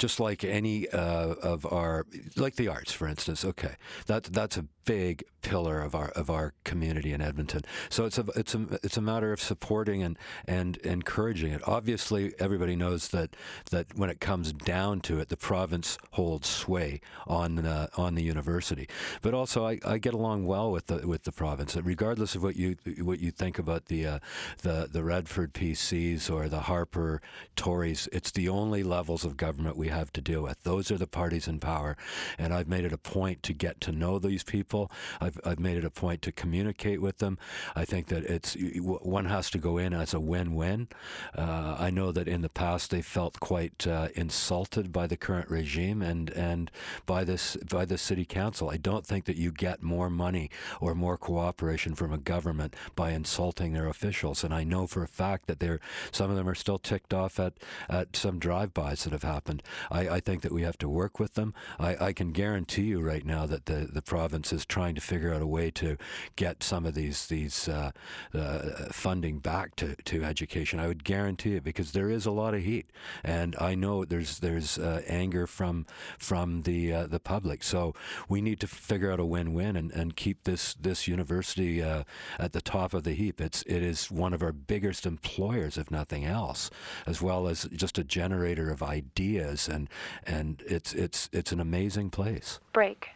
[0.00, 2.06] just like any uh, of our
[2.36, 3.44] like the arts, for instance.
[3.44, 3.74] Okay,
[4.06, 7.62] that's that's a big pillar of our of our community in Edmonton.
[7.88, 11.62] So it's a it's a it's a matter of supporting and and encouraging it.
[11.66, 13.36] Obviously, everybody knows that
[13.70, 18.22] that when it comes down to it, the province holds sway on uh, on the
[18.22, 18.88] university.
[19.22, 22.56] But also, I, I get along well with the with the province, regardless of what
[22.56, 24.18] you what you think about the uh,
[24.62, 27.20] the the Redford PCs or the Harper
[27.54, 28.08] Tories.
[28.12, 30.62] It's the only levels of government we have to deal with.
[30.62, 31.96] Those are the parties in power.
[32.38, 34.90] And I've made it a point to get to know these people.
[35.20, 37.38] I've, I've made it a point to communicate with them.
[37.76, 40.88] I think that it's one has to go in as a win win.
[41.36, 45.50] Uh, I know that in the past they felt quite uh, insulted by the current
[45.50, 46.70] regime and, and
[47.06, 48.70] by this by the city council.
[48.70, 50.50] I don't think that you get more money
[50.80, 54.44] or more cooperation from a government by insulting their officials.
[54.44, 55.80] And I know for a fact that they're
[56.12, 57.54] some of them are still ticked off at,
[57.88, 59.62] at some drive-bys that have happened.
[59.90, 61.54] I, I think that we have to work with them.
[61.78, 65.32] I, I can guarantee you right now that the, the province is trying to figure
[65.32, 65.96] out a way to
[66.36, 67.90] get some of these these uh,
[68.34, 68.58] uh,
[68.92, 70.80] funding back to, to education.
[70.80, 72.90] I would guarantee it because there is a lot of heat,
[73.22, 75.86] and I know there's there's uh, anger from
[76.18, 77.62] from the uh, the public.
[77.62, 77.94] So
[78.28, 82.04] we need to figure out a win-win and, and keep this this university uh,
[82.38, 83.40] at the top of the heap.
[83.40, 86.70] It's it is one of our biggest employers, if nothing else,
[87.06, 89.88] as well as just a generator of ideas, and
[90.24, 92.58] and it's it's it's an amazing place.
[92.72, 93.08] Break.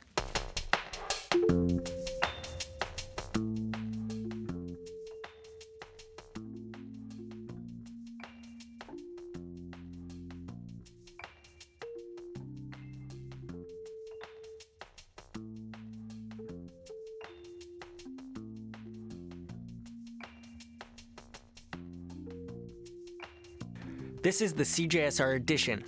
[24.24, 25.84] This is the CJSR edition.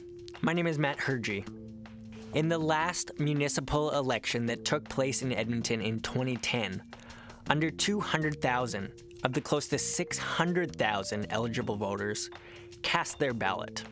[0.47, 1.45] My name is Matt Hergy.
[2.35, 6.81] In the last municipal election that took place in Edmonton in 2010,
[7.51, 8.93] under 200,000
[9.25, 12.31] of the close to 600,000 eligible voters
[12.83, 13.83] cast their ballot.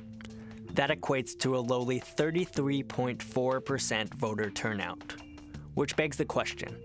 [0.75, 5.17] That equates to a lowly 33.4% voter turnout.
[5.75, 6.77] Which begs the question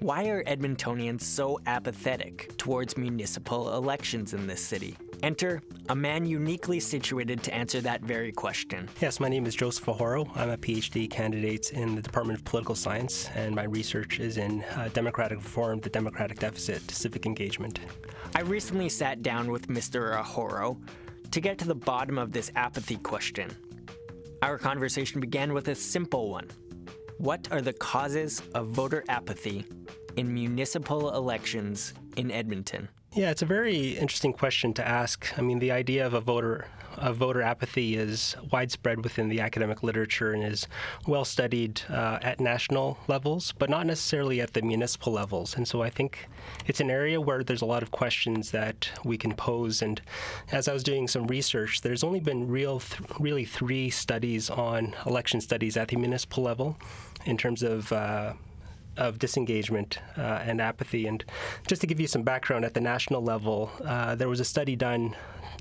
[0.00, 4.96] why are Edmontonians so apathetic towards municipal elections in this city?
[5.22, 8.88] Enter a man uniquely situated to answer that very question.
[9.00, 10.30] Yes, my name is Joseph Ahoro.
[10.36, 14.62] I'm a PhD candidate in the Department of Political Science, and my research is in
[14.62, 17.80] uh, democratic reform, the democratic deficit, civic engagement.
[18.36, 20.22] I recently sat down with Mr.
[20.22, 20.78] Ahoro
[21.32, 23.50] to get to the bottom of this apathy question.
[24.42, 26.48] Our conversation began with a simple one
[27.18, 29.64] What are the causes of voter apathy
[30.16, 32.88] in municipal elections in Edmonton?
[33.14, 35.36] Yeah, it's a very interesting question to ask.
[35.38, 36.66] I mean, the idea of a voter
[36.96, 40.66] of voter apathy is widespread within the academic literature and is
[41.06, 45.56] well studied uh, at national levels, but not necessarily at the municipal levels.
[45.56, 46.28] And so I think
[46.66, 49.80] it's an area where there's a lot of questions that we can pose.
[49.80, 50.00] And
[50.50, 54.94] as I was doing some research, there's only been real, th- really three studies on
[55.06, 56.76] election studies at the municipal level
[57.26, 58.32] in terms of uh,
[58.98, 61.06] of disengagement uh, and apathy.
[61.06, 61.24] And
[61.66, 64.76] just to give you some background, at the national level, uh, there was a study
[64.76, 65.16] done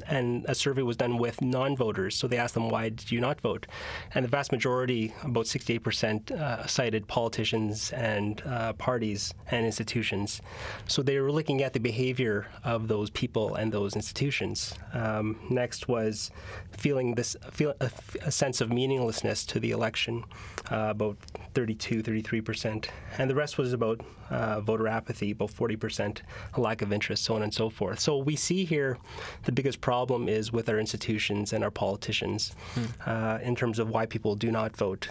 [0.07, 2.15] and a survey was done with non-voters.
[2.15, 3.67] So they asked them, "Why did you not vote?"
[4.13, 10.41] And the vast majority, about 68%, uh, cited politicians and uh, parties and institutions.
[10.87, 14.75] So they were looking at the behavior of those people and those institutions.
[14.93, 16.31] Um, next was
[16.71, 17.89] feeling this feel a,
[18.23, 20.23] a, sense of meaninglessness to the election,
[20.71, 21.17] uh, about
[21.53, 22.85] 32, 33%,
[23.17, 26.19] and the rest was about uh, voter apathy, about 40%,
[26.53, 27.99] a lack of interest, so on and so forth.
[27.99, 28.97] So we see here
[29.43, 29.96] the biggest problem
[30.27, 32.85] is with our institutions and our politicians hmm.
[33.05, 35.09] uh, in terms of why people do not vote.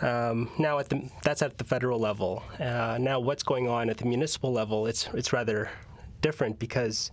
[0.00, 2.42] Um, now, at the, that's at the federal level.
[2.58, 4.86] Uh, now, what's going on at the municipal level?
[4.86, 5.70] It's it's rather
[6.20, 7.10] different because,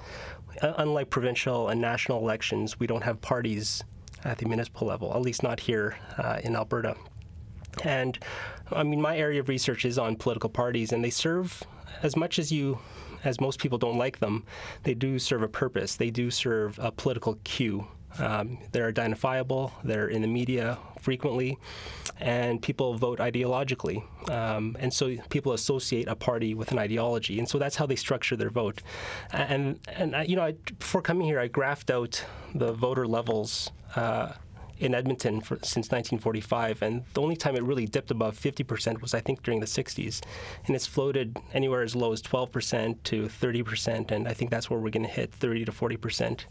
[0.61, 3.83] uh, unlike provincial and national elections, we don't have parties
[4.23, 6.95] at the municipal level, at least not here uh, in Alberta.
[7.83, 8.17] And
[8.71, 11.63] I mean, my area of research is on political parties, and they serve
[12.03, 12.79] as much as you
[13.23, 14.45] as most people don't like them,
[14.83, 15.95] they do serve a purpose.
[15.95, 17.87] They do serve a political cue.
[18.17, 21.57] Um, they're identifiable, they're in the media frequently,
[22.19, 24.03] and people vote ideologically.
[24.29, 27.37] Um, and so people associate a party with an ideology.
[27.39, 28.81] And so that's how they structure their vote.
[29.31, 33.71] And, and you know, I, before coming here, I graphed out the voter levels.
[33.95, 34.33] Uh,
[34.79, 39.13] in Edmonton for, since 1945, and the only time it really dipped above 50% was,
[39.13, 40.21] I think, during the 60s,
[40.65, 44.79] and it's floated anywhere as low as 12% to 30%, and I think that's where
[44.79, 46.41] we're going to hit 30 to 40%.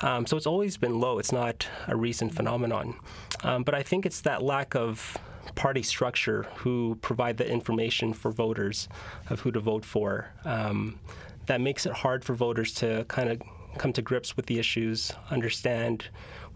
[0.00, 1.18] Um, so it's always been low.
[1.18, 2.96] It's not a recent phenomenon,
[3.42, 5.16] um, but I think it's that lack of
[5.54, 8.88] party structure who provide the information for voters
[9.30, 10.32] of who to vote for.
[10.44, 10.98] Um,
[11.46, 13.40] that makes it hard for voters to kind of
[13.78, 16.08] come to grips with the issues, understand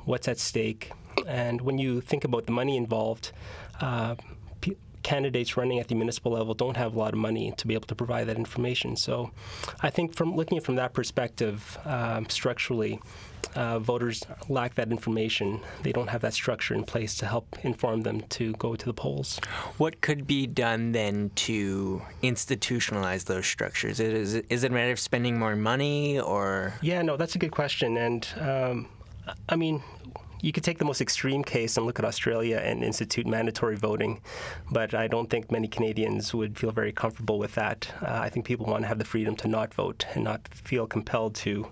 [0.04, 0.90] what's at stake,
[1.26, 3.32] and when you think about the money involved,
[3.80, 4.14] uh,
[5.02, 7.86] candidates running at the municipal level don't have a lot of money to be able
[7.86, 8.96] to provide that information.
[8.96, 9.30] So
[9.80, 13.00] I think from looking at from that perspective, um, structurally,
[13.54, 15.60] uh, voters lack that information.
[15.82, 18.92] They don't have that structure in place to help inform them to go to the
[18.92, 19.40] polls.
[19.78, 23.98] What could be done then to institutionalize those structures?
[23.98, 26.74] Is, is it a matter of spending more money or?
[26.82, 27.96] Yeah, no, that's a good question.
[27.96, 28.88] And um,
[29.48, 29.82] I mean,
[30.42, 34.20] you could take the most extreme case and look at Australia and institute mandatory voting,
[34.70, 37.92] but I don't think many Canadians would feel very comfortable with that.
[38.02, 40.86] Uh, I think people want to have the freedom to not vote and not feel
[40.86, 41.68] compelled to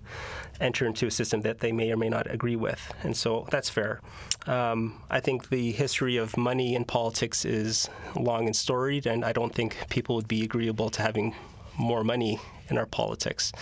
[0.60, 3.70] enter into a system that they may or may not agree with, and so that's
[3.70, 4.00] fair.
[4.46, 9.32] Um, I think the history of money in politics is long and storied, and I
[9.32, 11.34] don't think people would be agreeable to having
[11.78, 12.40] more money
[12.70, 13.52] in our politics.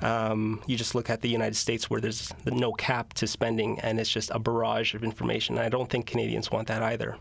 [0.00, 3.98] Um, you just look at the United States where there's no cap to spending and
[3.98, 5.58] it's just a barrage of information.
[5.58, 7.16] I don't think Canadians want that either.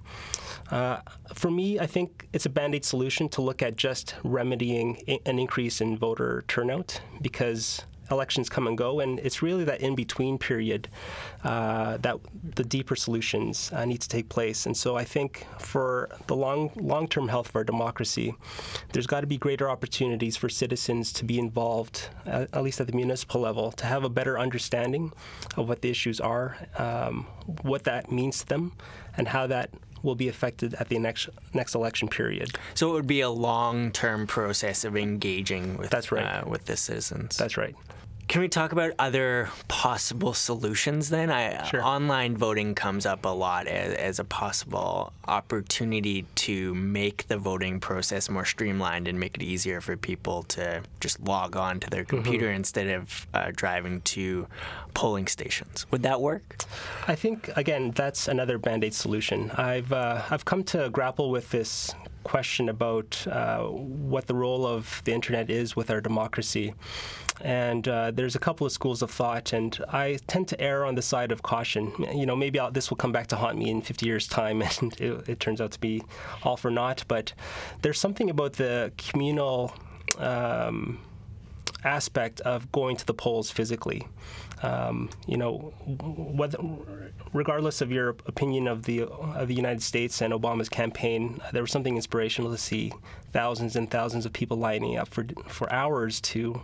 [0.70, 1.00] Uh,
[1.34, 5.40] for me, I think it's a band aid solution to look at just remedying an
[5.40, 10.38] increase in voter turnout because elections come and go, and it's really that in between
[10.38, 10.88] period
[11.44, 12.18] uh, that
[12.56, 14.66] the deeper solutions uh, need to take place.
[14.66, 18.36] And so I think for the long long term health of our democracy,
[18.94, 22.88] there's got to be greater opportunities for citizens to be involved, uh, at least at
[22.88, 25.12] the municipal level, to have a better understanding
[25.56, 27.26] of what the issues are, um,
[27.62, 28.74] what that means to them,
[29.18, 29.70] and how that
[30.04, 32.50] will be affected at the next next election period.
[32.74, 36.66] So it would be a long term process of engaging with that's right uh, with
[36.66, 37.38] the citizens.
[37.38, 37.76] That's right.
[38.28, 41.32] Can we talk about other possible solutions then?
[41.32, 41.82] I, sure.
[41.82, 47.80] Online voting comes up a lot as, as, a possible opportunity to make the voting
[47.80, 52.04] process more streamlined and make it easier for people to just log on to their
[52.04, 52.18] mm-hmm.
[52.18, 52.56] computer mm-hmm.
[52.58, 54.48] instead of uh, driving to
[54.94, 55.86] polling stations.
[55.92, 56.66] Would that work?
[57.08, 59.52] I think again that's another band-aid solution.
[59.52, 61.94] I've uh, I've come to grapple with this
[62.28, 66.74] question about uh, what the role of the internet is with our democracy.
[67.42, 70.96] And uh, there's a couple of schools of thought, and I tend to err on
[70.96, 71.94] the side of caution.
[72.14, 74.62] You know, maybe I'll, this will come back to haunt me in 50 years' time,
[74.80, 76.04] and it, it turns out to be
[76.44, 77.04] all for naught.
[77.08, 77.34] But
[77.82, 79.74] there's something about the communal.
[80.18, 81.00] Um,
[81.84, 84.08] aspect of going to the polls physically.
[84.64, 85.74] Um, you know,
[86.36, 86.58] whether,
[87.34, 91.72] regardless of your opinion of the of the United States and Obama's campaign, there was
[91.72, 92.92] something inspirational to see
[93.32, 96.64] thousands and thousands of people lining up for for hours to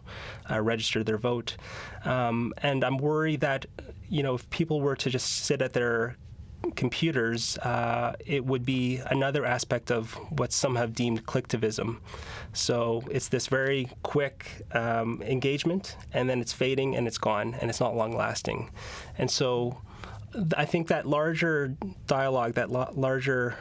[0.50, 1.56] uh, register their vote.
[2.04, 3.66] Um, and I'm worried that
[4.10, 6.18] you know if people were to just sit at their
[6.76, 11.98] computers, uh, it would be another aspect of what some have deemed clicktivism.
[12.54, 17.70] So it's this very quick um, engagement, and then it's fading and it's gone, and
[17.70, 18.72] it's not long lasting.
[19.18, 19.82] And so
[20.58, 21.76] I think that larger
[22.08, 23.56] dialogue, that lo- larger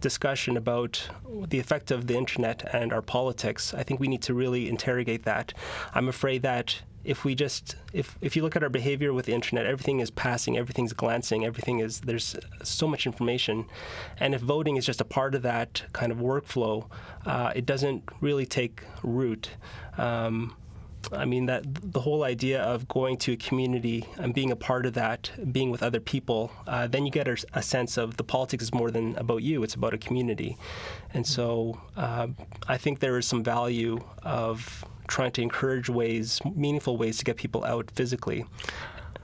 [0.00, 1.08] discussion about
[1.48, 5.24] the effect of the internet and our politics, I think we need to really interrogate
[5.24, 5.52] that.
[5.94, 9.32] I'm afraid that if we just if if you look at our behavior with the
[9.32, 13.64] internet, everything is passing, everything's glancing, everything is there's so much information,
[14.18, 16.90] and if voting is just a part of that kind of workflow,
[17.24, 19.50] uh, it doesn't really take root.
[19.96, 20.56] Um,
[21.12, 21.62] I mean that
[21.92, 25.70] the whole idea of going to a community and being a part of that, being
[25.70, 28.90] with other people, uh, then you get a, a, sense of the politics is more
[28.90, 30.56] than about you; it's about a community,
[31.14, 32.26] and so uh,
[32.66, 37.36] I think there is some value of trying to encourage ways, meaningful ways to get
[37.36, 38.44] people out physically.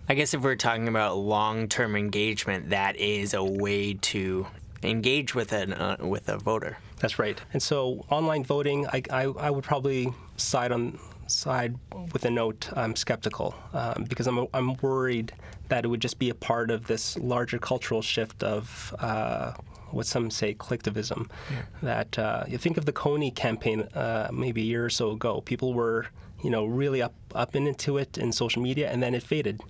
[0.09, 4.47] I guess if we're talking about long-term engagement, that is a way to
[4.83, 6.79] engage with an uh, with a voter.
[6.99, 7.41] That's right.
[7.53, 10.99] And so online voting, I, I, I would probably side on
[11.33, 11.77] side
[12.13, 12.69] with a note.
[12.75, 15.33] I'm skeptical um, because I'm I'm worried
[15.69, 19.53] that it would just be a part of this larger cultural shift of uh,
[19.91, 21.31] what some say clicktivism.
[21.51, 21.63] Yeah.
[21.83, 25.41] That uh, you think of the Kony campaign uh, maybe a year or so ago.
[25.41, 26.07] People were
[26.43, 29.61] you know really up up into it in social media, and then it faded.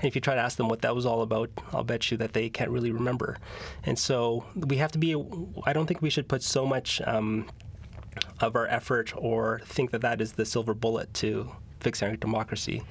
[0.00, 2.16] And if you try to ask them what that was all about, I'll bet you
[2.18, 3.38] that they can't really remember.
[3.84, 5.14] And so we have to be.
[5.64, 7.02] I don't think we should put so much.
[7.06, 7.48] Um,
[8.40, 11.50] of our effort, or think that that is the silver bullet to
[11.80, 12.82] fixing our democracy.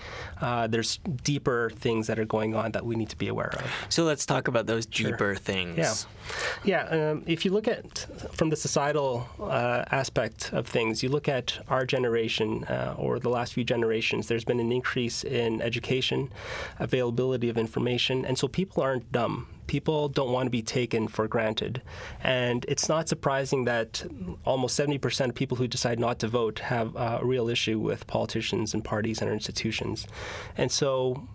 [0.41, 3.63] Uh, there's deeper things that are going on that we need to be aware of.
[3.89, 5.35] So let's talk about those deeper sure.
[5.35, 6.07] things.
[6.65, 7.11] Yeah, yeah.
[7.11, 11.59] Um, if you look at from the societal uh, aspect of things, you look at
[11.67, 14.27] our generation uh, or the last few generations.
[14.27, 16.31] There's been an increase in education,
[16.79, 21.27] availability of information, and so people aren't dumb people don't want to be taken for
[21.27, 21.79] granted.
[22.23, 24.03] And it's not surprising that
[24.43, 28.73] almost 70% of people who decide not to vote have a real issue with politicians
[28.73, 30.07] and parties and our institutions.
[30.57, 31.27] And so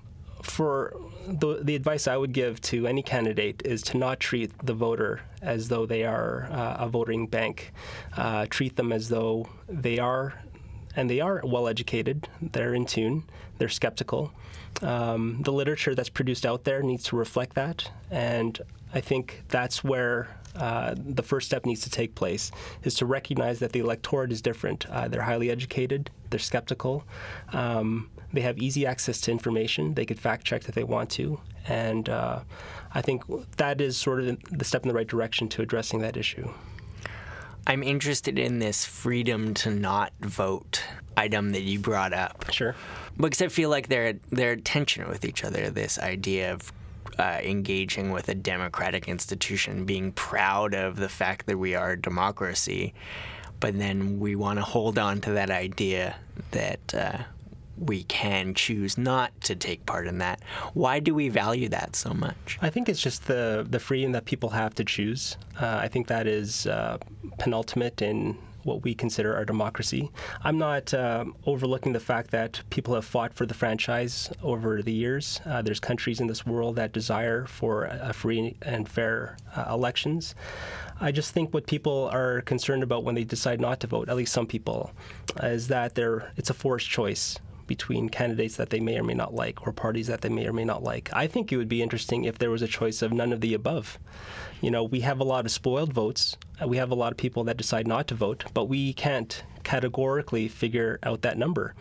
[0.43, 0.97] for
[1.29, 5.21] the, the advice I would give to any candidate is to not treat the voter
[5.41, 7.73] as though they are uh, a voting bank.
[8.17, 10.35] Uh, treat them as though they are,
[10.97, 13.25] and they are well educated, they're in tune,
[13.59, 14.33] they're skeptical.
[14.83, 18.61] Um, the literature that's produced out there needs to reflect that, and
[18.93, 22.53] I think that's where uh, the first step needs to take place
[22.85, 24.89] is to recognize that the electorate is different.
[24.89, 27.05] Uh, they're highly educated, they're skeptical,
[27.53, 31.41] um, they have easy access to information, they could fact check if they want to,
[31.67, 32.41] and uh,
[32.93, 33.23] I think
[33.57, 36.49] that is sort of the step in the right direction to addressing that issue.
[37.67, 40.83] I'm interested in this freedom to not vote
[41.17, 42.51] item that you brought up.
[42.51, 42.75] Sure.
[43.17, 45.71] Because I feel like they're they're tension with each other.
[45.71, 46.73] This idea of
[47.19, 52.01] uh, engaging with a democratic institution, being proud of the fact that we are a
[52.01, 52.93] democracy,
[53.61, 56.17] but then we want to hold on to that idea
[56.51, 57.19] that uh,
[57.79, 60.41] we can choose not to take part in that.
[60.75, 62.59] Why do we value that so much?
[62.63, 65.37] I think it's just the the freedom that people have to choose.
[65.61, 66.99] Uh, I think that is uh,
[67.39, 70.11] penultimate in what we consider our democracy.
[70.43, 74.93] I'm not uh, overlooking the fact that people have fought for the franchise over the
[74.93, 75.41] years.
[75.45, 80.35] Uh, there's countries in this world that desire for a free and fair uh, elections.
[81.01, 84.17] I just think what people are concerned about when they decide not to vote, at
[84.17, 84.93] least some people,
[85.43, 89.35] is that they're, it's a forced choice between candidates that they may or may not
[89.35, 91.11] like or parties that they may or may not like.
[91.13, 93.55] I think it would be interesting if there was a choice of none of the
[93.55, 93.99] above.
[94.61, 96.37] You know, we have a lot of spoiled votes.
[96.61, 99.43] Uh, we have a lot of people that decide not to vote, but we can't
[99.63, 101.75] categorically figure out that number.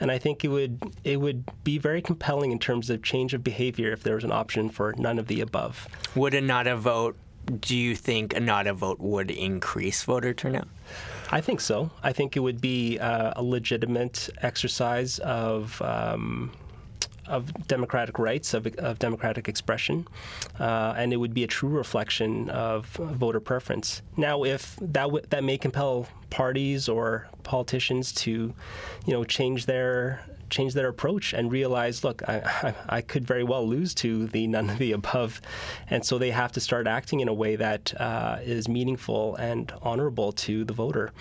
[0.00, 3.44] And I think it would it would be very compelling in terms of change of
[3.44, 5.88] behavior if there was an option for none of the above.
[6.14, 7.16] Would a not a vote
[7.60, 10.68] do you think a not a vote would increase voter turnout?
[11.34, 11.90] I think so.
[12.00, 15.82] I think it would be uh, a legitimate exercise of.
[15.82, 16.52] Um,
[17.26, 20.06] of democratic rights, of, of democratic expression,
[20.60, 22.84] uh, and it would be a true reflection of
[23.22, 24.02] voter preference.
[24.14, 28.52] Now, if that w- that may compel parties or politicians to,
[29.06, 30.20] you know, change their
[30.54, 32.36] change their approach and realize, look, I,
[32.88, 35.40] I, I, could very well lose to the none of the above.
[35.90, 39.72] And so they have to start acting in a way that uh, is meaningful and
[39.82, 41.12] honorable to the voter.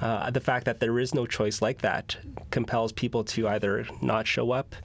[0.00, 2.16] Uh, the fact that there is no choice like that
[2.50, 4.76] compels people to either not show up.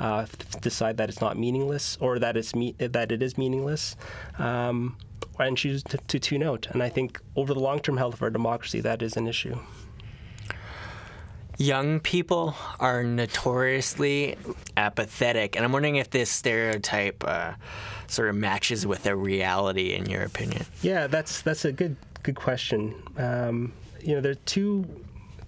[0.00, 0.26] Uh,
[0.60, 3.94] decide that it's not meaningless, or that it's me- that it is meaningless,
[4.38, 4.96] um,
[5.38, 6.66] and choose to, to tune out.
[6.72, 9.56] And I think over the long-term health of our democracy, that is an issue
[11.58, 14.36] young people are notoriously
[14.76, 17.52] apathetic, and I'm wondering if this stereotype uh,
[18.06, 20.66] sort of matches with a reality, in your opinion.
[20.82, 22.94] Yeah, that's that's a good good question.
[23.16, 24.86] Um, you know, there are two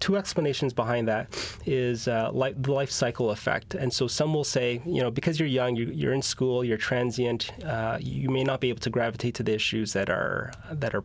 [0.01, 1.29] two explanations behind that
[1.65, 3.75] is uh, the life cycle effect.
[3.75, 6.77] And so some will say, you know, because you're young, you're, you're in school, you're
[6.77, 10.95] transient, uh, you may not be able to gravitate to the issues that are that
[10.95, 11.05] are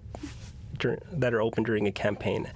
[1.12, 2.50] that are open during a campaign.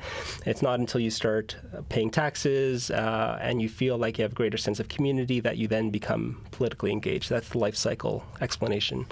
[0.46, 1.56] It's not until you start
[1.90, 5.58] paying taxes uh, and you feel like you have a greater sense of community that
[5.58, 7.30] you then become politically engaged.
[7.30, 9.06] That's the life cycle explanation.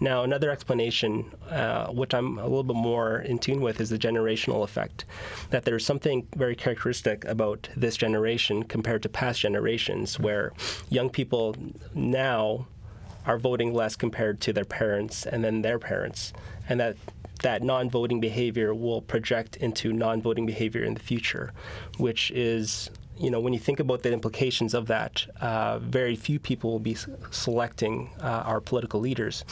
[0.00, 3.98] Now, another explanation, uh, which I'm a little bit more in tune with, is the
[3.98, 5.04] generational effect.
[5.50, 10.52] That there's something very characteristic about this generation compared to past generations, where
[10.88, 11.56] young people
[11.94, 12.66] now
[13.26, 16.32] are voting less compared to their parents and then their parents,
[16.68, 16.96] and that
[17.42, 21.52] that non-voting behavior will project into non-voting behavior in the future,
[21.98, 22.90] which is
[23.20, 26.78] you know, when you think about the implications of that, uh, very few people will
[26.78, 26.96] be
[27.30, 29.44] selecting uh, our political leaders.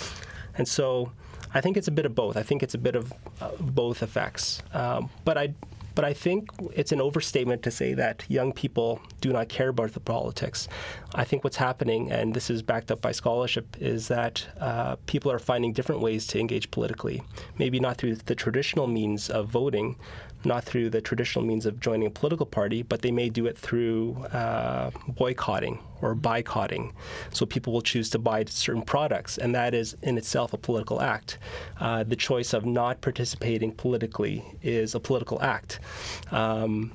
[0.57, 1.13] And so
[1.53, 2.39] I think it's a bit of both.
[2.39, 3.13] I think it's a bit of
[3.43, 4.63] uh, both effects.
[4.73, 5.53] Um, but I
[5.99, 9.95] but I think it's an overstatement to say that young people do not care about
[9.95, 10.69] the politics.
[11.13, 15.33] I think what's happening, and this is backed up by scholarship, is that uh, people
[15.33, 17.25] are finding different ways to engage politically.
[17.59, 19.97] Maybe not through the traditional means of voting,
[20.45, 23.59] not through the traditional means of joining a political party, but they may do it
[23.59, 26.93] through uh, boycotting or boycotting.
[27.33, 31.01] So people will choose to buy certain products, and that is in itself a political
[31.01, 31.39] act.
[31.81, 35.81] Uh, the choice of not participating politically is a political act.
[36.31, 36.93] Um,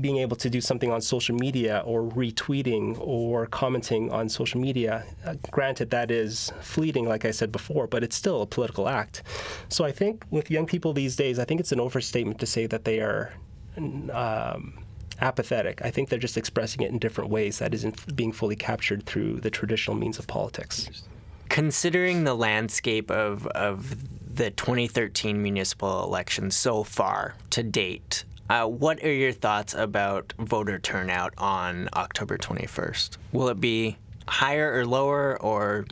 [0.00, 5.04] being able to do something on social media or retweeting or commenting on social media,
[5.26, 9.22] uh, granted, that is fleeting, like I said before, but it's still a political act.
[9.68, 12.66] So I think with young people these days, I think it's an overstatement to say
[12.66, 13.34] that they are.
[13.76, 14.82] Um,
[15.20, 15.80] apathetic.
[15.82, 19.40] I think they're just expressing it in different ways that isn't being fully captured through
[19.40, 21.04] the traditional means of politics.
[21.48, 23.96] Considering the landscape of, of
[24.34, 30.78] the 2013 municipal elections so far to date, uh, what are your thoughts about voter
[30.78, 33.16] turnout on October 21st?
[33.32, 33.96] Will it be
[34.28, 35.86] higher or lower or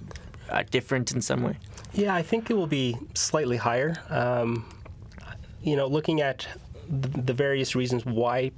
[0.50, 1.56] uh, different in some way?
[1.94, 3.96] Yeah, I think it will be slightly higher.
[4.10, 4.66] Um,
[5.62, 6.46] you know, looking at
[6.90, 8.50] the, various reasons why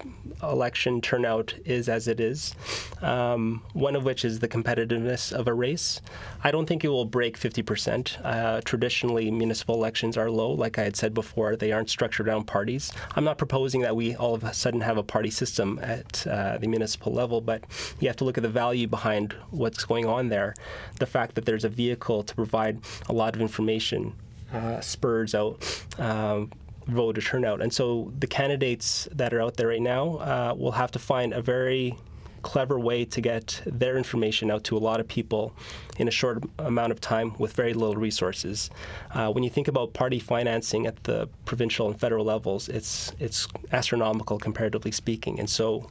[0.42, 2.54] election turnout is as it is.
[3.02, 6.00] Um, one of which is the competitiveness of a race.
[6.42, 8.24] I don't think it will break 50%.
[8.24, 10.50] Uh, traditionally, municipal elections are low.
[10.52, 12.92] Like I had said before, they aren't structured around parties.
[13.14, 16.58] I'm not proposing that we all of a sudden have a party system at uh,
[16.58, 17.64] the municipal level, but
[18.00, 20.54] you have to look at the value behind what's going on there.
[20.98, 24.14] The fact that there's a vehicle to provide a lot of information
[24.52, 26.50] uh, spurs out um,
[26.86, 27.60] voter turnout.
[27.62, 31.32] And so the candidates that are out there right now uh, will have to find
[31.32, 31.96] a very
[32.42, 35.54] clever way to get their information out to a lot of people
[35.98, 38.68] in a short amount of time with very little resources.
[39.14, 43.46] Uh, when you think about party financing at the provincial and federal levels, it's it's
[43.70, 45.88] astronomical comparatively speaking, and so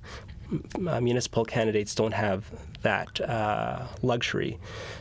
[0.87, 2.45] uh, municipal candidates don't have
[2.81, 4.59] that uh, luxury.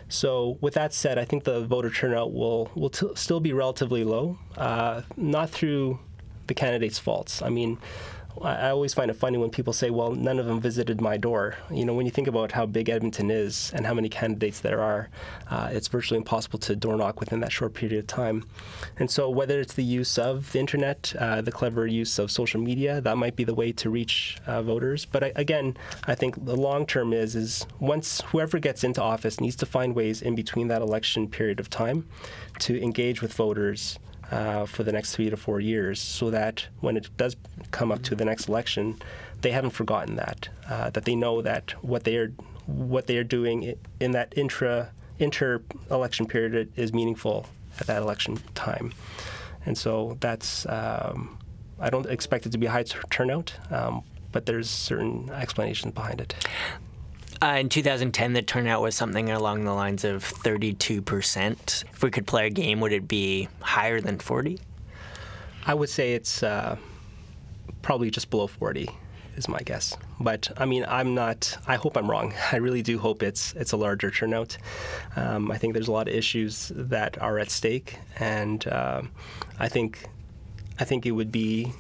[0.09, 4.05] So, with that said, I think the voter turnout will will t- still be relatively
[4.05, 5.99] low, uh, not through
[6.47, 7.43] the candidates' faults.
[7.43, 7.79] I mean,
[8.43, 11.57] I always find it funny when people say, well, none of them visited my door.
[11.71, 14.81] You know, when you think about how big Edmonton is and how many candidates there
[14.81, 15.11] are,
[15.51, 18.45] uh, it's virtually impossible to door knock within that short period of time.
[18.99, 22.61] And so, whether it's the use of the internet, uh, the clever use of social
[22.61, 25.05] media, that might be the way to reach uh, voters.
[25.05, 25.77] But I, again,
[26.07, 29.95] I think the long term is is once whoever gets into office needs to find
[29.95, 32.09] ways in between that election period of time
[32.61, 33.99] to engage with voters
[34.31, 37.37] uh, for the next three to four years, so that when it does
[37.71, 39.01] come up to the next election,
[39.41, 40.49] they haven't forgotten that.
[40.69, 42.33] Uh, that they know that what they are
[42.67, 47.47] what they are doing in that intra inter election period is meaningful
[47.81, 48.93] at that election time,
[49.67, 50.67] and so that's.
[50.67, 51.37] Um,
[51.83, 54.03] I don't expect it to be a high turnout, um,
[54.33, 56.35] but there's certain explanations behind it.
[57.43, 61.85] Uh, in 2010, the turnout was something along the lines of 32%.
[61.85, 64.59] If we could play a game, would it be higher than 40?
[65.67, 66.77] I would say it's uh,
[67.81, 68.91] probably just below 40
[69.37, 69.97] is my guess.
[70.19, 71.57] But I mean, I'm not.
[71.67, 72.35] I hope I'm wrong.
[72.53, 74.59] I really do hope it's it's a larger turnout.
[75.17, 79.03] Um, I think there's a lot of issues that are at stake, and uh,
[79.59, 80.09] I think
[80.79, 81.73] I think it would be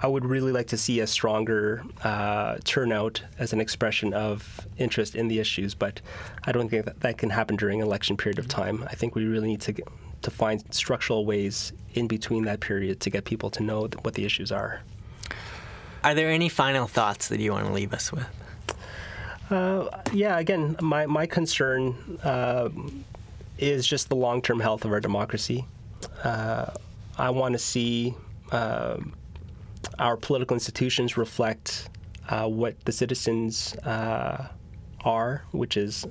[0.00, 5.16] I would really like to see a stronger uh, turnout as an expression of interest
[5.16, 6.00] in the issues, but
[6.44, 8.84] I don't think that that can happen during election period of time.
[8.84, 9.88] I think we really need to get,
[10.22, 14.24] to find structural ways in between that period to get people to know what the
[14.24, 14.82] issues are.
[16.04, 18.26] Are there any final thoughts that you want to leave us with?
[19.50, 22.68] Uh, yeah, again, my, my concern uh,
[23.58, 25.64] is just the long term health of our democracy.
[26.22, 26.66] Uh,
[27.16, 28.14] I want to see
[28.52, 28.98] uh,
[29.98, 31.88] our political institutions reflect
[32.28, 34.48] uh, what the citizens uh,
[35.04, 36.06] are, which is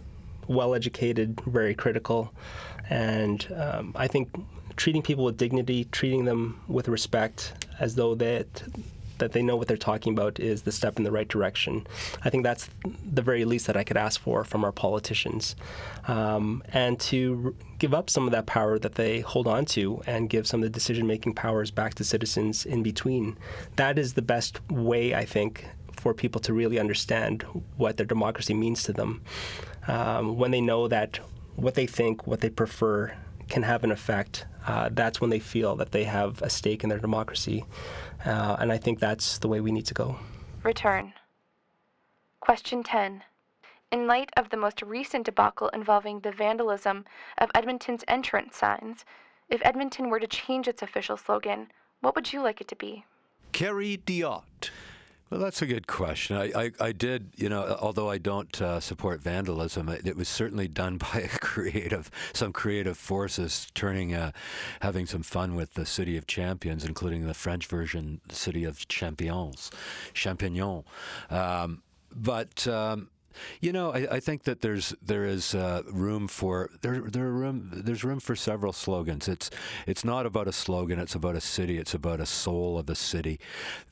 [0.48, 2.34] well educated, very critical,
[2.90, 4.30] and um, I think
[4.76, 8.64] treating people with dignity, treating them with respect, as though that
[9.20, 11.86] that they know what they're talking about is the step in the right direction.
[12.24, 12.70] I think that's
[13.04, 15.56] the very least that I could ask for from our politicians.
[16.08, 20.30] Um, and to give up some of that power that they hold on to and
[20.30, 23.38] give some of the decision making powers back to citizens in between.
[23.76, 27.44] That is the best way, I think, for people to really understand
[27.78, 29.22] what their democracy means to them.
[29.88, 31.20] Um, when they know that
[31.56, 33.14] what they think, what they prefer,
[33.50, 36.90] can have an effect, uh, that's when they feel that they have a stake in
[36.90, 37.66] their democracy.
[38.26, 40.18] Uh, and I think that's the way we need to go.
[40.64, 41.14] Return.
[42.40, 43.24] Question 10.
[43.92, 47.06] In light of the most recent debacle involving the vandalism
[47.38, 49.06] of Edmonton's entrance signs,
[49.50, 51.72] if Edmonton were to change its official slogan,
[52.02, 53.06] what would you like it to be?
[53.54, 54.72] Kerry Diotte.
[55.30, 56.38] Well, that's a good question.
[56.38, 60.30] I, I, I did, you know, although I don't uh, support vandalism, it, it, was
[60.30, 64.32] certainly done by a creative, some creative forces turning, uh,
[64.80, 68.88] having some fun with the City of Champions, including the French version, the City of
[68.88, 69.70] Champions,
[70.14, 70.86] Champignon.
[71.30, 71.84] Um,
[72.16, 73.10] but um,
[73.62, 77.70] you know, I, I, think that there's there is uh, room for there there room
[77.74, 79.28] there's room for several slogans.
[79.28, 79.50] It's
[79.86, 81.00] it's not about a slogan.
[81.00, 81.78] It's about a city.
[81.78, 83.40] It's about a soul of a city.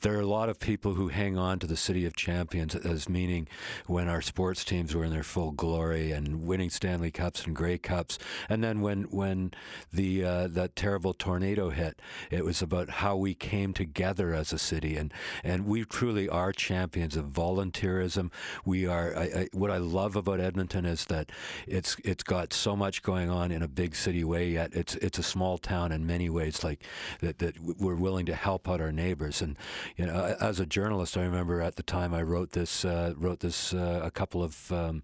[0.00, 3.08] There are a lot of people who hang on to the city of champions as
[3.08, 3.48] meaning
[3.86, 7.78] when our sports teams were in their full glory and winning Stanley Cups and Grey
[7.78, 8.18] Cups,
[8.48, 9.52] and then when when
[9.92, 12.00] the uh, that terrible tornado hit,
[12.30, 15.12] it was about how we came together as a city, and
[15.44, 18.30] and we truly are champions of volunteerism.
[18.64, 19.16] We are.
[19.16, 21.30] I, What I love about Edmonton is that
[21.66, 24.48] it's it's got so much going on in a big city way.
[24.50, 26.64] Yet it's it's a small town in many ways.
[26.64, 26.84] Like
[27.20, 29.42] that that we're willing to help out our neighbors.
[29.42, 29.56] And
[29.96, 33.40] you know, as a journalist, I remember at the time I wrote this uh, wrote
[33.40, 35.02] this uh, a couple of um,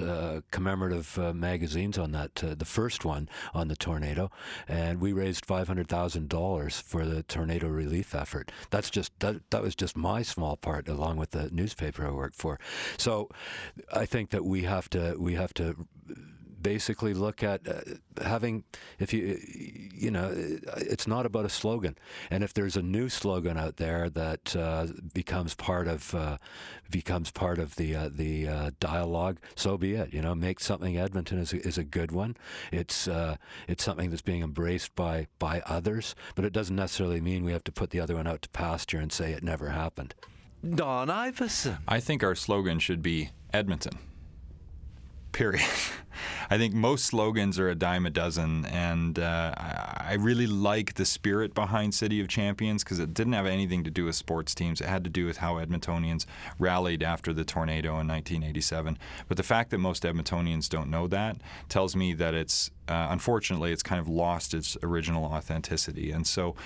[0.00, 2.44] uh, commemorative uh, magazines on that.
[2.44, 4.30] Uh, the first one on the tornado,
[4.68, 8.52] and we raised five hundred thousand dollars for the tornado relief effort.
[8.70, 12.36] That's just that, that was just my small part, along with the newspaper I worked
[12.36, 12.58] for.
[12.96, 13.28] So,
[13.92, 15.86] I think that we have to we have to
[16.60, 17.80] basically look at uh,
[18.22, 18.64] having
[18.98, 19.38] if you
[19.94, 20.32] you know
[20.76, 21.96] it's not about a slogan.
[22.30, 26.38] And if there's a new slogan out there that uh, becomes part of uh,
[26.90, 30.12] becomes part of the uh, the uh, dialogue so be it.
[30.12, 32.36] You know make something Edmonton is is a good one.
[32.72, 37.44] It's uh, it's something that's being embraced by by others but it doesn't necessarily mean
[37.44, 40.14] we have to put the other one out to pasture and say it never happened
[40.68, 43.98] Don Iveson I think our slogan should be Edmonton
[45.38, 45.64] period.
[46.50, 51.04] I think most slogans are a dime a dozen, and uh, I really like the
[51.04, 54.80] spirit behind City of Champions because it didn't have anything to do with sports teams.
[54.80, 56.26] It had to do with how Edmontonians
[56.58, 58.98] rallied after the tornado in 1987.
[59.28, 61.36] But the fact that most Edmontonians don't know that
[61.68, 66.10] tells me that it's uh, unfortunately it's kind of lost its original authenticity.
[66.10, 66.56] And so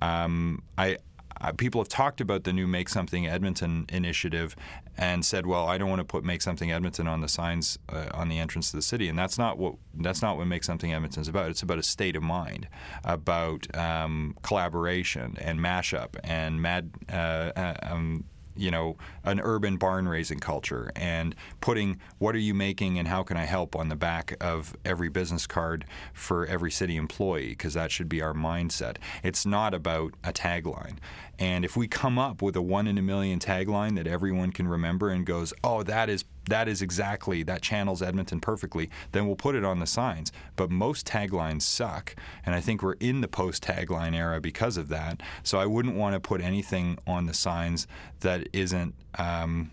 [0.00, 0.98] um, I
[1.40, 4.56] uh, people have talked about the new Make Something Edmonton initiative
[4.96, 8.08] and said, "Well, I don't want to put Make Something Edmonton on the signs uh,
[8.12, 10.92] on the entrance to the city," and that's not what that's not what Make Something
[10.92, 11.50] Edmonton is about.
[11.50, 12.68] It's about a state of mind,
[13.04, 16.90] about um, collaboration and mashup and mad.
[17.10, 18.24] Uh, uh um,
[18.56, 23.22] you know, an urban barn raising culture and putting what are you making and how
[23.22, 27.74] can I help on the back of every business card for every city employee because
[27.74, 28.96] that should be our mindset.
[29.22, 30.96] It's not about a tagline.
[31.38, 34.68] And if we come up with a one in a million tagline that everyone can
[34.68, 39.36] remember and goes, oh, that is that is exactly that channels Edmonton perfectly, then we'll
[39.36, 40.32] put it on the signs.
[40.56, 42.14] But most taglines suck,
[42.44, 45.22] and I think we're in the post tagline era because of that.
[45.42, 47.86] So I wouldn't want to put anything on the signs
[48.20, 49.70] that isn't um,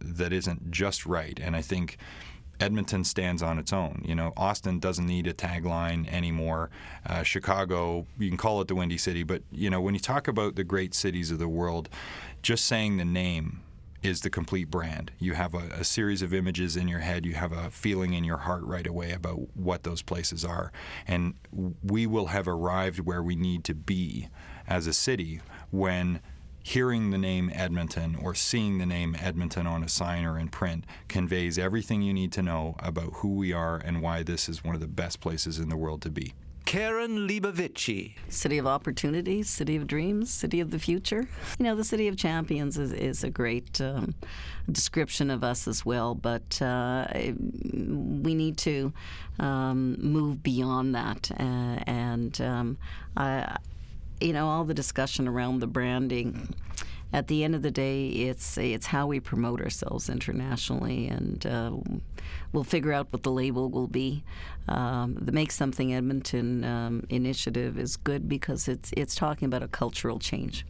[0.00, 1.38] that isn't just right.
[1.42, 1.96] And I think.
[2.60, 4.02] Edmonton stands on its own.
[4.04, 6.70] You know, Austin doesn't need a tagline anymore.
[7.06, 10.26] Uh, Chicago, you can call it the Windy City, but you know, when you talk
[10.26, 11.88] about the great cities of the world,
[12.42, 13.60] just saying the name
[14.02, 15.10] is the complete brand.
[15.18, 18.24] You have a, a, series of images in your head, you have a feeling in
[18.24, 20.72] your heart right away about what those places are.
[21.06, 21.34] And
[21.82, 24.28] we will have arrived where we need to be
[24.66, 26.20] as a city when
[26.62, 30.84] hearing the name Edmonton or seeing the name Edmonton on a sign or in print
[31.08, 34.74] conveys everything you need to know about who we are and why this is one
[34.74, 36.34] of the best places in the world to be.
[36.68, 38.12] Karen Leibovici.
[38.28, 41.26] City of opportunities, city of dreams, city of the future.
[41.58, 44.14] You know, the city of champions is, is a great um,
[44.70, 48.92] description of us as well, but uh, we need to
[49.38, 51.30] um, move beyond that.
[51.40, 52.76] Uh, and um,
[53.16, 53.56] I,
[54.20, 56.54] you know, all the discussion around the branding
[57.12, 61.72] at the end of the day, it's it's how we promote ourselves internationally, and uh,
[62.52, 64.22] we'll figure out what the label will be.
[64.68, 69.68] Um, the Make Something Edmonton um, initiative is good because it's it's talking about a
[69.68, 70.64] cultural change.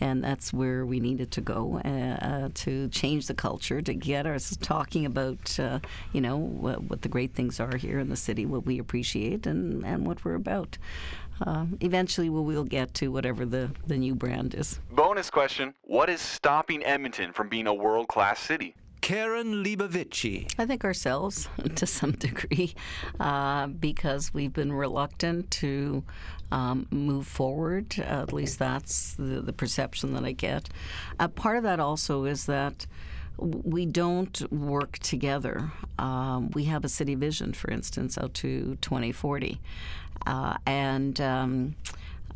[0.00, 4.26] And that's where we needed to go uh, uh, to change the culture, to get
[4.26, 5.78] us talking about, uh,
[6.12, 9.46] you know, what, what, the great things are here in the city, what we appreciate,
[9.46, 10.78] and, and what we're about.
[11.40, 14.80] Uh, eventually we will get to whatever the, the new brand is.
[14.90, 18.74] Bonus question What is stopping Edmonton from being a world class city?
[19.04, 20.50] Karen Leibovici.
[20.58, 22.74] I think ourselves to some degree
[23.20, 26.02] uh, because we've been reluctant to
[26.50, 27.98] um, move forward.
[27.98, 30.70] at least that's the, the, perception that I get.
[31.20, 32.86] Uh, part of that also is that
[33.38, 35.70] we don't work together.
[35.98, 39.60] Um, we have a city vision, for instance, out to 2040.
[40.26, 41.76] Uh, and um,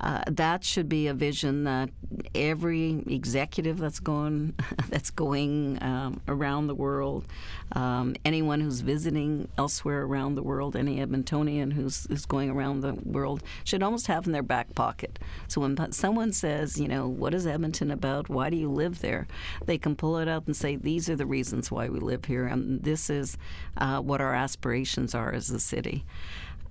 [0.00, 1.90] uh, that should be a vision that
[2.34, 4.54] every executive that's going
[4.88, 7.26] that's going um, around the world,
[7.72, 12.94] um, anyone who's visiting elsewhere around the world, any Edmontonian who's, who's going around the
[12.94, 15.18] world should almost have in their back pocket.
[15.48, 18.28] So when someone says, you know, what is Edmonton about?
[18.28, 19.26] Why do you live there?
[19.66, 22.46] They can pull it out and say, these are the reasons why we live here,
[22.46, 23.36] and this is
[23.76, 26.04] uh, what our aspirations are as a city.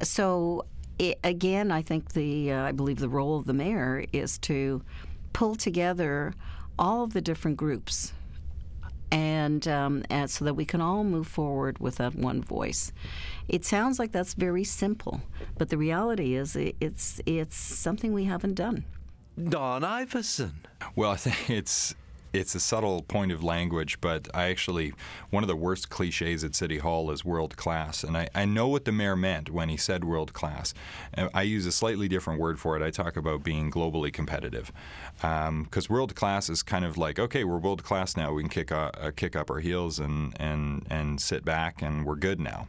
[0.01, 0.65] So
[0.99, 4.81] it, again, I think the uh, I believe the role of the mayor is to
[5.33, 6.33] pull together
[6.79, 8.13] all of the different groups,
[9.11, 12.91] and, um, and so that we can all move forward with that one voice.
[13.47, 15.21] It sounds like that's very simple,
[15.57, 18.85] but the reality is it, it's it's something we haven't done.
[19.49, 20.53] Don Iveson.
[20.95, 21.95] Well, I think it's
[22.37, 24.93] it's a subtle point of language, but I actually,
[25.29, 28.03] one of the worst cliches at City Hall is world class.
[28.03, 30.73] And I, I know what the mayor meant when he said world class.
[31.33, 32.83] I use a slightly different word for it.
[32.83, 34.71] I talk about being globally competitive.
[35.15, 38.33] Because um, world class is kind of like, okay, we're world class now.
[38.33, 42.15] We can kick, uh, kick up our heels and, and, and sit back and we're
[42.15, 42.67] good now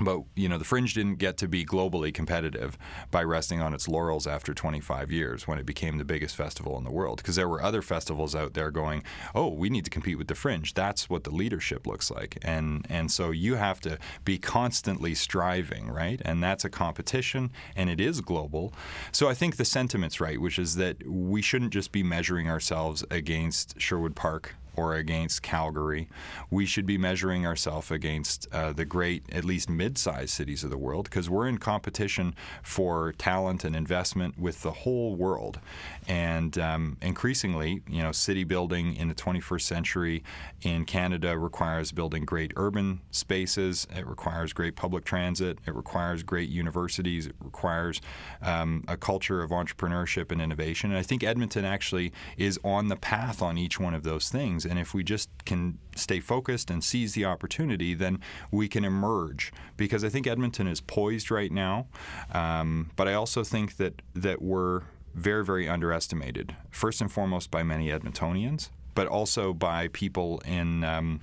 [0.00, 2.76] but you know the fringe didn't get to be globally competitive
[3.10, 6.84] by resting on its laurels after 25 years when it became the biggest festival in
[6.84, 7.18] the world.
[7.18, 9.02] Because there were other festivals out there going
[9.34, 10.74] oh we need to compete with the fringe.
[10.74, 12.38] That's what the leadership looks like.
[12.42, 16.20] And and so you have to be constantly striving right?
[16.24, 18.72] And that's a competition and it is global.
[19.12, 23.04] So i think the sentiment's right which is that we shouldn't just be measuring ourselves
[23.10, 26.08] against sherwood park or against Calgary.
[26.50, 30.70] We should be measuring ourselves against uh, the great, at least mid sized cities of
[30.70, 35.60] the world, because we're in competition for talent and investment with the whole world.
[36.06, 40.22] And um, increasingly, you know, city building in the 21st century
[40.62, 46.48] in Canada requires building great urban spaces, it requires great public transit, it requires great
[46.48, 48.00] universities, it requires
[48.42, 50.90] um, a culture of entrepreneurship and innovation.
[50.90, 54.65] And I think Edmonton actually is on the path on each one of those things.
[54.66, 58.20] And if we just can stay focused and seize the opportunity, then
[58.50, 59.52] we can emerge.
[59.76, 61.86] Because I think Edmonton is poised right now.
[62.32, 64.82] Um, but I also think that, that we're
[65.14, 70.84] very, very underestimated, first and foremost by many Edmontonians, but also by people in.
[70.84, 71.20] Um,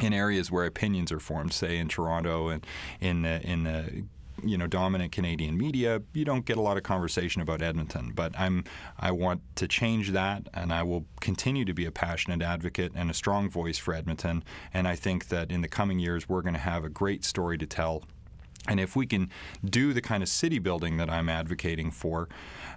[0.00, 2.64] in areas where opinions are formed, say in Toronto and
[3.00, 4.04] in the, in the
[4.44, 8.12] you know dominant Canadian media, you don't get a lot of conversation about Edmonton.
[8.14, 8.64] But I'm
[8.98, 13.10] I want to change that, and I will continue to be a passionate advocate and
[13.10, 14.44] a strong voice for Edmonton.
[14.72, 17.58] And I think that in the coming years, we're going to have a great story
[17.58, 18.04] to tell.
[18.68, 19.30] And if we can
[19.64, 22.28] do the kind of city building that I'm advocating for,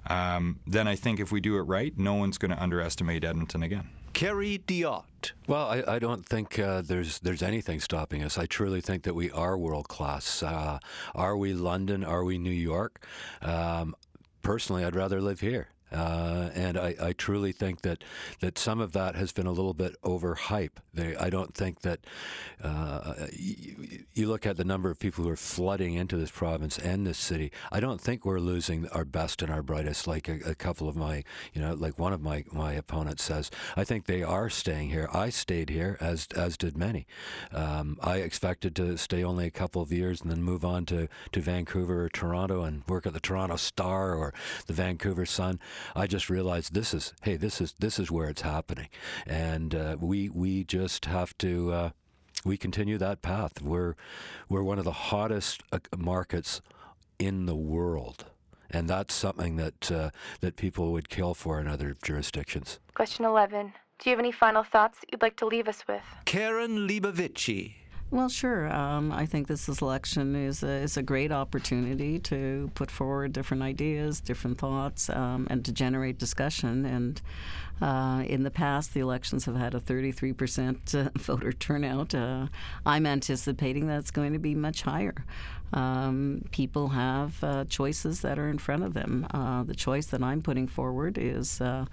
[0.07, 3.63] um, then I think if we do it right, no one's going to underestimate Edmonton
[3.63, 3.89] again.
[4.13, 5.33] Kerry Diotte.
[5.47, 8.37] Well, I, I don't think uh, there's there's anything stopping us.
[8.37, 10.43] I truly think that we are world class.
[10.43, 10.79] Uh,
[11.15, 12.03] are we London?
[12.03, 13.05] Are we New York?
[13.41, 13.95] Um,
[14.41, 15.69] personally, I'd rather live here.
[15.93, 18.03] Uh, and I, I, truly think that,
[18.39, 20.77] that some of that has been a little bit overhype.
[20.93, 21.99] They, I don't think that
[22.63, 26.79] uh, you, you, look at the number of people who are flooding into this province
[26.79, 27.51] and this city.
[27.71, 30.95] I don't think we're losing our best and our brightest, like a, a couple of
[30.95, 33.51] my, you know, like one of my, my opponents says.
[33.77, 35.07] I think they are staying here.
[35.13, 37.05] I stayed here, as as did many.
[37.51, 41.07] Um, I expected to stay only a couple of years and then move on to,
[41.31, 44.33] to Vancouver or Toronto and work at the Toronto Star or
[44.67, 45.59] the Vancouver Sun.
[45.95, 48.89] I just realized this is hey this is this is where it's happening,
[49.25, 51.71] and uh, we we just have to.
[51.71, 51.89] Uh,
[52.45, 53.61] we continue that path.
[53.61, 53.95] We're
[54.49, 56.61] we're one of the hottest uh, markets
[57.17, 58.25] in the world,
[58.69, 60.09] and that's something that uh,
[60.41, 62.79] that people would kill for in other jurisdictions.
[62.93, 63.73] Question eleven.
[63.99, 66.01] Do you have any final thoughts that you'd like to leave us with?
[66.25, 67.75] Karen Leibovici.
[68.13, 68.71] Well, sure.
[68.71, 73.63] Um, I think this election is a, is a great opportunity to put forward different
[73.63, 76.85] ideas, different thoughts, um, and to generate discussion.
[76.85, 77.19] And
[77.81, 82.13] uh, in the past, the elections have had a 33% uh, voter turnout.
[82.13, 82.49] Uh,
[82.85, 85.25] I'm anticipating that's going to be much higher.
[85.73, 89.27] Um, people have uh, choices that are in front of them.
[89.33, 91.85] Uh, the choice that I'm putting forward is, uh,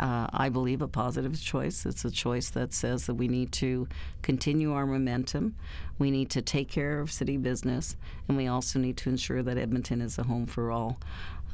[0.00, 1.84] I believe, a positive choice.
[1.84, 3.88] It's a choice that says that we need to
[4.22, 5.54] continue our momentum,
[5.98, 7.96] we need to take care of city business,
[8.26, 10.98] and we also need to ensure that Edmonton is a home for all.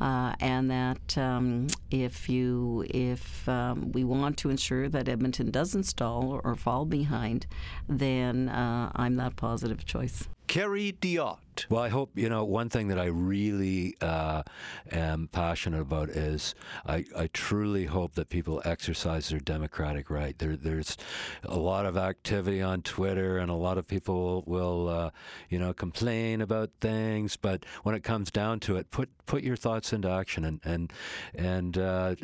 [0.00, 5.84] Uh, and that um, if you if um, we want to ensure that Edmonton doesn't
[5.84, 7.46] stall or, or fall behind,
[7.88, 10.28] then uh, I'm that positive choice.
[10.46, 11.38] Kerry Diotte.
[11.68, 14.42] Well, I hope, you know, one thing that I really uh,
[14.90, 16.54] am passionate about is
[16.86, 20.36] I, I truly hope that people exercise their democratic right.
[20.38, 20.96] There, there's
[21.44, 25.10] a lot of activity on Twitter and a lot of people will, uh,
[25.50, 29.56] you know, complain about things, but when it comes down to it, put, put your
[29.56, 30.92] thoughts into action and, and,
[31.34, 32.14] and uh,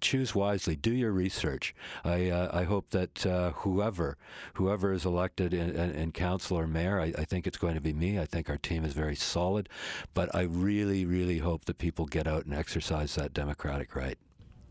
[0.00, 0.76] choose wisely.
[0.76, 1.74] Do your research.
[2.04, 4.16] I, uh, I hope that uh, whoever,
[4.54, 7.80] whoever is elected in, in, in council or mayor, I, I think it's going to
[7.80, 8.18] be me.
[8.18, 9.68] I think our team is very solid,
[10.14, 14.18] but I really, really hope that people get out and exercise that democratic right.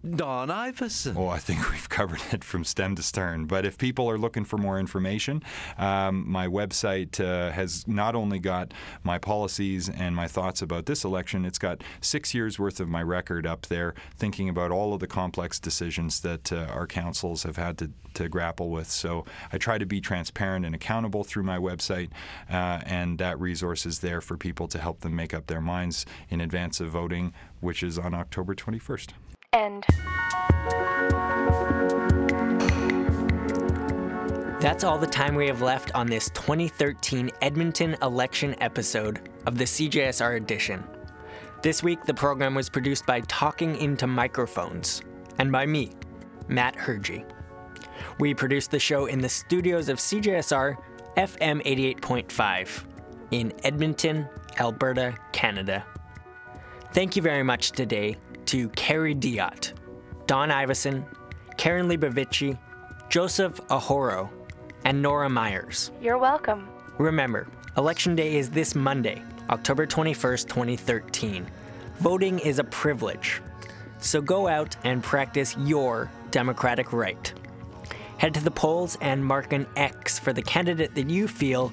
[0.10, 1.15] Don Iveson.
[1.15, 3.45] Oh, I think we've covered it from stem to stern.
[3.45, 5.44] But if people are looking for more information,
[5.78, 8.73] um, my website uh, has not only got
[9.03, 13.03] my policies and my thoughts about this election, it's got six years worth of my
[13.03, 17.57] record up there, thinking about all of the complex decisions that uh, our councils have
[17.57, 18.90] had to, to grapple with.
[18.90, 22.10] So I try to be transparent and accountable through my website,
[22.49, 26.06] uh, and that resource is there for people to help them make up their minds
[26.30, 29.10] in advance of voting, which is on October 21st
[29.53, 29.86] end.
[34.61, 39.65] That's all the time we have left on this 2013 Edmonton election episode of the
[39.65, 40.82] CJSR edition.
[41.61, 45.02] This week, the program was produced by Talking Into Microphones
[45.38, 45.91] and by me,
[46.48, 47.26] Matt Hergy.
[48.19, 50.78] We produced the show in the studios of CJSR
[51.18, 51.61] FM
[51.99, 52.86] 88.5
[53.32, 54.30] in Edmonton,
[54.60, 55.86] Alberta, Canada.
[56.94, 58.15] Thank you very much today
[58.52, 59.72] to Kerry Diotte,
[60.28, 61.06] Don Iveson,
[61.56, 62.60] Karen Leibovici,
[63.07, 64.30] Joseph Ahoro,
[64.84, 65.91] and Nora Myers.
[66.02, 66.68] You're welcome.
[66.98, 67.48] Remember,
[67.78, 71.49] Election Day is this Monday, October 21st, 2013.
[71.99, 73.41] Voting is a privilege,
[73.99, 77.34] so go out and practice your democratic right.
[78.18, 81.72] Head to the polls and mark an X for the candidate that you feel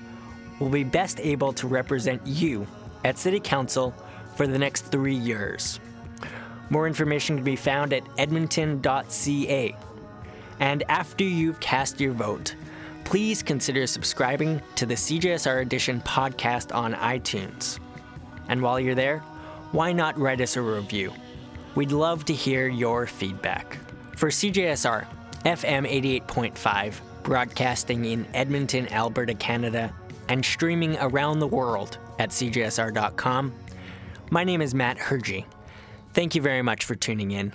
[0.61, 2.69] will be best able to represent you
[3.05, 3.93] at City Council
[4.37, 5.81] for the next three years.
[6.71, 9.77] More information can be found at edmonton.ca.
[10.61, 12.55] And after you've cast your vote,
[13.05, 17.79] please consider subscribing to the CJSR Edition podcast on iTunes.
[18.49, 19.21] And while you're there,
[19.73, 21.13] why not write us a review?
[21.75, 23.79] We'd love to hear your feedback.
[24.17, 25.07] For CJSR,
[25.45, 25.89] FM
[26.27, 29.95] 88.5, broadcasting in Edmonton, Alberta, Canada,
[30.29, 33.55] and streaming around the world at CJSR.com,
[34.31, 35.45] my name is Matt Hergy.
[36.13, 37.53] Thank you very much for tuning in.